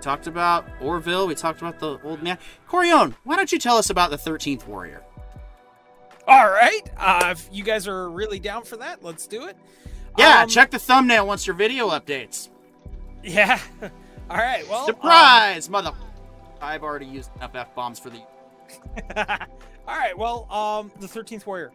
[0.00, 1.26] talked about Orville.
[1.26, 2.38] We talked about the old man.
[2.68, 5.02] Corion, why don't you tell us about the Thirteenth Warrior?
[6.26, 9.56] all right uh if you guys are really down for that let's do it
[10.18, 12.50] Yeah, Um, check the thumbnail once your video updates.
[13.24, 13.58] yeah
[14.28, 15.92] all right well um, Surprise, mother!
[16.60, 18.18] I've already used enough f bombs for the.
[19.88, 20.18] All right.
[20.18, 21.72] Well, um, the Thirteenth Warrior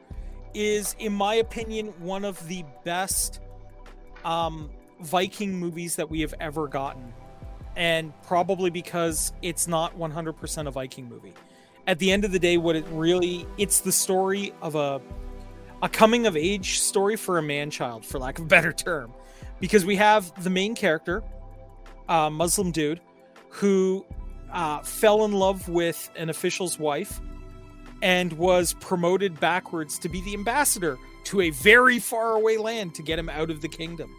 [0.54, 3.40] is, in my opinion, one of the best
[4.24, 4.70] um,
[5.00, 7.12] Viking movies that we have ever gotten,
[7.76, 11.34] and probably because it's not 100% a Viking movie.
[11.88, 15.02] At the end of the day, what it really it's the story of a
[15.82, 19.14] a coming of age story for a man child, for lack of a better term,
[19.60, 21.22] because we have the main character,
[22.08, 23.02] a Muslim dude,
[23.50, 24.06] who
[24.54, 27.20] uh, fell in love with an official's wife
[28.02, 33.02] and was promoted backwards to be the ambassador to a very far away land to
[33.02, 34.14] get him out of the kingdom.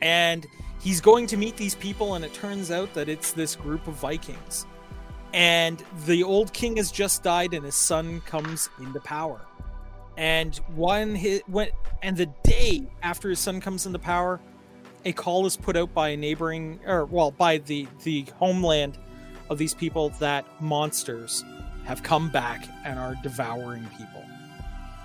[0.00, 0.46] And
[0.82, 3.94] he's going to meet these people, and it turns out that it's this group of
[3.94, 4.66] Vikings.
[5.32, 9.40] And the old king has just died, and his son comes into power.
[10.16, 11.68] And one his, when
[12.02, 14.40] and the day after his son comes into power,
[15.04, 18.98] a call is put out by a neighboring or well by the the homeland
[19.48, 21.44] of these people that monsters
[21.84, 24.24] have come back and are devouring people.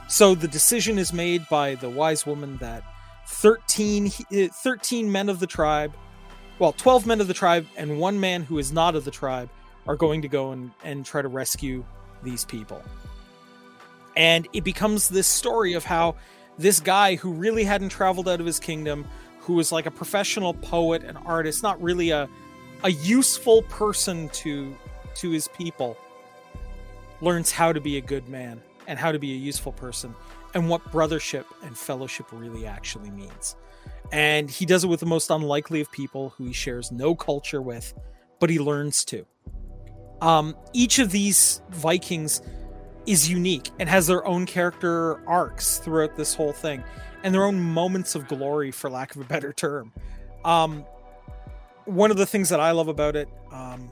[0.09, 2.83] So the decision is made by the wise woman that
[3.27, 5.93] 13, eh, 13 men of the tribe,
[6.59, 9.49] well, 12 men of the tribe and one man who is not of the tribe
[9.85, 11.85] are going to go and, and try to rescue
[12.23, 12.81] these people.
[14.15, 16.15] And it becomes this story of how
[16.57, 19.05] this guy who really hadn't traveled out of his kingdom,
[19.41, 22.27] who was like a professional poet and artist, not really a,
[22.83, 24.75] a useful person to
[25.15, 25.97] to his people,
[27.21, 30.15] learns how to be a good man and how to be a useful person
[30.53, 33.55] and what brothership and fellowship really actually means.
[34.11, 37.61] And he does it with the most unlikely of people who he shares no culture
[37.61, 37.93] with,
[38.39, 39.25] but he learns to.
[40.21, 42.41] Um, each of these Vikings
[43.05, 46.83] is unique and has their own character arcs throughout this whole thing
[47.23, 49.91] and their own moments of glory, for lack of a better term.
[50.45, 50.85] Um,
[51.85, 53.89] one of the things that I love about it, um,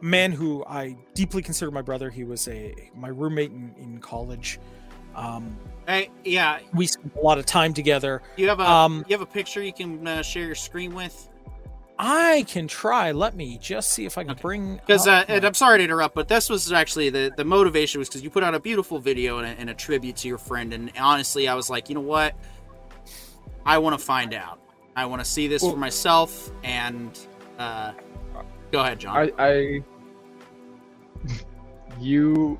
[0.00, 4.58] man who I deeply consider my brother, he was a my roommate in, in college.
[5.16, 5.56] Um,
[5.88, 8.20] Hey, yeah, we spent a lot of time together.
[8.36, 11.28] you have a Um, you have a picture you can uh, share your screen with.
[11.96, 13.12] I can try.
[13.12, 14.42] Let me just see if I can Okay.
[14.42, 14.74] bring.
[14.76, 18.08] Because uh, and I'm sorry to interrupt, but this was actually the the motivation was
[18.08, 20.72] because you put out a beautiful video and a, and a tribute to your friend,
[20.74, 22.34] and honestly, I was like, you know what,
[23.64, 24.58] I want to find out.
[24.96, 27.16] I want to see this Well- for myself, and
[27.60, 27.92] uh,
[28.72, 29.16] go ahead, John.
[29.16, 29.82] I, I
[32.00, 32.58] you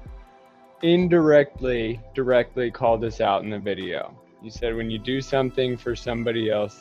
[0.83, 4.15] indirectly directly called us out in the video.
[4.43, 6.81] You said when you do something for somebody else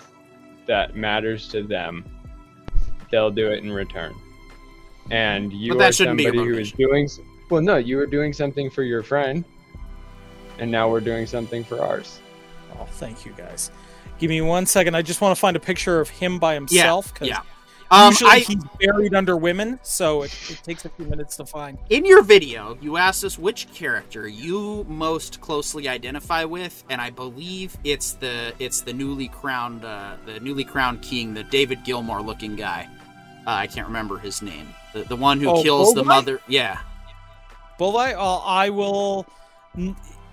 [0.67, 2.05] that matters to them,
[3.11, 4.13] they'll do it in return.
[5.11, 6.77] And you But that are shouldn't be somebody who is motivation.
[6.77, 7.09] doing
[7.49, 7.61] well.
[7.61, 9.43] No, you were doing something for your friend,
[10.59, 12.19] and now we're doing something for ours.
[12.79, 13.71] Oh, thank you guys.
[14.17, 14.95] Give me one second.
[14.95, 17.13] I just want to find a picture of him by himself.
[17.13, 17.41] 'cause yeah.
[17.91, 21.45] Um, usually I, he's buried under women, so it, it takes a few minutes to
[21.45, 21.77] find.
[21.89, 27.11] in your video, you asked us which character you most closely identify with, and I
[27.11, 32.21] believe it's the it's the newly crowned uh, the newly crowned king, the David Gilmore
[32.21, 32.87] looking guy.
[33.45, 34.67] Uh, I can't remember his name.
[34.93, 36.41] The, the one who Oh, kills the mother.
[36.47, 36.79] Yeah.
[37.79, 39.27] Buliwyf, uh, I will.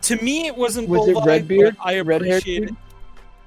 [0.03, 0.89] To me, it wasn't.
[0.89, 1.77] Was it Buliwyf, Redbeard?
[1.77, 2.67] but I Red-haired it.
[2.69, 2.77] dude?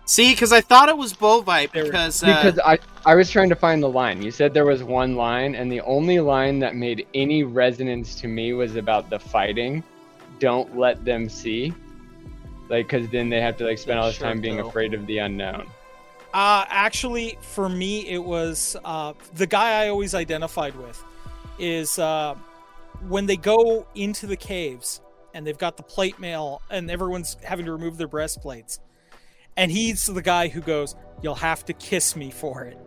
[0.05, 3.55] See, because I thought it was Bovite because uh, Because I, I was trying to
[3.55, 4.21] find the line.
[4.21, 8.27] You said there was one line, and the only line that made any resonance to
[8.27, 9.83] me was about the fighting.
[10.39, 11.73] Don't let them see.
[12.69, 14.67] Like, because then they have to like spend all this Sure, time being though.
[14.67, 15.67] afraid of the unknown.
[16.33, 21.03] Uh, actually, for me, it was uh, the guy I always identified with.
[21.57, 22.35] Is uh,
[23.07, 25.01] when they go into the caves
[25.33, 28.79] and they've got the plate mail and everyone's having to remove their breastplates,
[29.57, 32.77] and he's the guy who goes, "You'll have to kiss me for it."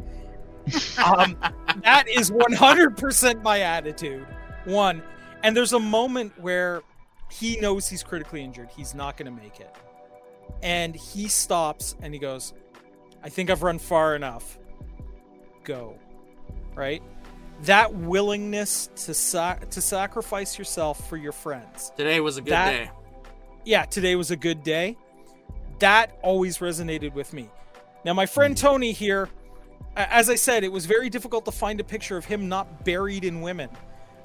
[1.04, 1.36] um,
[1.82, 4.26] that is 100% my attitude.
[4.64, 5.02] One,
[5.42, 6.82] and there's a moment where
[7.30, 8.68] he knows he's critically injured.
[8.76, 9.74] He's not going to make it,
[10.62, 12.52] and he stops and he goes,
[13.22, 14.58] I think I've run far enough.
[15.64, 15.98] Go.
[16.74, 17.02] Right?
[17.62, 21.92] That willingness to sac- to sacrifice yourself for your friends.
[21.96, 22.90] today was a good that- day.
[23.64, 24.96] Yeah, today was a good day.
[25.78, 27.50] That always resonated with me.
[28.04, 29.28] Now, my friend Tony here,
[29.96, 33.24] as I said, it was very difficult to find a picture of him not buried
[33.24, 33.70] in women.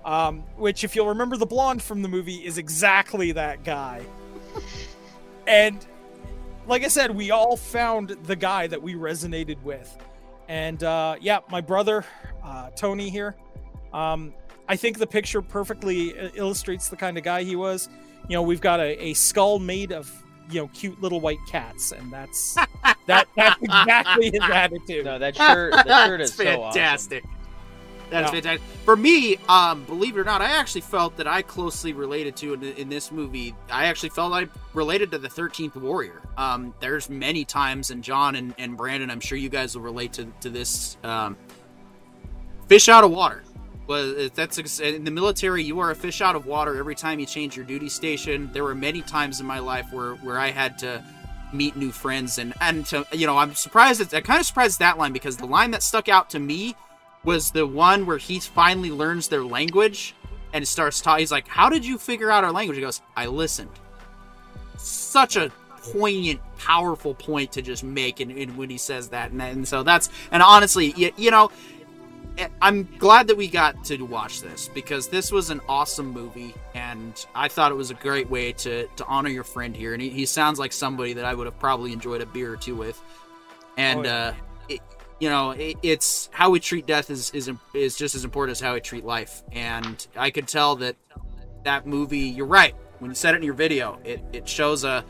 [0.05, 4.03] Um, which, if you'll remember, the blonde from the movie is exactly that guy.
[5.47, 5.85] and
[6.67, 9.97] like I said, we all found the guy that we resonated with.
[10.47, 12.05] And uh, yeah, my brother,
[12.43, 13.35] uh, Tony here,
[13.93, 14.33] um,
[14.67, 17.89] I think the picture perfectly illustrates the kind of guy he was.
[18.27, 20.11] You know, we've got a, a skull made of,
[20.49, 22.55] you know, cute little white cats, and that's
[23.07, 25.05] that that's exactly his attitude.
[25.05, 26.79] No, that shirt, that shirt is That's so awesome.
[26.79, 27.23] fantastic.
[28.09, 28.31] That's Yeah.
[28.41, 28.61] fantastic.
[28.85, 32.53] For me, um, believe it or not, I actually felt that I closely related to
[32.53, 33.55] in, in this movie.
[33.71, 36.21] I actually felt I related to the Thirteenth Warrior.
[36.37, 40.13] Um, there's many times, and John and, and Brandon, I'm sure you guys will relate
[40.13, 40.97] to to this.
[41.03, 41.37] Um,
[42.67, 43.43] fish out of water.
[43.87, 45.63] Was that's in the military?
[45.63, 48.49] You are a fish out of water every time you change your duty station.
[48.53, 51.03] There were many times in my life where where I had to
[51.51, 54.01] meet new friends and and to you know I'm surprised.
[54.01, 56.75] At, I'm kind of surprised that line because the line that stuck out to me
[57.23, 60.15] was the one where he finally learns their language
[60.53, 61.19] and starts talking.
[61.19, 63.71] He's like, "How did you figure out our language?" He goes, "I listened."
[64.77, 65.51] Such a
[65.91, 69.83] poignant, powerful point to just make, and, and when he says that, and, and so
[69.83, 71.51] that's and honestly, you, you know,
[72.61, 77.25] I'm glad that we got to watch this because this was an awesome movie, and
[77.35, 79.93] I thought it was a great way to to honor your friend here.
[79.93, 82.57] And he, he sounds like somebody that I would have probably enjoyed a beer or
[82.57, 83.01] two with.
[83.77, 84.15] And Oh, yeah.
[84.15, 84.33] uh,
[84.69, 84.81] it,
[85.19, 88.59] you know, it, it's how we treat death is is is just as important as
[88.59, 89.43] how we treat life.
[89.51, 90.95] And I could tell that
[91.65, 92.19] that movie.
[92.19, 93.99] You're right when you said it in your video.
[94.03, 95.05] It it shows a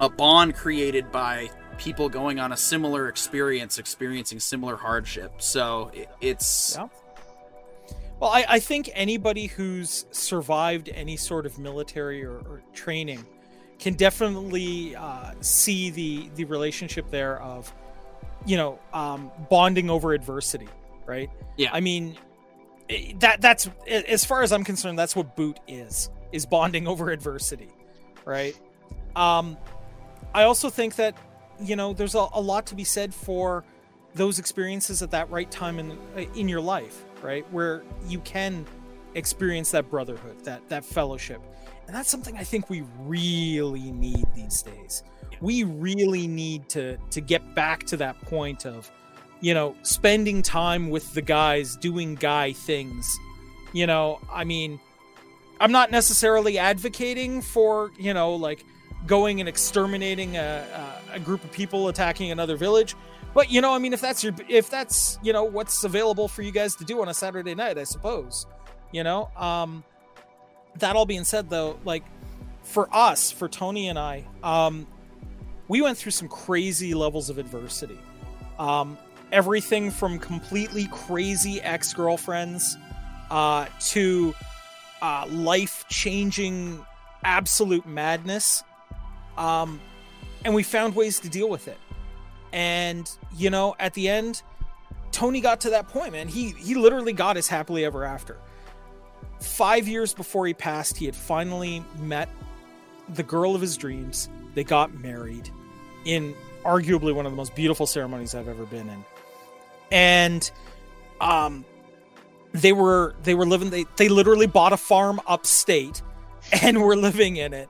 [0.00, 5.32] a bond created by people going on a similar experience, experiencing similar hardship.
[5.38, 6.88] So it, it's Yeah.
[8.20, 13.24] Well, I, I think anybody who's survived any sort of military or, or training
[13.78, 17.72] can definitely uh, see the the relationship there of,
[18.44, 20.66] you know, um, bonding over adversity,
[21.06, 21.30] right?
[21.56, 21.70] Yeah.
[21.72, 22.16] I mean,
[23.20, 27.70] that that's as far as I'm concerned, that's what boot is is bonding over adversity,
[28.24, 28.58] right?
[29.14, 29.56] Um,
[30.34, 31.16] I also think that
[31.60, 33.64] you know there's a, a lot to be said for
[34.14, 35.98] those experiences at that right time in
[36.34, 37.50] in your life, right?
[37.52, 38.66] Where you can
[39.14, 41.40] experience that brotherhood, that that fellowship.
[41.86, 45.02] And that's something I think we really need these days.
[45.40, 48.90] We really need to to get back to that point of
[49.40, 53.18] you know, spending time with the guys doing guy things.
[53.72, 54.80] You know, I mean,
[55.60, 58.64] I'm not necessarily advocating for, you know, like
[59.06, 60.64] going and exterminating a,
[61.12, 62.94] a, group of people attacking another village.
[63.34, 66.42] But you know i mean if that's your if that's you know what's available for
[66.42, 68.46] you guys to do on a saturday night i suppose
[68.92, 69.30] you know?
[69.36, 69.84] Um
[70.76, 72.04] that all being said though like
[72.62, 74.86] for us for tony and i um
[75.66, 77.98] we went through some crazy levels of adversity.
[78.58, 78.96] Um
[79.30, 82.76] everything from completely crazy ex-girlfriends
[83.30, 84.34] uh to
[85.02, 86.84] uh life changing
[87.24, 88.62] absolute madness
[89.38, 89.80] um
[90.44, 91.78] and we found ways to deal with it.
[92.52, 94.42] And you know at the end
[95.10, 96.28] tony got to that point man.
[96.28, 98.36] He he literally got his happily ever after.
[99.40, 102.28] Five years before he passed he had finally met
[103.08, 104.28] the girl of his dreams.
[104.54, 105.50] They got married
[106.04, 106.34] in
[106.64, 109.04] arguably one of the most beautiful ceremonies i've ever been in.
[109.90, 110.50] And
[111.20, 111.64] um
[112.52, 116.02] they were they were living they, they literally bought a farm upstate
[116.62, 117.68] and were living in it.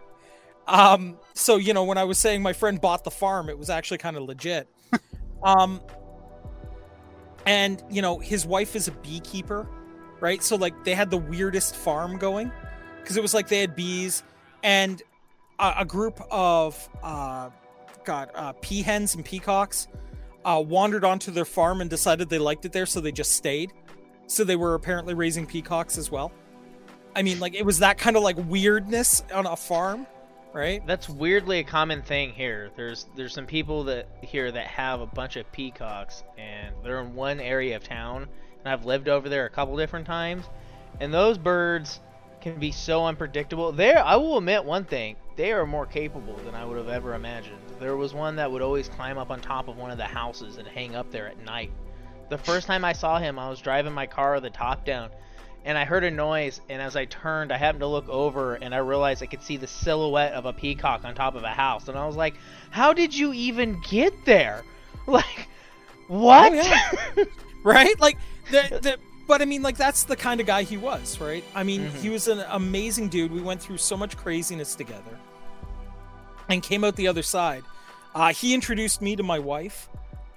[0.66, 3.70] Um so you know when i was saying my friend bought the farm it was
[3.70, 4.69] actually kind of legit.
[5.44, 5.81] Um
[7.47, 9.69] and you know his wife is a beekeeper
[10.20, 10.43] right?
[10.43, 12.51] So like they had the weirdest farm going
[13.01, 14.23] because it was like they had bees
[14.62, 15.02] and
[15.59, 17.51] a, a group of uh
[18.05, 19.89] god uh peahens and peacocks
[20.44, 23.73] uh wandered onto their farm and decided they liked it there so they just stayed.
[24.27, 26.32] So they were apparently raising peacocks as well.
[27.15, 30.06] I mean like it was that kind of like weirdness on a farm
[30.59, 32.70] right That's weirdly a common thing here.
[32.76, 37.14] There's there's some people that here that have a bunch of peacocks and they're in
[37.14, 38.26] one area of town
[38.59, 40.44] and I've lived over there a couple different times
[41.01, 42.01] and those birds
[42.40, 43.72] can be so unpredictable.
[43.72, 45.16] There I will admit one thing.
[45.36, 47.59] They are more capable than I would have ever imagined.
[47.78, 50.56] There was one that would always climb up on top of one of the houses
[50.56, 51.70] and hang up there at night.
[52.28, 55.10] The first time I saw him, I was driving my car with the top down
[55.64, 58.74] and I heard a noise, and as I turned, I happened to look over, and
[58.74, 61.89] I realized I could see the silhouette of a peacock on top of a house,
[61.89, 62.35] and I was like,
[62.70, 64.64] "How did you even get there?
[65.06, 65.48] Like,
[66.09, 67.24] what?" Oh, yeah.
[67.64, 68.18] right like
[68.51, 71.62] the, the but i mean like that's the kind of guy he was right i
[71.62, 71.94] mean Mhm.
[72.02, 75.18] he was an amazing dude we went through so much craziness together
[76.48, 77.62] and came out the other side
[78.14, 79.89] uh, he introduced me to my wife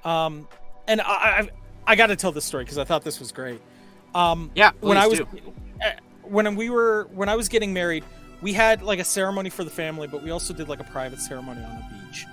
[0.04, 0.48] um,
[0.88, 1.50] and i i,
[1.88, 3.62] I got to tell this story because i thought this was great
[4.16, 4.72] um, yeah.
[4.82, 5.28] when I was do.
[5.84, 5.92] uh,
[6.24, 8.04] when we were when I was getting married,
[8.42, 11.20] we had like a ceremony for the family, but we also did like a private
[11.20, 12.26] ceremony on the beach.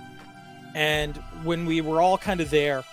[0.75, 2.83] And when we were all kind of there,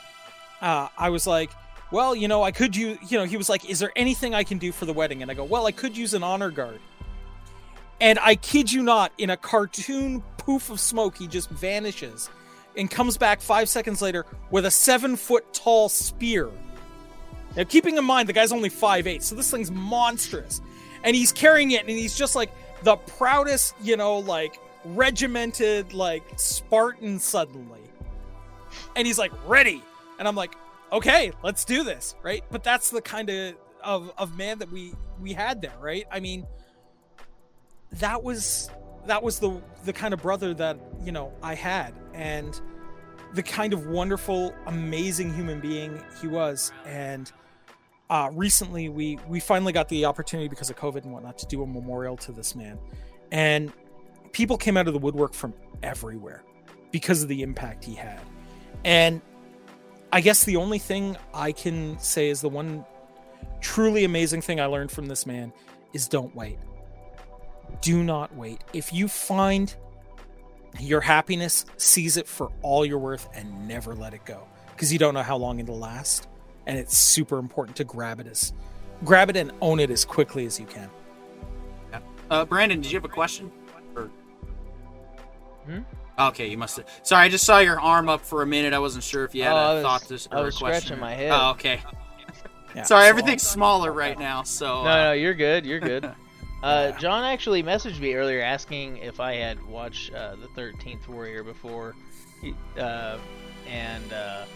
[0.61, 1.51] uh, I was like,
[1.91, 4.45] "Well, you know, I could use." You know, he was like, "Is there anything I
[4.45, 6.81] can do for the wedding?" And I go, "Well, I could use an honor guard."
[8.01, 12.29] And I kid you not, in a cartoon poof of smoke, he just vanishes
[12.77, 16.51] and comes back five seconds later with a seven foot tall spear.
[17.57, 20.61] Now, keeping in mind the guy's only 5'8, so this thing's monstrous.
[21.03, 22.51] And he's carrying it, and he's just like
[22.83, 27.81] the proudest, you know, like regimented, like Spartan suddenly.
[28.95, 29.83] And he's like, ready.
[30.19, 30.55] And I'm like,
[30.93, 32.45] okay, let's do this, right?
[32.51, 36.07] But that's the kind of of, of man that we we had there, right?
[36.11, 36.47] I mean,
[37.93, 38.71] that was
[39.07, 42.61] that was the the kind of brother that you know I had, and
[43.35, 46.73] the kind of wonderful, amazing human being he was.
[46.85, 47.31] And
[48.09, 51.63] uh, recently, we we finally got the opportunity because of COVID and whatnot to do
[51.63, 52.79] a memorial to this man,
[53.33, 53.73] and
[54.33, 55.53] people came out of the woodwork from
[55.83, 56.43] everywhere
[56.93, 58.21] because of the impact he had.
[58.85, 59.21] And
[60.13, 62.85] I guess the only thing I can say is the one
[63.61, 65.53] truly amazing thing I learned from this man
[65.93, 66.59] is don't wait.
[67.81, 68.61] Do not wait.
[68.73, 69.75] If you find
[70.79, 74.99] your happiness, seize it for all you're worth and never let it go because you
[74.99, 76.29] don't know how long it'll last.
[76.67, 78.53] And it's super important to grab it as
[79.05, 80.91] grab it and own it as quickly as you can.
[82.31, 83.53] Uh, Brandon, did you have a question?
[83.95, 84.11] Or...
[85.67, 85.81] Hmm?
[86.19, 86.87] Okay, you must have.
[87.05, 88.73] Sorry, I just saw your arm up for a minute.
[88.73, 90.45] I wasn't sure if you had Oh, a I was- thought this I or a
[90.47, 90.81] was question.
[90.87, 91.31] scratching my head.
[91.33, 91.81] Oh, okay.
[92.75, 94.43] Yeah, Sorry, so- everything's smaller right now.
[94.43, 95.65] So No, uh, no, you're good.
[95.65, 96.11] You're good.
[96.63, 101.45] Uh, John actually messaged me earlier asking if I had watched uh, the Thirteenth Warrior
[101.45, 101.95] before,
[102.41, 103.19] He- uh,
[103.71, 104.47] and uh,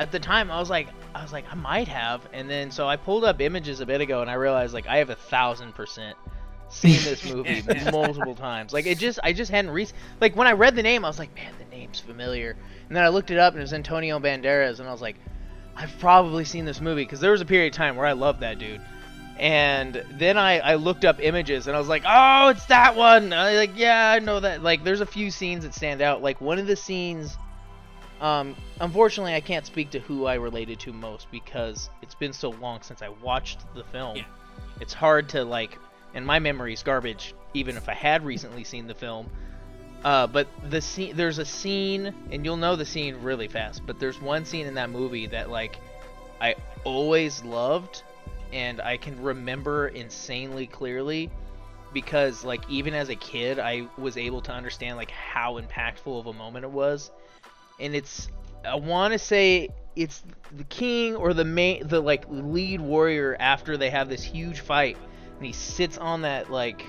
[0.00, 2.88] at the time I was like, I was like, I might have, and then so
[2.88, 5.74] I pulled up images a bit ago, and I realized like I have a thousand
[5.74, 6.16] percent
[6.70, 7.62] seen this movie
[7.92, 8.72] multiple times.
[8.72, 9.86] Like it just, I just hadn't re
[10.18, 12.56] like when I read the name, I was like, man, the name's familiar,
[12.88, 15.16] and then I looked it up, and it was Antonio Banderas, and I was like,
[15.76, 18.40] I've probably seen this movie because there was a period of time where I loved
[18.40, 18.80] that dude.
[19.38, 23.32] And then I, I looked up images and I was like, oh, it's that one.
[23.32, 24.62] I like, yeah, I know that.
[24.62, 26.20] Like, there's a few scenes that stand out.
[26.20, 27.38] Like one of the scenes,
[28.20, 32.50] um, unfortunately, I can't speak to who I related to most because it's been so
[32.50, 34.16] long since I watched the film.
[34.16, 34.24] Yeah.
[34.80, 35.78] It's hard to like,
[36.14, 37.34] and my memory's garbage.
[37.52, 39.28] Even if I had recently seen the film,
[40.04, 43.84] uh, but the scene, there's a scene, and you'll know the scene really fast.
[43.86, 45.78] But there's one scene in that movie that like
[46.40, 48.02] I always loved,
[48.52, 51.30] and I can remember insanely clearly
[51.92, 56.26] because like even as a kid, I was able to understand like how impactful of
[56.26, 57.10] a moment it was,
[57.80, 58.28] and it's
[58.64, 60.22] I want to say it's
[60.56, 64.96] the king or the main the like lead warrior after they have this huge fight,
[65.36, 66.84] and he sits on that like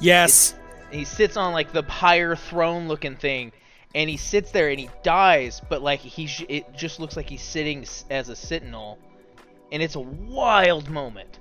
[0.00, 0.54] Yes.
[0.90, 3.52] he sits on like the higher throne looking thing
[3.94, 7.28] and he sits there and he dies but like he sh- it just looks like
[7.28, 8.98] he's sitting as a sentinel
[9.70, 11.38] and it's a wild moment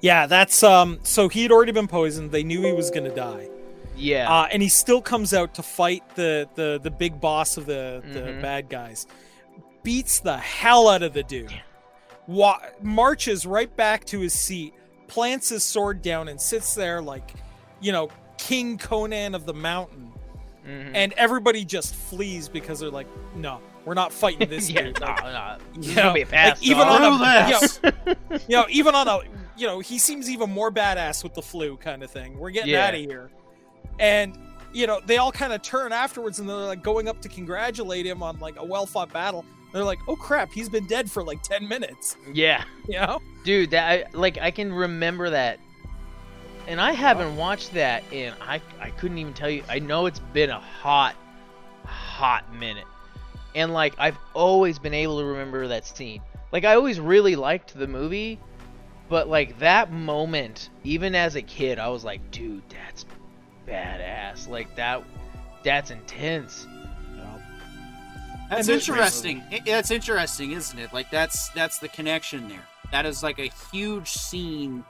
[0.00, 2.30] Yeah, that's um so he had already been poisoned.
[2.30, 3.48] They knew he was going to die.
[3.96, 7.66] Yeah Uh, and he still comes out to fight the the the big boss of
[7.66, 8.42] the the Mhm.
[8.42, 9.06] bad guys.
[9.82, 11.52] Beats the hell out of the dude.
[12.26, 14.74] Wa- marches right back to his seat,
[15.06, 17.34] plants his sword down, and sits there like,
[17.80, 20.12] you know, King Conan of the mountain.
[20.66, 20.90] Mhm.
[20.94, 23.06] And everybody just flees because they're like,
[23.36, 25.00] no, we're not fighting this yeah dude.
[25.00, 25.56] no, Like, no.
[25.76, 27.52] This you know, be a like, even on a, you
[28.34, 29.20] know, you know, even on a,
[29.56, 32.36] you know, he seems even more badass with the flu kind of thing.
[32.38, 32.88] We're getting Yeah.
[32.88, 33.30] out of here,
[33.98, 34.38] and
[34.72, 38.04] you know, they all kind of turn afterwards, and they're like going up to congratulate
[38.06, 39.44] him on like a well fought battle.
[39.72, 42.16] They're like, oh crap, he's been dead for like ten minutes.
[42.32, 43.20] yeah You know?
[43.44, 45.60] dude that I, like i can remember that
[46.66, 50.18] and i haven't watched that in i i couldn't even tell you i know it's
[50.18, 51.14] been a hot
[51.84, 52.86] hot minute
[53.54, 57.72] and like i've always been able to remember that scene like i always really liked
[57.78, 58.40] the movie
[59.08, 63.04] but like that moment even as a kid i was like dude that's
[63.66, 65.02] badass like that
[65.62, 66.66] that's intense
[68.48, 69.42] That's interesting.
[69.50, 70.92] I- That's interesting, isn't it?
[70.92, 72.64] Like that's that's the connection there.
[72.92, 74.84] That is like a huge scene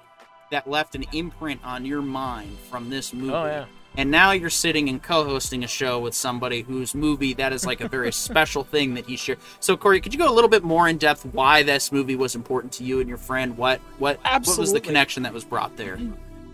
[0.50, 3.32] that left an imprint on your mind from this movie.
[3.32, 3.64] oh yeah
[3.96, 7.80] And now you're sitting and co-hosting a show with somebody whose movie that is like
[7.80, 9.38] a very special thing that he shared.
[9.58, 12.34] So Corey, could you go a little bit more in depth why this movie was
[12.34, 13.56] important to you and your friend?
[13.56, 15.98] What what what was the connection that was brought there?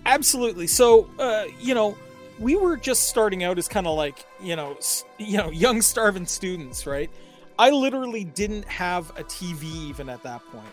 [0.07, 0.69] Absolutely.
[0.69, 1.97] So, uh, you know,
[2.43, 4.77] we were just starting out as kind of like, you know,
[5.19, 7.09] you know, young starving students, right?
[7.59, 10.67] I literally didn't have a TV even at that point.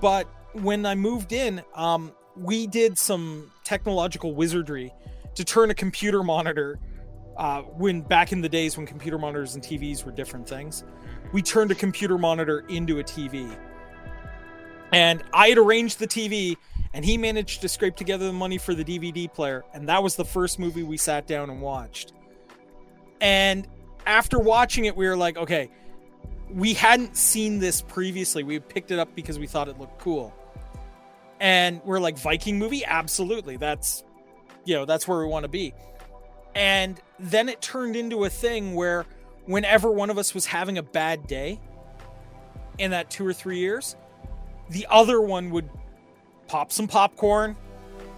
[0.00, 4.92] But when I moved in, um, we did some technological wizardry
[5.34, 6.78] to turn a computer monitor.
[7.36, 10.84] Uh, when back in the days when computer monitors and TVs were different things,
[11.32, 13.56] we turned a computer monitor into a TV.
[14.92, 16.56] And I had arranged the TV
[16.94, 20.14] and he managed to scrape together the money for the DVD player, and that was
[20.14, 22.12] the first movie we sat down and watched.
[23.20, 23.66] And
[24.06, 25.70] after watching it, we were like, okay,
[26.48, 28.44] we hadn't seen this previously.
[28.44, 30.32] We picked it up because we thought it looked cool.
[31.40, 32.84] And we're like, Viking movie?
[32.84, 33.56] Absolutely.
[33.56, 34.04] That's,
[34.64, 35.74] you know, that's where we want to be.
[36.54, 39.04] And then it turned into a thing where
[39.46, 41.60] whenever one of us was having a bad day
[42.78, 43.96] in that two or three years,
[44.70, 45.68] the other one would
[46.46, 47.56] pop some popcorn,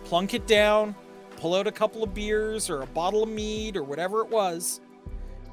[0.05, 0.95] plunk it down,
[1.37, 4.81] pull out a couple of beers or a bottle of mead or whatever it was,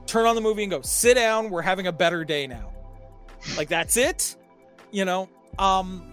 [0.06, 2.72] turn on the movie and go, sit down, we're having a better day now.
[3.58, 4.36] Like that's it.
[4.92, 5.30] You know,
[5.60, 6.10] um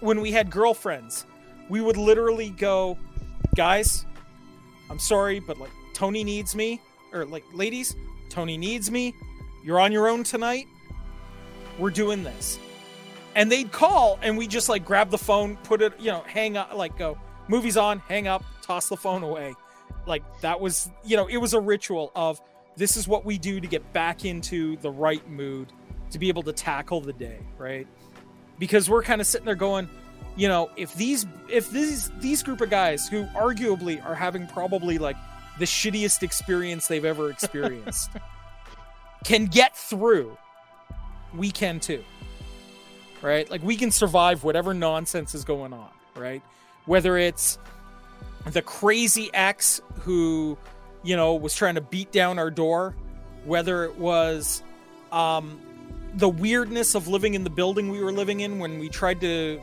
[0.00, 1.26] when we had girlfriends,
[1.68, 2.96] we would literally go,
[3.54, 4.06] guys,
[4.88, 6.80] I'm sorry, but like Tony needs me,
[7.12, 7.94] or like ladies,
[8.30, 9.14] Tony needs me.
[9.62, 10.66] You're on your own tonight.
[11.78, 12.58] we're doing this.
[13.34, 16.56] And they'd call and we just like grab the phone, put it, you know, hang
[16.56, 19.54] up, like go, movies on, hang up, toss the phone away.
[20.06, 22.40] Like that was, you know, it was a ritual of
[22.76, 25.72] this is what we do to get back into the right mood
[26.10, 27.86] to be able to tackle the day, right?
[28.58, 29.88] Because we're kind of sitting there going,
[30.36, 34.98] you know, if these if these these group of guys who arguably are having probably
[34.98, 35.16] like
[35.58, 38.10] the shittiest experience they've ever experienced
[39.24, 40.36] can get through,
[41.36, 42.02] we can too.
[43.22, 43.50] Right?
[43.50, 46.42] Like we can survive whatever nonsense is going on, right?
[46.86, 47.58] Whether it's
[48.46, 50.56] the crazy ex who,
[51.02, 52.94] you know, was trying to beat down our door,
[53.44, 54.62] whether it was
[55.12, 55.60] um
[56.14, 59.62] the weirdness of living in the building we were living in when we tried to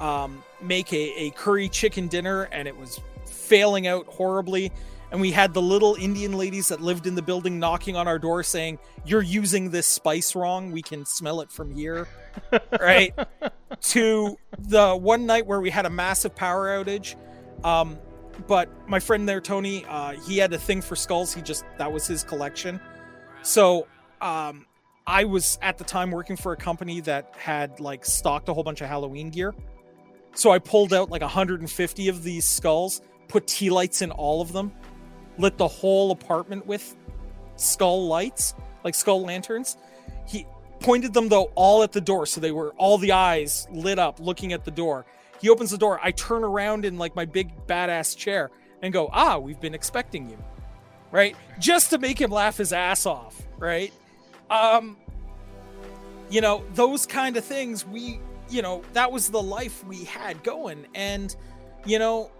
[0.00, 4.72] um, make a, a curry chicken dinner and it was failing out horribly
[5.10, 8.18] and we had the little indian ladies that lived in the building knocking on our
[8.18, 10.72] door saying you're using this spice wrong.
[10.72, 12.08] We can smell it from here.
[12.78, 13.14] Right?
[13.80, 17.16] To the one night where we had a massive power outage
[17.64, 17.98] um,
[18.46, 21.32] but my friend there tony uh, he had a thing for skulls.
[21.32, 22.80] He just that was his collection.
[23.42, 23.86] So
[24.20, 24.66] um,
[25.06, 28.64] i was at the time working for a company that had like stocked a whole
[28.64, 29.54] bunch of halloween gear.
[30.34, 34.52] So I pulled out like 150 of these skulls, put tea lights in all of
[34.52, 34.70] them,
[35.38, 36.96] lit the whole apartment with
[37.56, 38.54] skull lights,
[38.84, 39.76] like skull lanterns.
[40.26, 40.46] He
[40.80, 44.20] pointed them though all at the door, so they were all the eyes lit up
[44.20, 45.06] looking at the door.
[45.40, 46.00] He opens the door.
[46.02, 48.50] I turn around in like my big badass chair
[48.82, 50.38] and go, "Ah, we've been expecting you."
[51.10, 51.36] Right?
[51.58, 53.92] Just to make him laugh his ass off, right?
[54.50, 54.96] Um
[56.28, 58.18] you know, those kind of things we
[58.48, 60.86] you know, that was the life we had going.
[60.94, 61.34] And,
[61.84, 62.30] you know,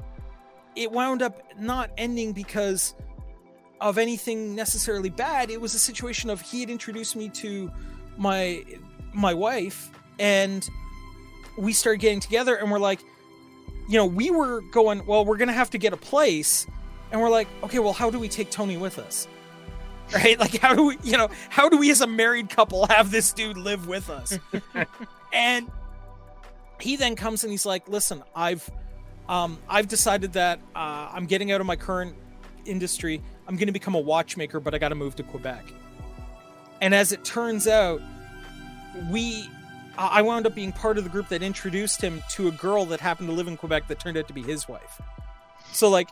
[0.77, 2.95] it wound up not ending because
[3.81, 5.51] of anything necessarily bad.
[5.51, 7.71] It was a situation of he had introduced me to
[8.17, 8.65] my
[9.13, 10.69] my wife and
[11.57, 13.01] we started getting together and we're like,
[13.89, 16.67] you know, we were going, well, we're going to have to get a place.
[17.11, 19.27] And we're like, okay, well, how do we take Tony with us?
[20.15, 20.39] Right?
[20.39, 23.33] Like, how do we, you know, how do we as a married couple have this
[23.33, 24.39] dude live with us?
[25.33, 25.69] and
[26.79, 28.71] he then comes and he's like, "Listen, I've
[29.29, 32.15] um, I've decided that uh, I'm getting out of my current
[32.65, 33.23] industry.
[33.47, 35.65] I'm going to become a watchmaker, but I got to move to Quebec."
[36.81, 38.01] And as it turns out,
[39.11, 39.49] we
[39.99, 43.01] I wound up being part of the group that introduced him to a girl that
[43.01, 45.01] happened to live in Quebec that turned out to be his wife.
[45.73, 46.09] So like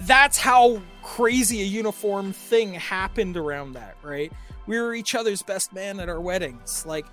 [0.00, 4.32] that's how crazy a uniform thing happened around that, right?
[4.66, 6.86] We were each other's best man at our weddings.
[6.86, 7.06] Like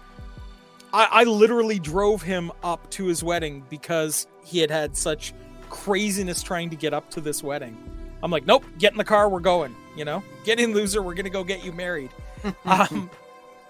[0.94, 5.34] I, I literally drove him up to his wedding because he had had such
[5.70, 7.78] craziness trying to get up to this wedding.
[8.24, 9.76] I'm like, nope, get in the car, we're going.
[9.96, 11.02] You know, get in, loser.
[11.02, 12.12] We're gonna go get you married.
[12.66, 13.10] um,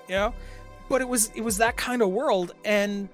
[0.07, 0.33] you know,
[0.89, 3.09] but it was it was that kind of world, and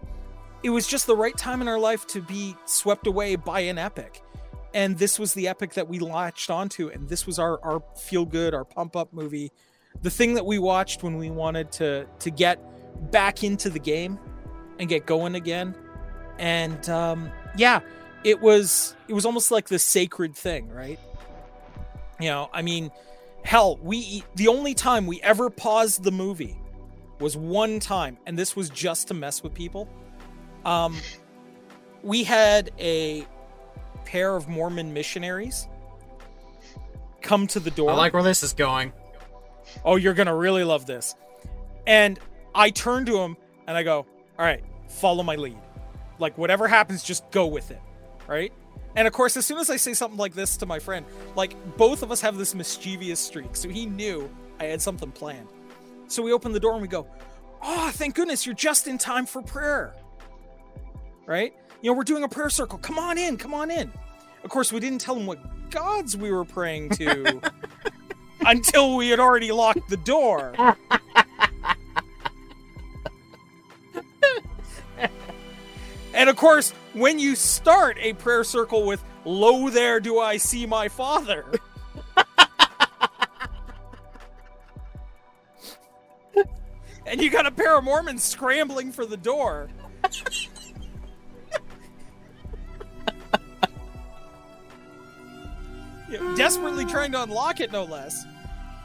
[0.64, 3.78] it was just the right time in our life to be swept away by an
[3.78, 4.24] epic.
[4.74, 8.26] And this was the epic that we latched onto, and this was our our feel
[8.26, 9.52] good, our pump up movie,
[10.02, 12.60] the thing that we watched when we wanted to to get
[13.12, 14.18] back into the game
[14.80, 15.76] and get going again.
[16.40, 17.82] And um, yeah,
[18.24, 21.00] it was it was almost like the sacred thing, right?
[22.20, 22.92] You know, I mean,
[23.44, 26.58] hell, we the only time we ever paused the movie
[27.20, 29.88] was one time, and this was just to mess with people.
[30.66, 30.98] Um,
[32.04, 33.26] we had a
[34.06, 35.68] pair of Mormon missionaries
[37.22, 37.92] come to the door.
[37.92, 38.94] I like where this is going.
[39.86, 41.16] Oh, you're gonna really love this.
[41.88, 42.20] And
[42.54, 43.38] I turn to him
[43.68, 44.06] and I go,
[44.38, 45.58] all right, follow my lead.
[46.22, 47.82] Like, whatever happens, just go with it.
[48.28, 48.54] Right?
[48.96, 51.56] And of course, as soon as I say something like this to my friend, like,
[51.78, 53.56] both of us have this mischievous streak.
[53.56, 54.30] So he knew
[54.60, 55.48] I had something planned.
[56.08, 57.08] So we open the door and we go,
[57.62, 59.94] oh, thank goodness you're just in time for prayer.
[61.26, 61.54] Right?
[61.82, 62.78] You know, we're doing a prayer circle.
[62.78, 63.92] Come on in, come on in.
[64.44, 67.42] Of course, we didn't tell him what gods we were praying to
[68.46, 70.54] until we had already locked the door.
[76.22, 80.68] And of course, when you start a prayer circle with, Lo there do I see
[80.68, 81.52] my father.
[87.08, 89.68] and you got a pair of Mormons scrambling for the door.
[96.08, 98.24] you know, desperately trying to unlock it, no less.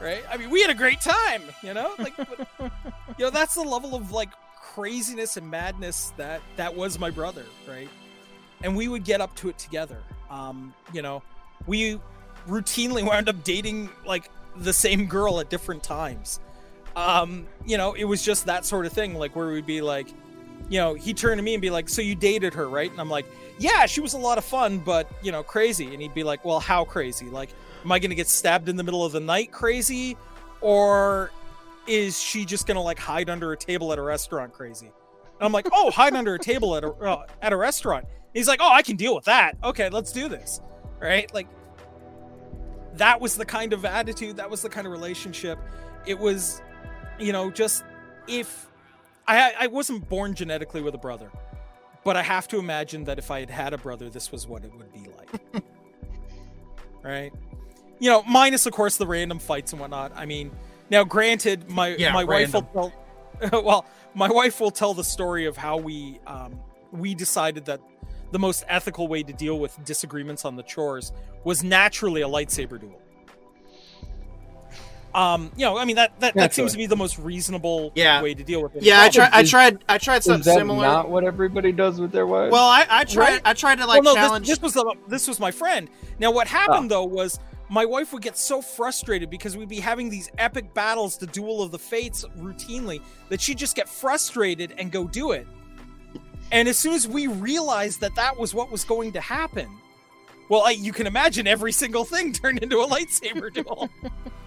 [0.01, 0.23] Right?
[0.27, 1.93] I mean, we had a great time, you know?
[1.99, 4.29] Like, but, you know, that's the level of, like,
[4.77, 7.89] craziness and madness that that was my brother, right?
[8.61, 9.97] And we would get up to it together.
[10.29, 11.23] Um, you know,
[11.65, 11.99] we
[12.47, 16.39] routinely wound up dating like the same girl at different times.
[16.95, 20.09] um, you know, it was just that sort of thing, like where we'd be like,
[20.69, 22.99] you know, he'd turn to me and be like, "So you dated her, right?" And
[22.99, 23.25] I'm like,
[23.57, 26.45] "Yeah, she was a lot of fun, but you know, crazy." And he'd be like,
[26.45, 27.27] "Well, how crazy?
[27.29, 27.49] Like,
[27.83, 30.17] am I going to get stabbed in the middle of the night, crazy,
[30.61, 31.31] or
[31.87, 35.51] is she just to like hide under a table at a restaurant, crazy?" And I'm
[35.51, 38.71] like, "Oh, hide under a table at a uh, at a restaurant." He's like, "Oh,
[38.71, 39.57] I can deal with that.
[39.63, 40.61] Okay, let's do this."
[40.99, 41.31] Right?
[41.33, 41.47] Like
[42.97, 45.59] that was the kind of attitude, that was the kind of relationship.
[46.05, 46.61] It was,
[47.19, 47.83] you know, just
[48.27, 48.69] if
[49.27, 51.31] I I wasn't born genetically with a brother,
[52.03, 54.63] but I have to imagine that if I had had a brother, this was what
[54.63, 55.63] it would be like.
[57.03, 57.33] right?
[57.99, 60.11] You know, minus of course the random fights and whatnot.
[60.15, 60.51] I mean,
[60.89, 62.63] now granted, my Yeah, my random.
[62.65, 62.91] wife will
[63.41, 63.61] tell.
[63.63, 63.85] well,
[64.15, 66.59] my wife will tell the story of how we um,
[66.91, 67.79] we decided that
[68.31, 71.11] the most ethical way to deal with disagreements on the chores
[71.43, 72.99] was naturally a lightsaber duel.
[75.15, 78.21] Um, you know, I mean that that, that seems to be the most reasonable Yeah.
[78.21, 78.83] way to deal with it.
[78.83, 79.33] Yeah, I Problem- tried.
[79.33, 79.83] I tried.
[79.89, 80.85] I tried Is something that similar.
[80.85, 82.51] not what everybody does with their wives?
[82.51, 83.23] well, I, I tried.
[83.29, 83.41] Right?
[83.45, 84.47] I tried to like well, no, challenge.
[84.47, 85.89] this, this was the, this was my friend.
[86.19, 87.39] Now, what happened though was
[87.69, 91.61] my wife would get so frustrated because we'd be having these epic battles, the duel
[91.61, 95.47] of the fates, routinely that she'd just get frustrated and go do it.
[96.51, 99.67] And as soon as we realized that that was what was going to happen,
[100.49, 103.89] well, I, you can imagine every single thing turned into a lightsaber duel.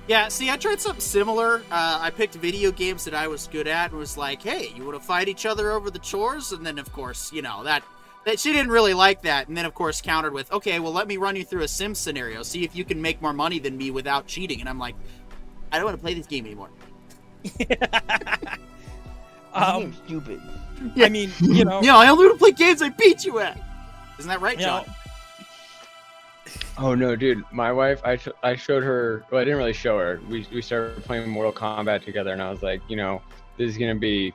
[0.08, 1.62] Yeah, see, I tried something similar.
[1.70, 4.84] Uh, I picked video games that I was good at and was like, "Hey, you
[4.84, 7.84] want to fight each other over the chores?" And then, of course, you know that
[8.26, 9.48] that she didn't really like that.
[9.48, 11.94] And then, of course, countered with, "Okay, well, let me run you through a sim
[11.94, 12.42] scenario.
[12.42, 14.94] See if you can make more money than me without cheating." And I'm like,
[15.72, 16.70] "I don't want to play this game anymore."
[19.54, 20.40] um, stupid.
[20.96, 23.58] I mean, you know, Yeah, I only want to play games I beat you at.
[24.18, 24.94] Isn't that right, you know, John?
[26.78, 27.44] Oh no, dude!
[27.52, 29.24] My wife, I sh- I showed her.
[29.30, 30.20] Well, I didn't really show her.
[30.28, 33.20] We we started playing Mortal Kombat together, and I was like, you know,
[33.56, 34.32] this is gonna be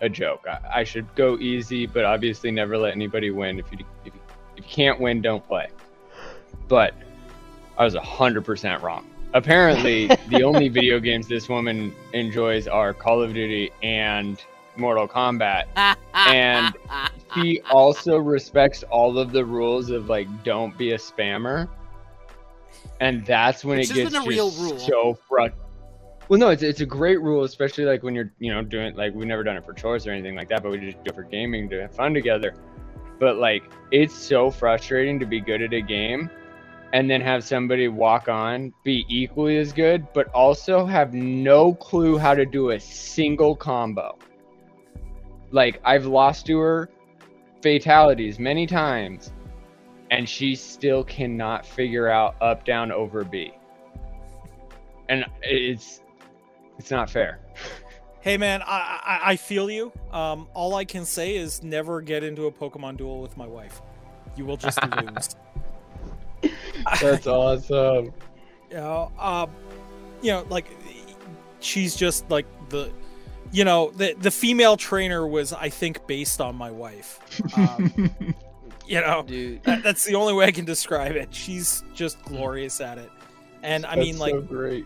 [0.00, 0.46] a joke.
[0.48, 3.58] I, I should go easy, but obviously never let anybody win.
[3.58, 4.20] If you if you,
[4.56, 5.68] if you can't win, don't play.
[6.68, 6.94] But
[7.76, 9.08] I was hundred percent wrong.
[9.34, 14.42] Apparently, the only video games this woman enjoys are Call of Duty and
[14.76, 15.64] Mortal Kombat.
[16.14, 16.74] And
[17.34, 21.68] she also respects all of the rules of like don't be a spammer
[23.00, 24.78] and that's when Which it gets a real just rule.
[24.78, 25.50] so fru-
[26.28, 29.14] well no it's, it's a great rule especially like when you're you know doing like
[29.14, 31.14] we've never done it for chores or anything like that but we just do it
[31.14, 32.54] for gaming to have fun together
[33.18, 36.30] but like it's so frustrating to be good at a game
[36.92, 42.16] and then have somebody walk on be equally as good but also have no clue
[42.16, 44.16] how to do a single combo
[45.50, 46.88] like I've lost to her
[47.62, 49.32] fatalities many times,
[50.10, 53.52] and she still cannot figure out up, down, over B.
[55.08, 56.02] And it's
[56.78, 57.40] it's not fair.
[58.20, 59.92] Hey man, I, I I feel you.
[60.12, 63.80] Um, all I can say is never get into a Pokemon duel with my wife.
[64.36, 65.36] You will just lose.
[67.00, 68.12] That's awesome.
[68.70, 69.46] You know, uh,
[70.20, 70.66] you know, like
[71.60, 72.92] she's just like the,
[73.50, 77.18] you know, the the female trainer was I think based on my wife.
[77.56, 78.10] Um,
[78.86, 81.34] you know, Dude, that, that's the only way I can describe it.
[81.34, 83.10] She's just glorious at it,
[83.62, 84.84] and I mean, like, so great.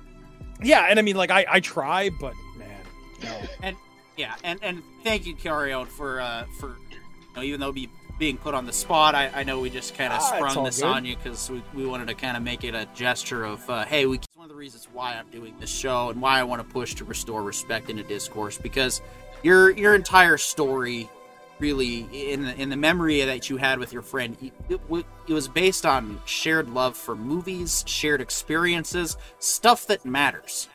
[0.64, 2.80] Yeah, and I mean, like, I I try, but man,
[3.22, 3.40] no.
[3.62, 3.76] And
[4.16, 6.96] yeah, and and thank you, Carrion, for uh for you
[7.36, 10.12] know, even though be being put on the spot, I, I know we just kind
[10.12, 10.86] of Ah, sprung this good.
[10.86, 13.84] on you because we, we wanted to kind of make it a gesture of uh,
[13.84, 14.20] hey, we.
[14.34, 16.94] One of the reasons why I'm doing this show and why I want to push
[16.96, 19.00] to restore respect into discourse because
[19.42, 21.08] your your entire story
[21.62, 24.80] really in the, in the memory that you had with your friend it,
[25.28, 30.68] it, was based on shared love for movies shared experiences stuff that matters.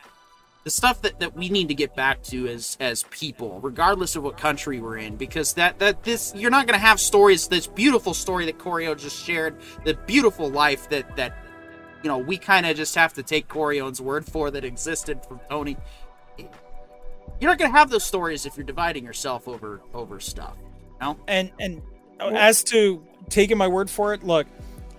[0.64, 4.22] The stuff that, that we need to get back to as as people regardless of
[4.22, 7.66] what country we're in because that that this you're not going to have stories this
[7.66, 11.36] beautiful story that Corio just shared the beautiful life that that
[12.02, 15.40] you know we kind of just have to take Corio's word for that existed from
[15.50, 15.76] Tony.
[17.40, 20.56] You're not going to have those stories if you're dividing yourself over over stuff
[21.00, 21.82] no and and
[22.20, 24.46] as to taking my word for it, look,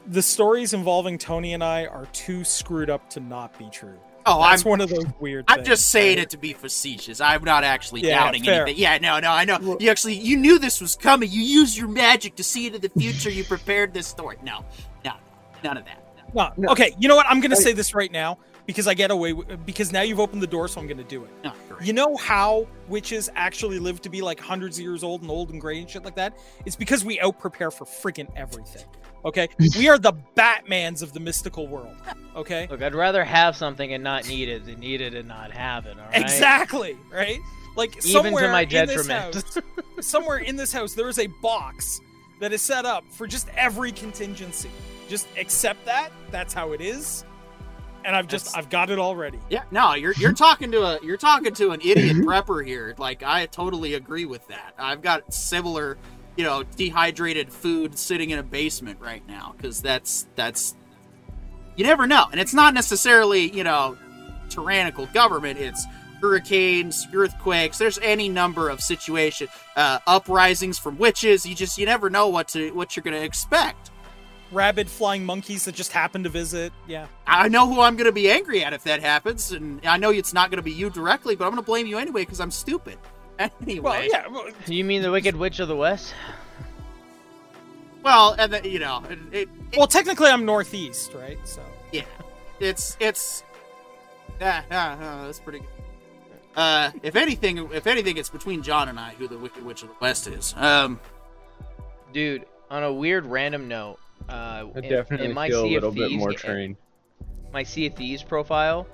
[0.08, 4.00] the stories involving Tony and I are too screwed up to not be true.
[4.26, 5.46] oh That's I'm one of those weird.
[5.48, 6.24] I'm things, just saying right?
[6.24, 7.20] it to be facetious.
[7.22, 8.64] I'm not actually Yeah, doubting fair.
[8.64, 8.82] anything.
[8.82, 9.58] Yeah, no, no, I know.
[9.62, 11.30] Well- You actually you knew this was coming.
[11.30, 13.30] You used your magic to see into the future.
[13.30, 14.38] You prepared this story.
[14.44, 14.64] No,
[15.04, 15.14] no,
[15.64, 16.04] none of that.
[16.34, 16.52] No.
[16.58, 16.70] No.
[16.74, 17.26] Okay, you know what?
[17.28, 18.38] I'm going to say this right now
[18.70, 21.04] because I get away with, because now you've opened the door, so I'm going to
[21.04, 21.32] do it.
[21.44, 21.88] No, great.
[21.88, 25.50] You know how witches actually live to be like hundreds of years old and old
[25.50, 26.38] and gray and shit like that?
[26.68, 28.84] It's because we out prepare for freaking everything.
[29.26, 31.96] Okay, we are the Batmans of the mystical world.
[32.36, 35.50] Okay, Look, I'd rather have something and not need it than need it and not
[35.50, 35.98] have it.
[35.98, 36.22] All right.
[36.22, 37.40] exactly right.
[37.76, 39.58] Like Even to somewhere my in this house,
[40.00, 42.02] somewhere in this house, there is a box
[42.40, 44.70] that is set up for just every contingency.
[45.08, 46.12] Just accept that.
[46.30, 47.26] That's how it is.
[48.10, 49.38] And I've just I've got it already.
[49.52, 52.96] Yeah, no, you're you're talking to a you're talking to an idiot prepper here.
[52.98, 54.74] Like I totally agree with that.
[54.80, 55.96] I've got similar,
[56.36, 60.76] you know, dehydrated food sitting in a basement right now because that's that's
[61.76, 63.96] you never know, and it's not necessarily you know
[64.50, 65.60] tyrannical government.
[65.60, 65.86] It's
[66.20, 67.78] hurricanes, earthquakes.
[67.78, 71.46] There's any number of situation uh, uprisings from witches.
[71.46, 73.89] You just you never know what to what you're gonna expect.
[74.52, 76.74] Rabid flying monkeys that just happen to visit.
[76.88, 77.08] Yeah.
[77.28, 80.10] I know who I'm going to be angry at if that happens, and I know
[80.10, 82.40] it's not going to be you directly, but I'm going to blame you anyway because
[82.40, 82.98] I'm stupid.
[83.40, 84.28] Anyway, Well, yeah.
[84.28, 86.14] well, You mean the Wicked Witch of the West?
[88.04, 91.38] Well, and then, you know, it, it, it- Well, technically, I'm northeast, right?
[91.46, 91.62] So
[91.94, 92.04] yeah,
[92.60, 93.44] it's it's
[94.42, 95.68] yeah, yeah, yeah, that's pretty good.
[96.56, 99.90] Uh, if anything, if anything, it's between John and I who the Wicked Witch of
[99.90, 100.54] the West is.
[100.58, 101.00] Um,
[102.12, 104.00] Dude, on a weird random note,
[104.30, 106.78] uh, I definitely in, my feel a Sea of little bit more trained.
[107.52, 108.88] my Sea of Thieves profile,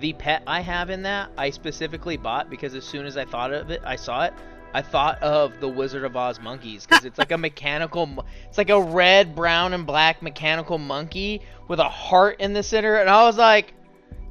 [0.00, 3.52] the pet I have in that I specifically bought because as soon as I thought
[3.52, 4.34] of it, I saw it.
[4.72, 8.70] I thought of the Wizard of Oz monkeys because it's like a mechanical, it's like
[8.70, 13.24] a red, brown, and black mechanical monkey with a heart in the center, and I
[13.24, 13.74] was like,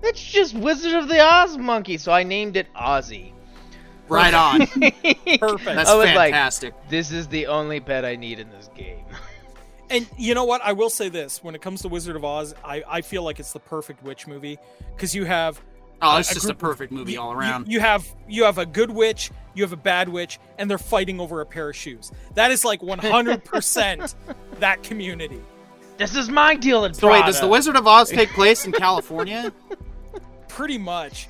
[0.01, 3.33] "That's just Wizard of the Oz monkey." So I named it Ozzy.
[4.07, 4.59] right on.
[4.67, 5.65] perfect.
[5.65, 6.73] That's I was like- fantastic.
[6.87, 9.03] This is the only pet I need in this game.
[9.89, 10.61] And you know what?
[10.63, 13.39] I will say this: when it comes to Wizard of Oz, I, I feel like
[13.39, 14.57] it's the perfect witch movie
[14.95, 15.59] because you have
[16.01, 17.67] oh, it's a just a group of- perfect movie you- all around.
[17.67, 21.19] You, have you have a good witch, you have a bad witch, and they're fighting
[21.19, 22.11] over a pair of shoes.
[22.35, 24.15] That is like 100 percent
[24.59, 25.41] that community.
[25.97, 28.71] This is my deal at so wait, does the Wizard of Oz take place in
[28.71, 29.51] California?
[30.47, 31.27] Pretty much.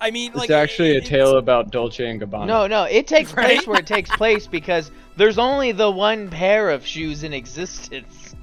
[0.00, 2.46] I mean, It's like actually a tale about Dolce and Gabbana.
[2.46, 3.46] No, no, it takes Right?
[3.46, 8.34] place where it takes place because there's only the one pair of shoes in existence.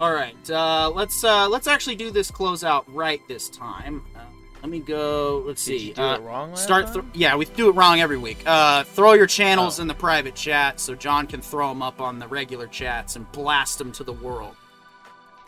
[0.00, 4.04] All right, uh, let's uh, let's actually do this closeout right this time.
[4.14, 4.20] Uh,
[4.62, 5.42] let me go.
[5.44, 5.94] Let's Did see.
[6.00, 6.92] uh, it wrong last Start.
[6.92, 8.38] Th- yeah, we do it wrong every week.
[8.46, 9.82] Uh, throw your channels Oh.
[9.82, 13.30] in the private chat so John can throw them up on the regular chats and
[13.32, 14.54] blast them to the world.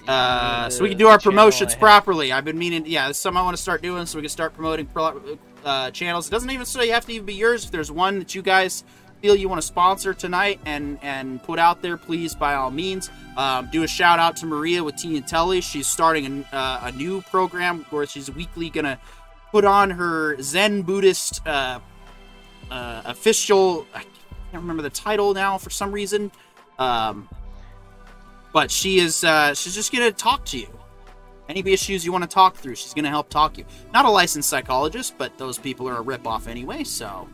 [0.08, 2.32] Uh, so we can do our promotions properly.
[2.32, 2.86] I've been meaning.
[2.86, 5.38] Yeah, this is something I want to start doing so we can start promoting pro-
[5.64, 6.26] uh, channels.
[6.26, 7.66] It doesn't even say you have to even be yours.
[7.66, 8.82] If there's one that you guys
[9.20, 13.10] feel you want to sponsor tonight and and put out there, please by all means.
[13.36, 15.60] Um, do a shout out to Maria with and Telly.
[15.60, 18.98] She's starting a, uh, a new program where she's weekly gonna
[19.50, 21.80] put on her Zen Buddhist uh,
[22.70, 23.86] uh, official.
[23.94, 26.32] I can't remember the title now for some reason.
[26.78, 27.28] Um,
[28.52, 30.68] but she is uh, she's just gonna talk to you.
[31.48, 33.64] Any issues you want to talk through, she's gonna help talk you.
[33.92, 36.84] Not a licensed psychologist, but those people are a ripoff anyway.
[36.84, 37.28] So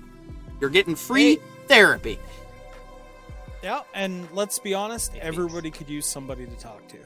[0.61, 2.18] you're getting free therapy.
[3.62, 6.98] Yeah, and let's be honest, everybody could use somebody to talk to.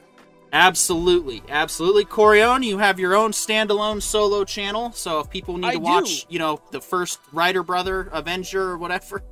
[0.53, 2.03] Absolutely, absolutely.
[2.05, 4.91] Corion, you have your own standalone solo channel.
[4.91, 5.83] So if people need I to do.
[5.83, 9.23] watch, you know, the first Writer Brother Avenger or whatever,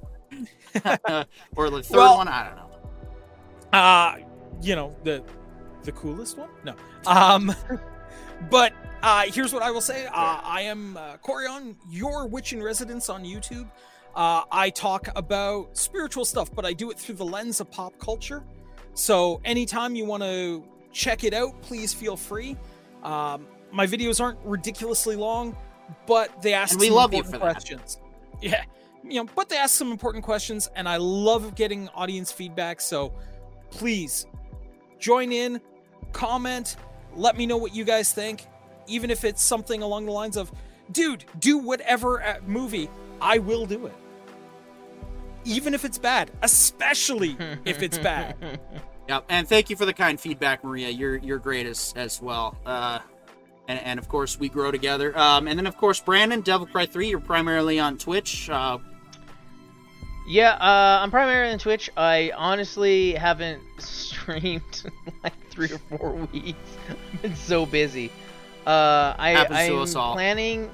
[1.55, 3.77] or the third Well- one, I don't know.
[3.77, 4.15] uh
[4.61, 5.23] you know the
[5.83, 6.73] the coolest one no
[7.05, 7.53] um
[8.49, 8.73] but
[9.03, 13.09] uh here's what i will say uh, i am uh, corion your witch in residence
[13.09, 13.69] on youtube
[14.15, 17.93] uh i talk about spiritual stuff but i do it through the lens of pop
[17.99, 18.43] culture
[18.93, 22.57] so anytime you want to check it out please feel free
[23.03, 25.55] um my videos aren't ridiculously long
[26.07, 27.53] but they ask And we some love you important for that.
[27.53, 27.99] questions
[28.41, 28.63] yeah
[29.03, 33.13] you know but they ask some important questions and i love getting audience feedback so
[33.69, 34.25] please
[34.99, 35.61] join in,
[36.11, 36.75] comment,
[37.15, 38.45] let me know what you guys think.
[38.87, 40.51] Even if it's something along the lines of,
[40.91, 42.89] dude, do whatever movie,
[43.21, 43.93] I will do it.
[45.45, 48.59] Even if it's bad, especially if it's bad.
[49.07, 50.89] Yep, and thank you for the kind feedback, Maria.
[50.89, 52.57] You're you're great as as well.
[52.65, 52.99] Uh,
[53.67, 55.17] and, and of course we grow together.
[55.17, 57.09] Um, and then of course Brandon, Devil Cry Three.
[57.09, 58.49] You're primarily on Twitch.
[58.49, 58.77] Uh,
[60.27, 61.89] Yeah, uh, I'm primarily on Twitch.
[61.97, 66.57] I honestly haven't streamed in like three or four weeks.
[67.13, 68.11] I've been so busy.
[68.67, 70.69] Uh, I, Happens to I'm planning.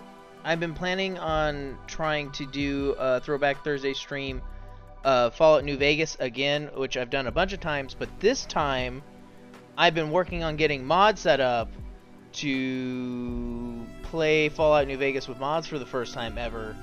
[0.45, 4.43] I've been planning on trying to do a Throwback Thursday stream,
[5.03, 7.95] uh, Fallout New Vegas again, which I've done a bunch of times.
[7.97, 9.01] But this time,
[9.75, 11.69] I've been working on getting mods set up
[12.33, 16.75] to play Fallout New Vegas with mods for the first time ever.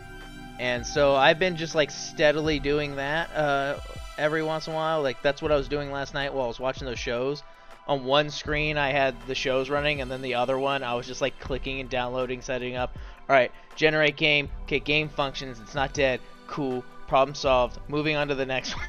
[0.59, 3.79] And so I've been just like steadily doing that uh,
[4.19, 5.03] every once in a while.
[5.03, 7.45] Like that's what I was doing last night while I was watching those shows.
[7.87, 11.05] On one screen, I had the shows running, and then the other one, I was
[11.05, 12.97] just like clicking and downloading, setting up.
[13.29, 14.49] All right, generate game.
[14.65, 15.61] Okay, game functions.
[15.61, 16.21] It's not dead.
[16.47, 16.85] Cool.
[17.09, 17.79] Problem solved.
[17.89, 18.87] Moving on to the next one.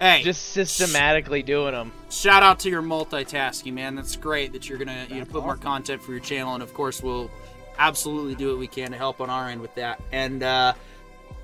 [0.00, 1.90] Hey, just systematically doing them.
[2.10, 3.94] shout out to your multitasking, man.
[3.94, 6.74] That's great that you're gonna you know, put more content for your channel, and of
[6.74, 7.30] course we'll
[7.78, 10.00] absolutely do what we can to help on our end with that.
[10.12, 10.74] And uh,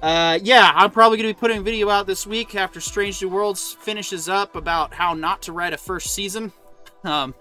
[0.03, 3.31] uh, yeah, I'm probably gonna be putting a video out this week after Strange New
[3.31, 6.53] Worlds finishes up about how not to write a first season.
[7.05, 7.35] Um,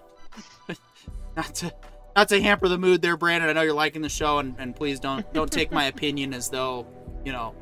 [1.36, 1.74] not to
[2.14, 3.48] not to hamper the mood there, Brandon.
[3.50, 6.48] I know you're liking the show, and, and please don't don't take my opinion as
[6.48, 6.86] though
[7.24, 7.54] you know.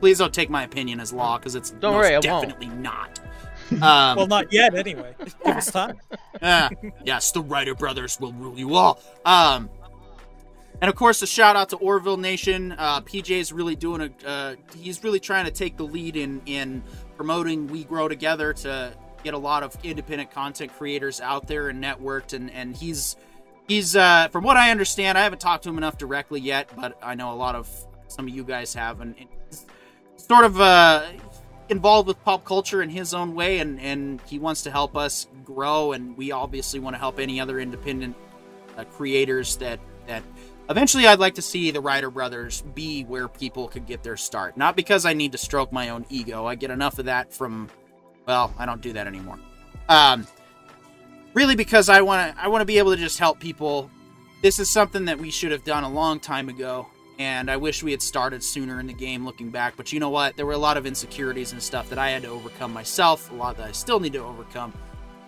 [0.00, 3.20] Please don't take my opinion as law because it's Don't worry, definitely not.
[3.70, 4.74] Um, well, not yet.
[4.74, 5.14] Anyway,
[5.44, 6.00] give us time.
[6.40, 6.70] yeah.
[7.04, 8.98] Yes, the Writer Brothers will rule you all.
[9.26, 9.68] Um,
[10.80, 12.72] and of course, a shout out to Orville Nation.
[12.72, 14.26] Uh, PJ is really doing a.
[14.26, 16.82] Uh, he's really trying to take the lead in in
[17.16, 21.82] promoting We Grow Together to get a lot of independent content creators out there and
[21.82, 22.32] networked.
[22.32, 23.16] And and he's
[23.68, 26.98] he's uh, from what I understand, I haven't talked to him enough directly yet, but
[27.02, 27.68] I know a lot of
[28.08, 29.28] some of you guys have, and, and
[30.16, 31.06] sort of uh,
[31.68, 35.28] involved with pop culture in his own way, and and he wants to help us
[35.44, 38.16] grow, and we obviously want to help any other independent
[38.76, 40.22] uh, creators that that
[40.70, 44.56] eventually I'd like to see the Writer Brothers be where people could get their start.
[44.56, 46.46] Not because I need to stroke my own ego.
[46.46, 47.68] I get enough of that from
[48.26, 49.38] well, I don't do that anymore.
[49.88, 50.26] Um
[51.34, 53.90] really because I want to I want to be able to just help people.
[54.42, 56.86] This is something that we should have done a long time ago
[57.18, 60.10] and I wish we had started sooner in the game looking back, but you know
[60.10, 60.36] what?
[60.36, 63.34] There were a lot of insecurities and stuff that I had to overcome myself, a
[63.34, 64.72] lot that I still need to overcome.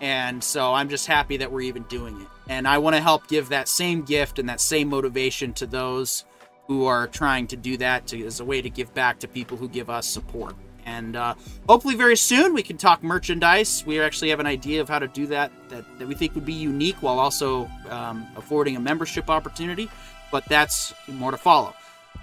[0.01, 2.29] And so I'm just happy that we're even doing it.
[2.49, 6.25] And I want to help give that same gift and that same motivation to those
[6.69, 9.57] who are trying to do that to, as a way to give back to people
[9.57, 10.55] who give us support.
[10.85, 11.35] And uh,
[11.69, 13.85] hopefully, very soon, we can talk merchandise.
[13.87, 16.47] We actually have an idea of how to do that that, that we think would
[16.47, 19.89] be unique while also um, affording a membership opportunity.
[20.31, 21.75] But that's more to follow.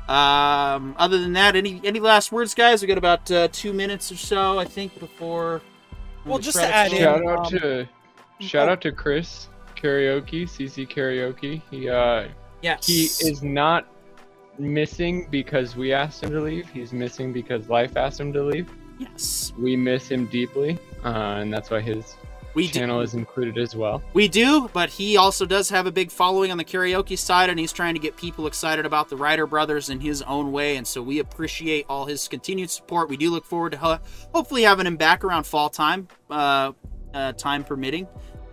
[0.08, 2.82] Um, other than that, any any last words, guys?
[2.82, 5.62] We got about uh, two minutes or so, I think, before.
[6.26, 7.00] Well, the just to add in.
[7.00, 7.88] Shout out um, to
[8.40, 8.72] shout oh.
[8.74, 11.62] out to Chris Karaoke, CC Karaoke.
[11.70, 12.28] He uh
[12.62, 13.88] yes, he is not
[14.60, 16.70] missing because we asked him to leave.
[16.70, 18.70] He's missing because life asked him to leave.
[19.00, 19.54] yes.
[19.58, 21.10] We miss him deeply, uh,
[21.42, 22.16] and that's why his
[22.54, 22.80] We do.
[22.80, 24.02] channel is included as well.
[24.14, 27.60] We do, but he also does have a big following on the karaoke side, and
[27.60, 30.78] he's trying to get people excited about the Writer Brothers in his own way.
[30.78, 33.10] And so we appreciate all his continued support.
[33.10, 34.00] We do look forward to ho-
[34.34, 36.72] hopefully having him back around fall time, uh,
[37.14, 38.08] uh, time permitting,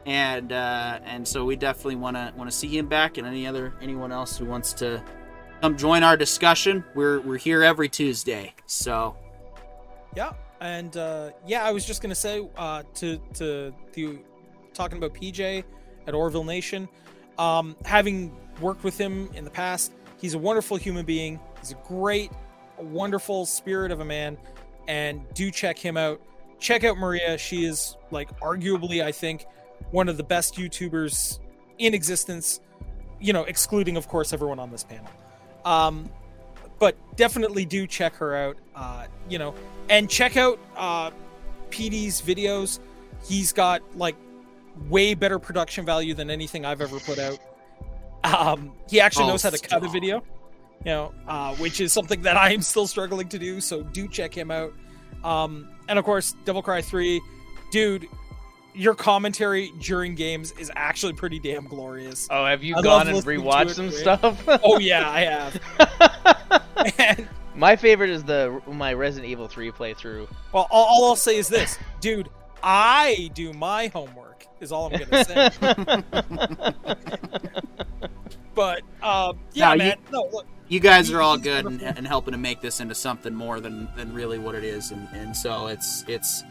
[0.05, 3.17] and uh, and so we definitely want to want to see him back.
[3.17, 5.03] And any other anyone else who wants to
[5.65, 8.53] come join our discussion, we're we're here every Tuesday.
[8.67, 9.17] So
[10.15, 14.19] Yeah, and uh, yeah, I was just gonna say uh, to to the
[14.75, 15.65] talking about PJ
[16.07, 16.87] at Orville Nation,
[17.39, 21.41] um, having worked with him in the past, he's a wonderful human being.
[21.61, 22.31] He's a great,
[22.77, 24.37] wonderful spirit of a man,
[24.87, 26.21] and do check him out.
[26.59, 27.39] Check out Maria.
[27.39, 29.47] She is like arguably, I think,
[29.93, 31.39] one of the best YouTubers
[31.79, 32.61] in existence.
[33.19, 35.09] You know, excluding of course everyone on this panel.
[35.65, 36.09] Um,
[36.79, 38.57] but definitely do check her out.
[38.75, 39.55] Uh, you know,
[39.89, 41.11] and check out uh,
[41.71, 42.79] PD's videos.
[43.27, 44.17] He's got like
[44.89, 47.39] way better production value than anything I've ever put out.
[48.25, 50.17] Um, he actually Oh, knows how to cut a video,
[50.81, 53.61] you know, uh, which is something that I am still struggling to do.
[53.61, 54.73] So do check him out.
[55.23, 57.21] Um, and of course, Devil Cry Three,
[57.71, 58.07] dude.
[58.75, 62.27] Your commentary during games is actually pretty damn glorious.
[62.31, 63.93] Oh, have you I gone and listening to rewatched some Ray.
[63.93, 64.43] stuff?
[64.65, 66.99] Oh yeah, I have.
[66.99, 70.27] And My favorite is the my Resident Evil 3 playthrough.
[70.53, 72.29] Well, all, all I'll say is this, dude.
[72.65, 74.47] I do my homework.
[74.61, 75.51] Is all I'm gonna say.
[78.55, 79.99] but um, yeah, No, you- man.
[80.13, 83.35] No, look, you guys are all good and, and helping to make this into something
[83.35, 86.43] more than than really what it is and, and so it's it's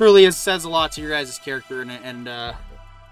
[0.00, 2.54] truly it says a lot to your guys' character and, and uh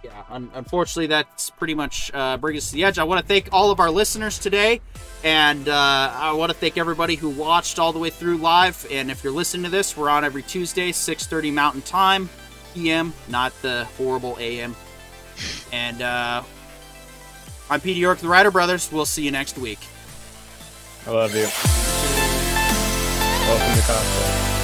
[0.03, 3.27] yeah un- unfortunately that's pretty much uh brings us to the edge i want to
[3.27, 4.81] thank all of our listeners today
[5.23, 9.11] and uh, i want to thank everybody who watched all the way through live and
[9.11, 12.27] if you're listening to this we're on every tuesday 6.30 mountain time
[12.73, 14.75] pm not the horrible am
[15.75, 16.43] and uh
[17.69, 19.81] i'm peter york the Writer brothers we'll see you next week
[21.07, 21.49] I love you.
[23.47, 24.58] Welcome to Cosplay.